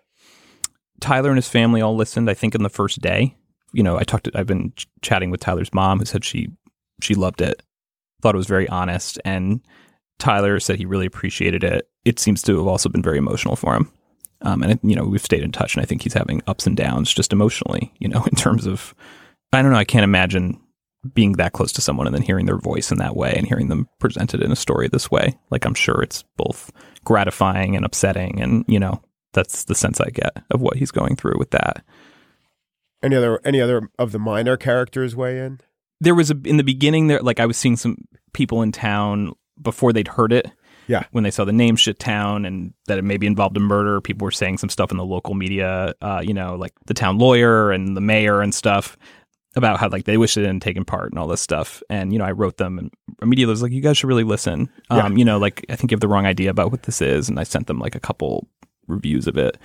Tyler 0.99 1.29
and 1.29 1.37
his 1.37 1.47
family 1.47 1.81
all 1.81 1.95
listened. 1.95 2.29
I 2.29 2.33
think 2.33 2.55
in 2.55 2.63
the 2.63 2.69
first 2.69 3.01
day. 3.01 3.35
You 3.71 3.83
know, 3.83 3.97
I 3.97 4.03
talked. 4.03 4.25
To, 4.25 4.31
I've 4.35 4.47
been 4.47 4.73
ch- 4.75 4.87
chatting 5.01 5.31
with 5.31 5.39
Tyler's 5.39 5.73
mom, 5.73 5.99
who 5.99 6.05
said 6.05 6.25
she 6.25 6.49
she 7.01 7.15
loved 7.15 7.41
it, 7.41 7.63
thought 8.21 8.35
it 8.35 8.37
was 8.37 8.47
very 8.47 8.67
honest, 8.67 9.19
and 9.25 9.61
Tyler 10.19 10.59
said 10.59 10.77
he 10.77 10.85
really 10.85 11.05
appreciated 11.05 11.63
it. 11.63 11.89
It 12.05 12.19
seems 12.19 12.41
to 12.43 12.57
have 12.57 12.67
also 12.67 12.89
been 12.89 13.01
very 13.01 13.17
emotional 13.17 13.55
for 13.55 13.75
him. 13.75 13.91
Um, 14.43 14.61
and, 14.61 14.79
you 14.83 14.95
know, 14.95 15.05
we've 15.05 15.23
stayed 15.23 15.43
in 15.43 15.51
touch, 15.51 15.75
and 15.75 15.81
I 15.81 15.85
think 15.85 16.01
he's 16.01 16.13
having 16.13 16.41
ups 16.47 16.67
and 16.67 16.75
downs 16.75 17.13
just 17.13 17.33
emotionally, 17.33 17.93
you 17.99 18.07
know, 18.07 18.23
in 18.31 18.35
terms 18.35 18.65
of, 18.65 18.93
I 19.51 19.61
don't 19.61 19.71
know, 19.71 19.77
I 19.77 19.85
can't 19.85 20.03
imagine 20.03 20.59
being 21.13 21.33
that 21.33 21.53
close 21.53 21.71
to 21.73 21.81
someone 21.81 22.07
and 22.07 22.15
then 22.15 22.21
hearing 22.21 22.45
their 22.45 22.57
voice 22.57 22.91
in 22.91 22.97
that 22.97 23.15
way 23.15 23.33
and 23.35 23.45
hearing 23.45 23.67
them 23.67 23.89
presented 23.99 24.41
in 24.41 24.51
a 24.51 24.55
story 24.55 24.87
this 24.87 25.11
way. 25.11 25.37
Like, 25.49 25.65
I'm 25.65 25.73
sure 25.73 26.01
it's 26.01 26.23
both 26.37 26.71
gratifying 27.03 27.75
and 27.75 27.85
upsetting. 27.85 28.41
And, 28.41 28.63
you 28.67 28.79
know, 28.79 29.01
that's 29.33 29.65
the 29.65 29.75
sense 29.75 29.99
I 29.99 30.09
get 30.09 30.43
of 30.51 30.61
what 30.61 30.77
he's 30.77 30.91
going 30.91 31.15
through 31.15 31.37
with 31.37 31.51
that. 31.51 31.83
Any 33.01 33.17
other 33.17 33.41
any 33.43 33.59
other 33.59 33.89
of 33.99 34.13
the 34.13 34.19
minor 34.19 34.55
characters 34.55 35.13
weigh 35.13 35.39
in? 35.39 35.59
There 35.99 36.15
was 36.15 36.31
a, 36.31 36.39
in 36.45 36.55
the 36.55 36.63
beginning 36.63 37.07
there, 37.07 37.19
like 37.19 37.39
I 37.41 37.45
was 37.45 37.57
seeing 37.57 37.75
some 37.75 37.97
people 38.33 38.61
in 38.61 38.71
town 38.71 39.33
before 39.61 39.91
they'd 39.91 40.07
heard 40.07 40.31
it. 40.31 40.49
Yeah. 40.87 41.03
When 41.11 41.23
they 41.23 41.31
saw 41.31 41.45
the 41.45 41.53
name 41.53 41.75
shit 41.75 41.99
town 41.99 42.45
and 42.45 42.73
that 42.87 42.97
it 42.97 43.03
maybe 43.03 43.27
involved 43.27 43.55
a 43.57 43.59
murder, 43.59 44.01
people 44.01 44.25
were 44.25 44.31
saying 44.31 44.57
some 44.57 44.69
stuff 44.69 44.91
in 44.91 44.97
the 44.97 45.05
local 45.05 45.33
media, 45.33 45.93
uh, 46.01 46.21
you 46.23 46.33
know, 46.33 46.55
like 46.55 46.73
the 46.85 46.93
town 46.93 47.17
lawyer 47.17 47.71
and 47.71 47.95
the 47.95 48.01
mayor 48.01 48.41
and 48.41 48.53
stuff 48.53 48.97
about 49.55 49.79
how 49.79 49.87
like 49.87 50.05
they 50.05 50.17
wish 50.17 50.35
they 50.35 50.41
didn't 50.41 50.61
taken 50.63 50.83
part 50.83 51.11
and 51.11 51.19
all 51.19 51.27
this 51.27 51.41
stuff. 51.41 51.83
And, 51.89 52.11
you 52.11 52.19
know, 52.19 52.25
I 52.25 52.31
wrote 52.31 52.57
them 52.57 52.79
and 52.79 52.91
immediately 53.21 53.51
was 53.51 53.61
like, 53.61 53.71
you 53.71 53.81
guys 53.81 53.97
should 53.97 54.07
really 54.07 54.23
listen. 54.23 54.69
Yeah. 54.89 55.05
Um, 55.05 55.17
you 55.17 55.25
know, 55.25 55.37
like 55.37 55.65
I 55.69 55.75
think 55.75 55.91
you 55.91 55.95
have 55.95 56.01
the 56.01 56.07
wrong 56.07 56.25
idea 56.25 56.49
about 56.49 56.71
what 56.71 56.83
this 56.83 57.01
is. 57.01 57.29
And 57.29 57.39
I 57.39 57.43
sent 57.43 57.67
them 57.67 57.79
like 57.79 57.95
a 57.95 57.99
couple 57.99 58.47
reviews 58.87 59.27
of 59.27 59.37
it. 59.37 59.57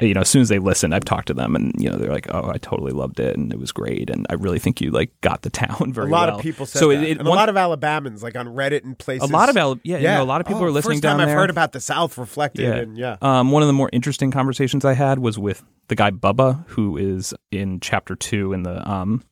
You 0.00 0.14
know, 0.14 0.22
as 0.22 0.28
soon 0.28 0.42
as 0.42 0.48
they 0.48 0.58
listened, 0.58 0.94
I've 0.94 1.04
talked 1.04 1.28
to 1.28 1.34
them 1.34 1.54
and, 1.54 1.72
you 1.78 1.90
know, 1.90 1.96
they're 1.96 2.10
like, 2.10 2.32
oh, 2.32 2.50
I 2.52 2.58
totally 2.58 2.92
loved 2.92 3.20
it 3.20 3.36
and 3.36 3.52
it 3.52 3.58
was 3.58 3.70
great. 3.70 4.08
And 4.08 4.26
I 4.30 4.34
really 4.34 4.58
think 4.58 4.80
you 4.80 4.90
like 4.90 5.10
got 5.20 5.42
the 5.42 5.50
town 5.50 5.92
very 5.92 6.08
well. 6.10 6.20
a 6.20 6.22
lot 6.22 6.28
well. 6.30 6.36
of 6.38 6.42
people 6.42 6.64
said 6.66 6.78
so 6.78 6.88
that. 6.88 7.02
It, 7.02 7.02
it, 7.10 7.18
and 7.18 7.28
a 7.28 7.30
lot 7.30 7.48
of 7.48 7.54
Alabamans, 7.56 8.22
like 8.22 8.36
on 8.36 8.46
Reddit 8.46 8.82
and 8.84 8.98
places. 8.98 9.28
a 9.28 9.32
lot 9.32 9.48
of 9.50 9.56
Al- 9.56 9.78
yeah, 9.82 9.98
you 9.98 10.04
know, 10.04 10.22
a 10.22 10.24
lot 10.24 10.40
of 10.40 10.46
people 10.46 10.62
Oh, 10.62 10.66
are 10.66 10.70
listening 10.70 10.96
first 10.96 11.02
time. 11.02 11.20
I've 11.20 11.28
heard 11.28 11.50
about 11.50 11.72
the 11.72 11.80
South 11.80 12.16
reflected. 12.16 12.62
Yeah. 12.62 12.74
And 12.76 12.96
yeah. 12.96 13.16
Um, 13.20 13.50
one 13.50 13.62
of 13.62 13.66
the 13.66 13.72
more 13.74 13.90
interesting 13.92 14.30
conversations 14.30 14.84
I 14.84 14.94
had 14.94 15.18
was 15.18 15.38
with 15.38 15.62
the 15.88 15.94
guy 15.96 16.10
Bubba, 16.10 16.66
who 16.68 16.96
is 16.96 17.34
in 17.50 17.80
chapter 17.80 18.14
two 18.16 18.52
in 18.52 18.62
the 18.62 18.88
um, 18.90 19.22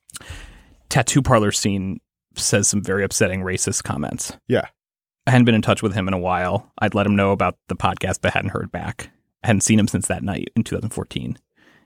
tattoo 0.89 1.23
parlor 1.23 1.53
scene, 1.53 2.01
says 2.35 2.69
some 2.69 2.83
very 2.83 3.05
upsetting 3.05 3.41
racist 3.41 3.85
comments. 3.85 4.37
Yeah. 4.49 4.67
I 5.27 5.31
hadn't 5.31 5.45
been 5.45 5.55
in 5.55 5.63
touch 5.63 5.83
with 5.83 5.95
him 5.95 6.09
in 6.09 6.15
a 6.15 6.19
while. 6.19 6.73
I'd 6.79 6.95
let 6.95 7.05
him 7.07 7.15
know 7.17 7.33
about 7.33 7.57
the 7.69 7.77
podcast, 7.77 8.19
but 8.23 8.33
hadn't 8.33 8.51
heard 8.51 8.73
back. 8.73 9.11
I 9.43 9.49
hadn't 9.49 9.63
seen 9.63 9.79
him 9.79 9.89
since 9.89 10.07
that 10.09 10.23
night 10.23 10.51
in 10.57 10.65
2014. 10.65 11.39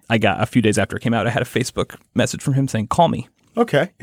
I 0.08 0.18
got 0.18 0.42
a 0.42 0.46
few 0.46 0.62
days 0.62 0.78
after 0.78 0.96
it 0.96 1.02
came 1.02 1.14
out, 1.14 1.26
I 1.26 1.30
had 1.30 1.42
a 1.42 1.46
Facebook 1.46 1.96
message 2.14 2.42
from 2.42 2.54
him 2.54 2.68
saying, 2.68 2.88
"Call 2.88 3.08
me." 3.08 3.28
Okay. 3.56 3.90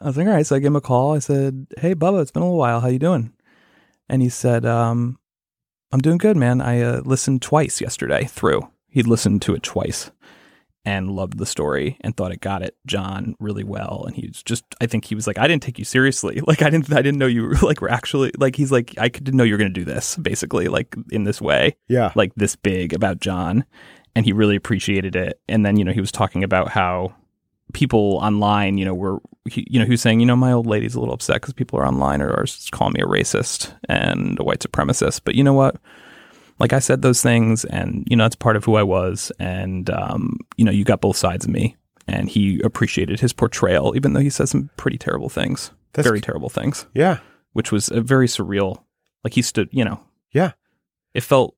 I 0.00 0.08
was 0.08 0.16
like, 0.16 0.26
all 0.26 0.32
right. 0.32 0.46
So 0.46 0.56
I 0.56 0.58
gave 0.58 0.66
him 0.66 0.76
a 0.76 0.80
call. 0.80 1.14
I 1.14 1.18
said, 1.18 1.66
hey, 1.78 1.94
Bubba, 1.94 2.22
it's 2.22 2.30
been 2.30 2.42
a 2.42 2.46
little 2.46 2.58
while. 2.58 2.80
How 2.80 2.88
you 2.88 2.98
doing? 2.98 3.32
And 4.08 4.22
he 4.22 4.28
said, 4.28 4.66
um, 4.66 5.18
I'm 5.92 6.00
doing 6.00 6.18
good, 6.18 6.36
man. 6.36 6.60
I 6.60 6.80
uh, 6.82 7.02
listened 7.04 7.42
twice 7.42 7.80
yesterday 7.80 8.24
through. 8.24 8.68
He'd 8.88 9.06
listened 9.06 9.42
to 9.42 9.54
it 9.54 9.62
twice 9.62 10.10
and 10.84 11.10
loved 11.10 11.38
the 11.38 11.46
story 11.46 11.96
and 12.02 12.16
thought 12.16 12.30
it 12.32 12.40
got 12.40 12.62
it, 12.62 12.76
John, 12.86 13.34
really 13.40 13.64
well. 13.64 14.04
And 14.06 14.14
he's 14.14 14.42
just, 14.42 14.64
I 14.80 14.86
think 14.86 15.06
he 15.06 15.14
was 15.14 15.26
like, 15.26 15.38
I 15.38 15.48
didn't 15.48 15.62
take 15.62 15.78
you 15.78 15.84
seriously. 15.84 16.40
Like, 16.46 16.60
I 16.62 16.68
didn't, 16.70 16.92
I 16.92 17.00
didn't 17.02 17.18
know 17.18 17.26
you 17.26 17.42
were 17.44 17.54
like, 17.62 17.80
were 17.80 17.90
actually, 17.90 18.32
like, 18.38 18.56
he's 18.56 18.70
like, 18.70 18.94
I 18.98 19.08
didn't 19.08 19.36
know 19.36 19.44
you 19.44 19.54
were 19.54 19.58
going 19.58 19.72
to 19.72 19.80
do 19.80 19.84
this, 19.84 20.16
basically, 20.16 20.68
like 20.68 20.94
in 21.10 21.24
this 21.24 21.40
way 21.40 21.76
Yeah. 21.88 22.12
like 22.14 22.32
this 22.36 22.54
big 22.56 22.92
about 22.92 23.20
John, 23.20 23.64
and 24.14 24.24
he 24.26 24.32
really 24.32 24.56
appreciated 24.56 25.16
it. 25.16 25.40
And 25.48 25.64
then 25.64 25.76
you 25.76 25.84
know 25.84 25.92
he 25.92 26.00
was 26.00 26.12
talking 26.12 26.44
about 26.44 26.68
how 26.68 27.14
people 27.72 28.18
online, 28.22 28.78
you 28.78 28.84
know, 28.84 28.94
were 28.94 29.18
he, 29.48 29.66
you 29.68 29.78
know 29.78 29.84
he 29.84 29.90
was 29.90 30.02
saying, 30.02 30.20
you 30.20 30.26
know, 30.26 30.36
my 30.36 30.52
old 30.52 30.66
lady's 30.66 30.94
a 30.94 31.00
little 31.00 31.14
upset 31.14 31.36
because 31.36 31.52
people 31.54 31.78
are 31.78 31.86
online 31.86 32.22
or 32.22 32.30
are 32.30 32.44
calling 32.72 32.92
me 32.92 33.00
a 33.00 33.06
racist 33.06 33.72
and 33.88 34.38
a 34.38 34.44
white 34.44 34.60
supremacist. 34.60 35.22
But 35.24 35.34
you 35.34 35.42
know 35.42 35.54
what? 35.54 35.76
Like 36.58 36.72
I 36.72 36.78
said 36.78 37.02
those 37.02 37.20
things, 37.22 37.64
and 37.64 38.06
you 38.08 38.16
know 38.16 38.26
it's 38.26 38.36
part 38.36 38.56
of 38.56 38.64
who 38.64 38.76
I 38.76 38.82
was, 38.82 39.32
and 39.38 39.90
um, 39.90 40.38
you 40.56 40.64
know 40.64 40.70
you 40.72 40.84
got 40.84 41.00
both 41.00 41.16
sides 41.16 41.44
of 41.44 41.50
me. 41.50 41.76
And 42.06 42.28
he 42.28 42.60
appreciated 42.60 43.20
his 43.20 43.32
portrayal, 43.32 43.96
even 43.96 44.12
though 44.12 44.20
he 44.20 44.28
said 44.28 44.50
some 44.50 44.68
pretty 44.76 44.98
terrible 44.98 45.30
things, 45.30 45.70
That's- 45.94 46.06
very 46.06 46.20
terrible 46.20 46.50
things, 46.50 46.86
Yeah. 46.92 47.20
which 47.54 47.72
was 47.72 47.88
a 47.90 48.02
very 48.02 48.26
surreal. 48.26 48.82
Like 49.24 49.32
he 49.32 49.40
stood, 49.40 49.70
you 49.72 49.86
know, 49.86 50.00
Yeah. 50.30 50.52
it 51.14 51.22
felt 51.22 51.56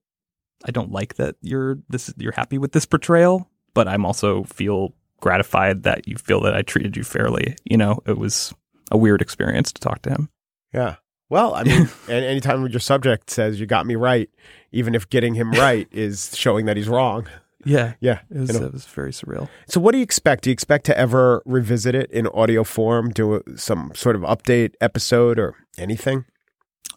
I 0.65 0.71
don't 0.71 0.93
like 0.93 1.17
that 1.17 1.35
you're 1.43 1.79
this 1.89 2.15
you're 2.17 2.31
happy 2.33 2.59
with 2.59 2.71
this 2.73 2.87
portrayal, 2.87 3.51
but 3.75 3.89
I'm 3.89 4.07
also 4.07 4.45
feel 4.45 4.95
gratified 5.21 5.83
that 5.83 6.07
you 6.07 6.15
feel 6.17 6.41
that 6.43 6.55
I 6.55 6.63
treated 6.63 6.97
you 6.97 7.03
fairly. 7.03 7.57
You 7.65 7.77
know, 7.77 7.99
it 8.07 8.17
was 8.17 8.55
a 8.93 8.97
weird 8.97 9.21
experience 9.21 9.73
to 9.73 9.81
talk 9.81 10.03
to 10.03 10.11
him. 10.11 10.29
Yeah. 10.73 10.97
Well, 11.29 11.55
I 11.55 11.65
mean, 11.65 11.89
and 12.09 12.25
anytime 12.25 12.67
your 12.67 12.81
subject 12.81 13.31
says 13.31 13.59
you 13.61 13.67
got 13.67 13.87
me 13.87 13.97
right, 13.97 14.31
even 14.73 14.95
if 14.95 15.09
getting 15.09 15.35
him 15.35 15.53
right 15.53 15.89
is 15.93 16.37
showing 16.37 16.67
that 16.67 16.77
he's 16.77 16.89
wrong. 16.89 17.27
Yeah. 17.65 17.95
Yeah. 18.01 18.21
It 18.31 18.39
was, 18.39 18.53
you 18.53 18.61
know. 18.61 18.67
it 18.67 18.73
was 18.73 18.87
very 18.87 19.11
surreal. 19.11 19.49
So, 19.67 19.81
what 19.81 19.93
do 19.93 19.99
you 19.99 20.05
expect? 20.05 20.45
Do 20.45 20.51
you 20.51 20.53
expect 20.53 20.87
to 20.87 20.97
ever 20.97 21.43
revisit 21.45 21.97
it 21.97 22.11
in 22.13 22.29
audio 22.29 22.63
form, 22.63 23.11
do 23.11 23.35
a, 23.35 23.41
some 23.57 23.93
sort 23.95 24.15
of 24.15 24.23
update 24.23 24.75
episode 24.81 25.39
or 25.39 25.57
anything? 25.77 26.27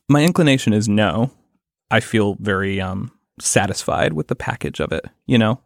My 0.07 0.23
inclination 0.23 0.73
is 0.73 0.87
no. 0.87 1.31
I 1.89 1.99
feel 2.01 2.35
very 2.39 2.79
um 2.79 3.11
satisfied 3.39 4.13
with 4.13 4.27
the 4.27 4.35
package 4.35 4.79
of 4.79 4.91
it, 4.91 5.05
you 5.25 5.37
know? 5.37 5.61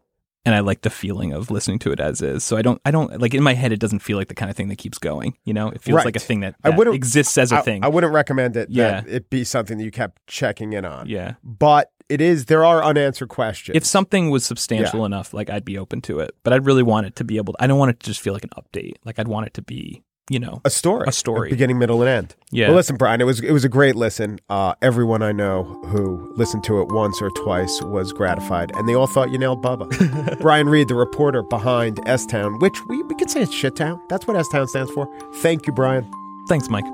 And 0.46 0.54
I 0.54 0.60
like 0.60 0.82
the 0.82 0.90
feeling 0.90 1.32
of 1.32 1.50
listening 1.52 1.80
to 1.80 1.92
it 1.94 2.00
as 2.02 2.22
is. 2.22 2.44
So 2.44 2.58
I 2.58 2.62
don't 2.62 2.82
I 2.84 2.92
don't 2.92 3.18
like 3.22 3.34
in 3.34 3.42
my 3.44 3.54
head 3.54 3.72
it 3.72 3.80
doesn't 3.80 4.00
feel 4.00 4.18
like 4.18 4.28
the 4.28 4.36
kind 4.36 4.52
of 4.52 4.58
thing 4.58 4.68
that 4.68 4.78
keeps 4.78 4.98
going, 4.98 5.38
you 5.46 5.54
know? 5.54 5.70
It 5.70 5.82
feels 5.82 5.96
Right. 5.98 6.06
like 6.06 6.18
a 6.18 6.20
thing 6.20 6.42
that, 6.42 6.56
I 6.64 6.70
wouldn't- 6.70 6.96
exists 6.96 7.38
as 7.38 7.52
a 7.54 7.58
I, 7.58 7.62
thing. 7.62 7.84
I 7.84 7.88
wouldn't 7.88 8.14
recommend 8.14 8.58
it 8.58 8.70
Yeah. 8.70 9.02
that 9.02 9.08
it 9.10 9.30
be 9.30 9.44
something 9.46 9.78
that 9.78 9.84
you 9.86 9.92
kept 9.92 10.26
checking 10.28 10.74
in 10.74 10.84
on. 10.84 11.08
yeah. 11.08 11.36
But 11.44 11.92
it 12.10 12.20
is, 12.20 12.46
there 12.46 12.66
are 12.66 12.84
unanswered 12.84 13.30
questions. 13.30 13.78
If 13.78 13.86
something 13.86 14.30
was 14.30 14.46
substantial 14.46 15.06
enough, 15.06 15.34
like 15.34 15.50
I'd 15.50 15.64
be 15.64 15.78
open 15.78 16.02
to 16.02 16.20
it. 16.20 16.36
But 16.44 16.52
I'd 16.52 16.66
really 16.66 16.84
want 16.84 17.08
it 17.08 17.16
to 17.16 17.24
be 17.24 17.38
able 17.38 17.54
to, 17.54 17.64
I 17.64 17.68
don't 17.68 17.80
want 17.80 17.92
it 17.92 18.02
to 18.02 18.06
just 18.06 18.20
feel 18.20 18.34
like 18.34 18.44
an 18.44 18.50
update. 18.58 18.96
Like 19.06 19.20
I'd 19.20 19.30
want 19.30 19.48
it 19.48 19.54
to 19.54 19.62
be, 19.62 20.04
you 20.30 20.40
know, 20.40 20.62
a 20.64 20.70
story, 20.70 21.06
a 21.08 21.12
story. 21.12 21.50
beginning, 21.50 21.78
middle, 21.80 22.02
and 22.02 22.10
end. 22.10 22.36
Yeah. 22.52 22.68
Well, 22.68 22.78
listen, 22.78 22.96
Brian, 22.96 23.20
it 23.22 23.26
was 23.26 23.40
it 23.42 23.52
was 23.52 23.66
a 23.66 23.70
great 23.70 23.96
listen. 23.96 24.40
Uh, 24.50 24.74
everyone 24.82 25.22
I 25.22 25.32
know 25.32 25.64
who 25.88 26.34
listened 26.36 26.64
to 26.66 26.82
it 26.82 26.88
once 26.90 27.22
or 27.22 27.30
twice 27.32 27.82
was 27.84 28.12
gratified, 28.14 28.72
and 28.76 28.88
they 28.88 28.94
all 28.96 29.08
thought 29.08 29.32
you 29.32 29.38
nailed 29.38 29.62
Bubba. 29.64 30.40
Brian 30.42 30.70
Reed, 30.70 30.88
the 30.88 30.96
reporter 30.96 31.44
behind 31.44 32.00
S 32.08 32.26
Town, 32.26 32.60
which 32.60 32.78
we, 32.88 33.02
we 33.04 33.16
could 33.16 33.30
say 33.30 33.42
it's 33.42 33.54
Shit 33.54 33.76
Town. 33.76 34.00
That's 34.10 34.26
what 34.28 34.38
S 34.38 34.48
Town 34.48 34.68
stands 34.68 34.92
for. 34.92 35.08
Thank 35.36 35.68
you, 35.68 35.74
Brian. 35.74 36.10
thanks, 36.48 36.70
Mike. 36.70 36.86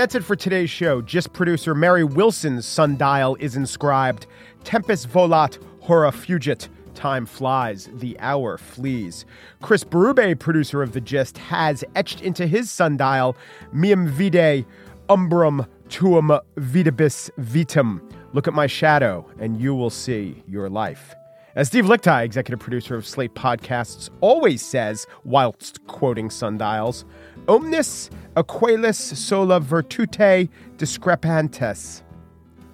That's 0.00 0.14
it 0.14 0.24
for 0.24 0.34
today's 0.34 0.70
show. 0.70 1.02
Just 1.02 1.30
producer 1.34 1.74
Mary 1.74 2.04
Wilson's 2.04 2.64
sundial 2.64 3.36
is 3.38 3.54
inscribed 3.54 4.26
Tempus 4.64 5.04
volat, 5.04 5.62
hora 5.80 6.10
fugit. 6.10 6.68
Time 6.94 7.26
flies, 7.26 7.90
the 7.92 8.18
hour 8.18 8.56
flees. 8.56 9.26
Chris 9.60 9.84
Berube, 9.84 10.38
producer 10.38 10.82
of 10.82 10.92
The 10.92 11.02
Gist, 11.02 11.36
has 11.36 11.84
etched 11.94 12.22
into 12.22 12.46
his 12.46 12.70
sundial 12.70 13.36
Miam 13.74 14.08
vide, 14.08 14.64
umbrum 15.10 15.68
tuum 15.90 16.30
vidibus 16.56 17.28
vitam. 17.38 18.00
Look 18.32 18.48
at 18.48 18.54
my 18.54 18.66
shadow, 18.66 19.30
and 19.38 19.60
you 19.60 19.74
will 19.74 19.90
see 19.90 20.42
your 20.48 20.70
life. 20.70 21.14
As 21.56 21.66
Steve 21.66 21.86
Lickteig, 21.86 22.24
executive 22.24 22.60
producer 22.60 22.94
of 22.94 23.04
Slate 23.04 23.34
Podcasts, 23.34 24.08
always 24.20 24.64
says, 24.64 25.08
whilst 25.24 25.84
quoting 25.88 26.30
sundials, 26.30 27.04
Omnis 27.48 28.08
aquelis 28.36 28.94
sola 28.94 29.60
virtute 29.60 30.48
discrepantes. 30.76 32.02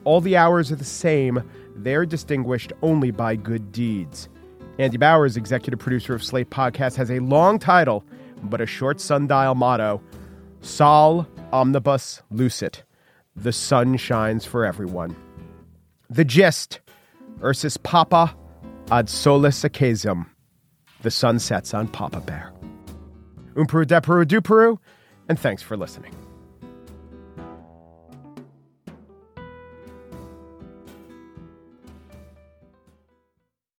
All 0.04 0.20
the 0.20 0.36
hours 0.36 0.70
are 0.70 0.76
the 0.76 0.84
same, 0.84 1.42
they're 1.76 2.04
distinguished 2.04 2.74
only 2.82 3.10
by 3.10 3.34
good 3.34 3.72
deeds. 3.72 4.28
Andy 4.78 4.98
Bowers, 4.98 5.38
executive 5.38 5.78
producer 5.78 6.14
of 6.14 6.22
Slate 6.22 6.50
Podcast, 6.50 6.96
has 6.96 7.10
a 7.10 7.20
long 7.20 7.58
title, 7.58 8.04
but 8.42 8.60
a 8.60 8.66
short 8.66 9.00
sundial 9.00 9.54
motto 9.54 10.02
Sol 10.60 11.26
omnibus 11.50 12.22
lucet. 12.30 12.82
The 13.36 13.52
sun 13.52 13.96
shines 13.96 14.44
for 14.44 14.66
everyone. 14.66 15.16
The 16.10 16.26
gist 16.26 16.80
Ursus 17.42 17.78
Papa 17.78 18.36
ad 18.90 19.08
solis 19.08 19.62
ocasum. 19.62 20.26
The 21.02 21.10
sun 21.10 21.38
sets 21.38 21.74
on 21.74 21.88
Papa 21.88 22.20
Bear. 22.20 22.52
Um 23.56 23.66
Peru 23.66 23.84
de 23.84 24.00
Peru 24.00 24.24
du 24.24 24.40
Peru, 24.40 24.78
and 25.28 25.38
thanks 25.38 25.62
for 25.62 25.76
listening. 25.76 26.14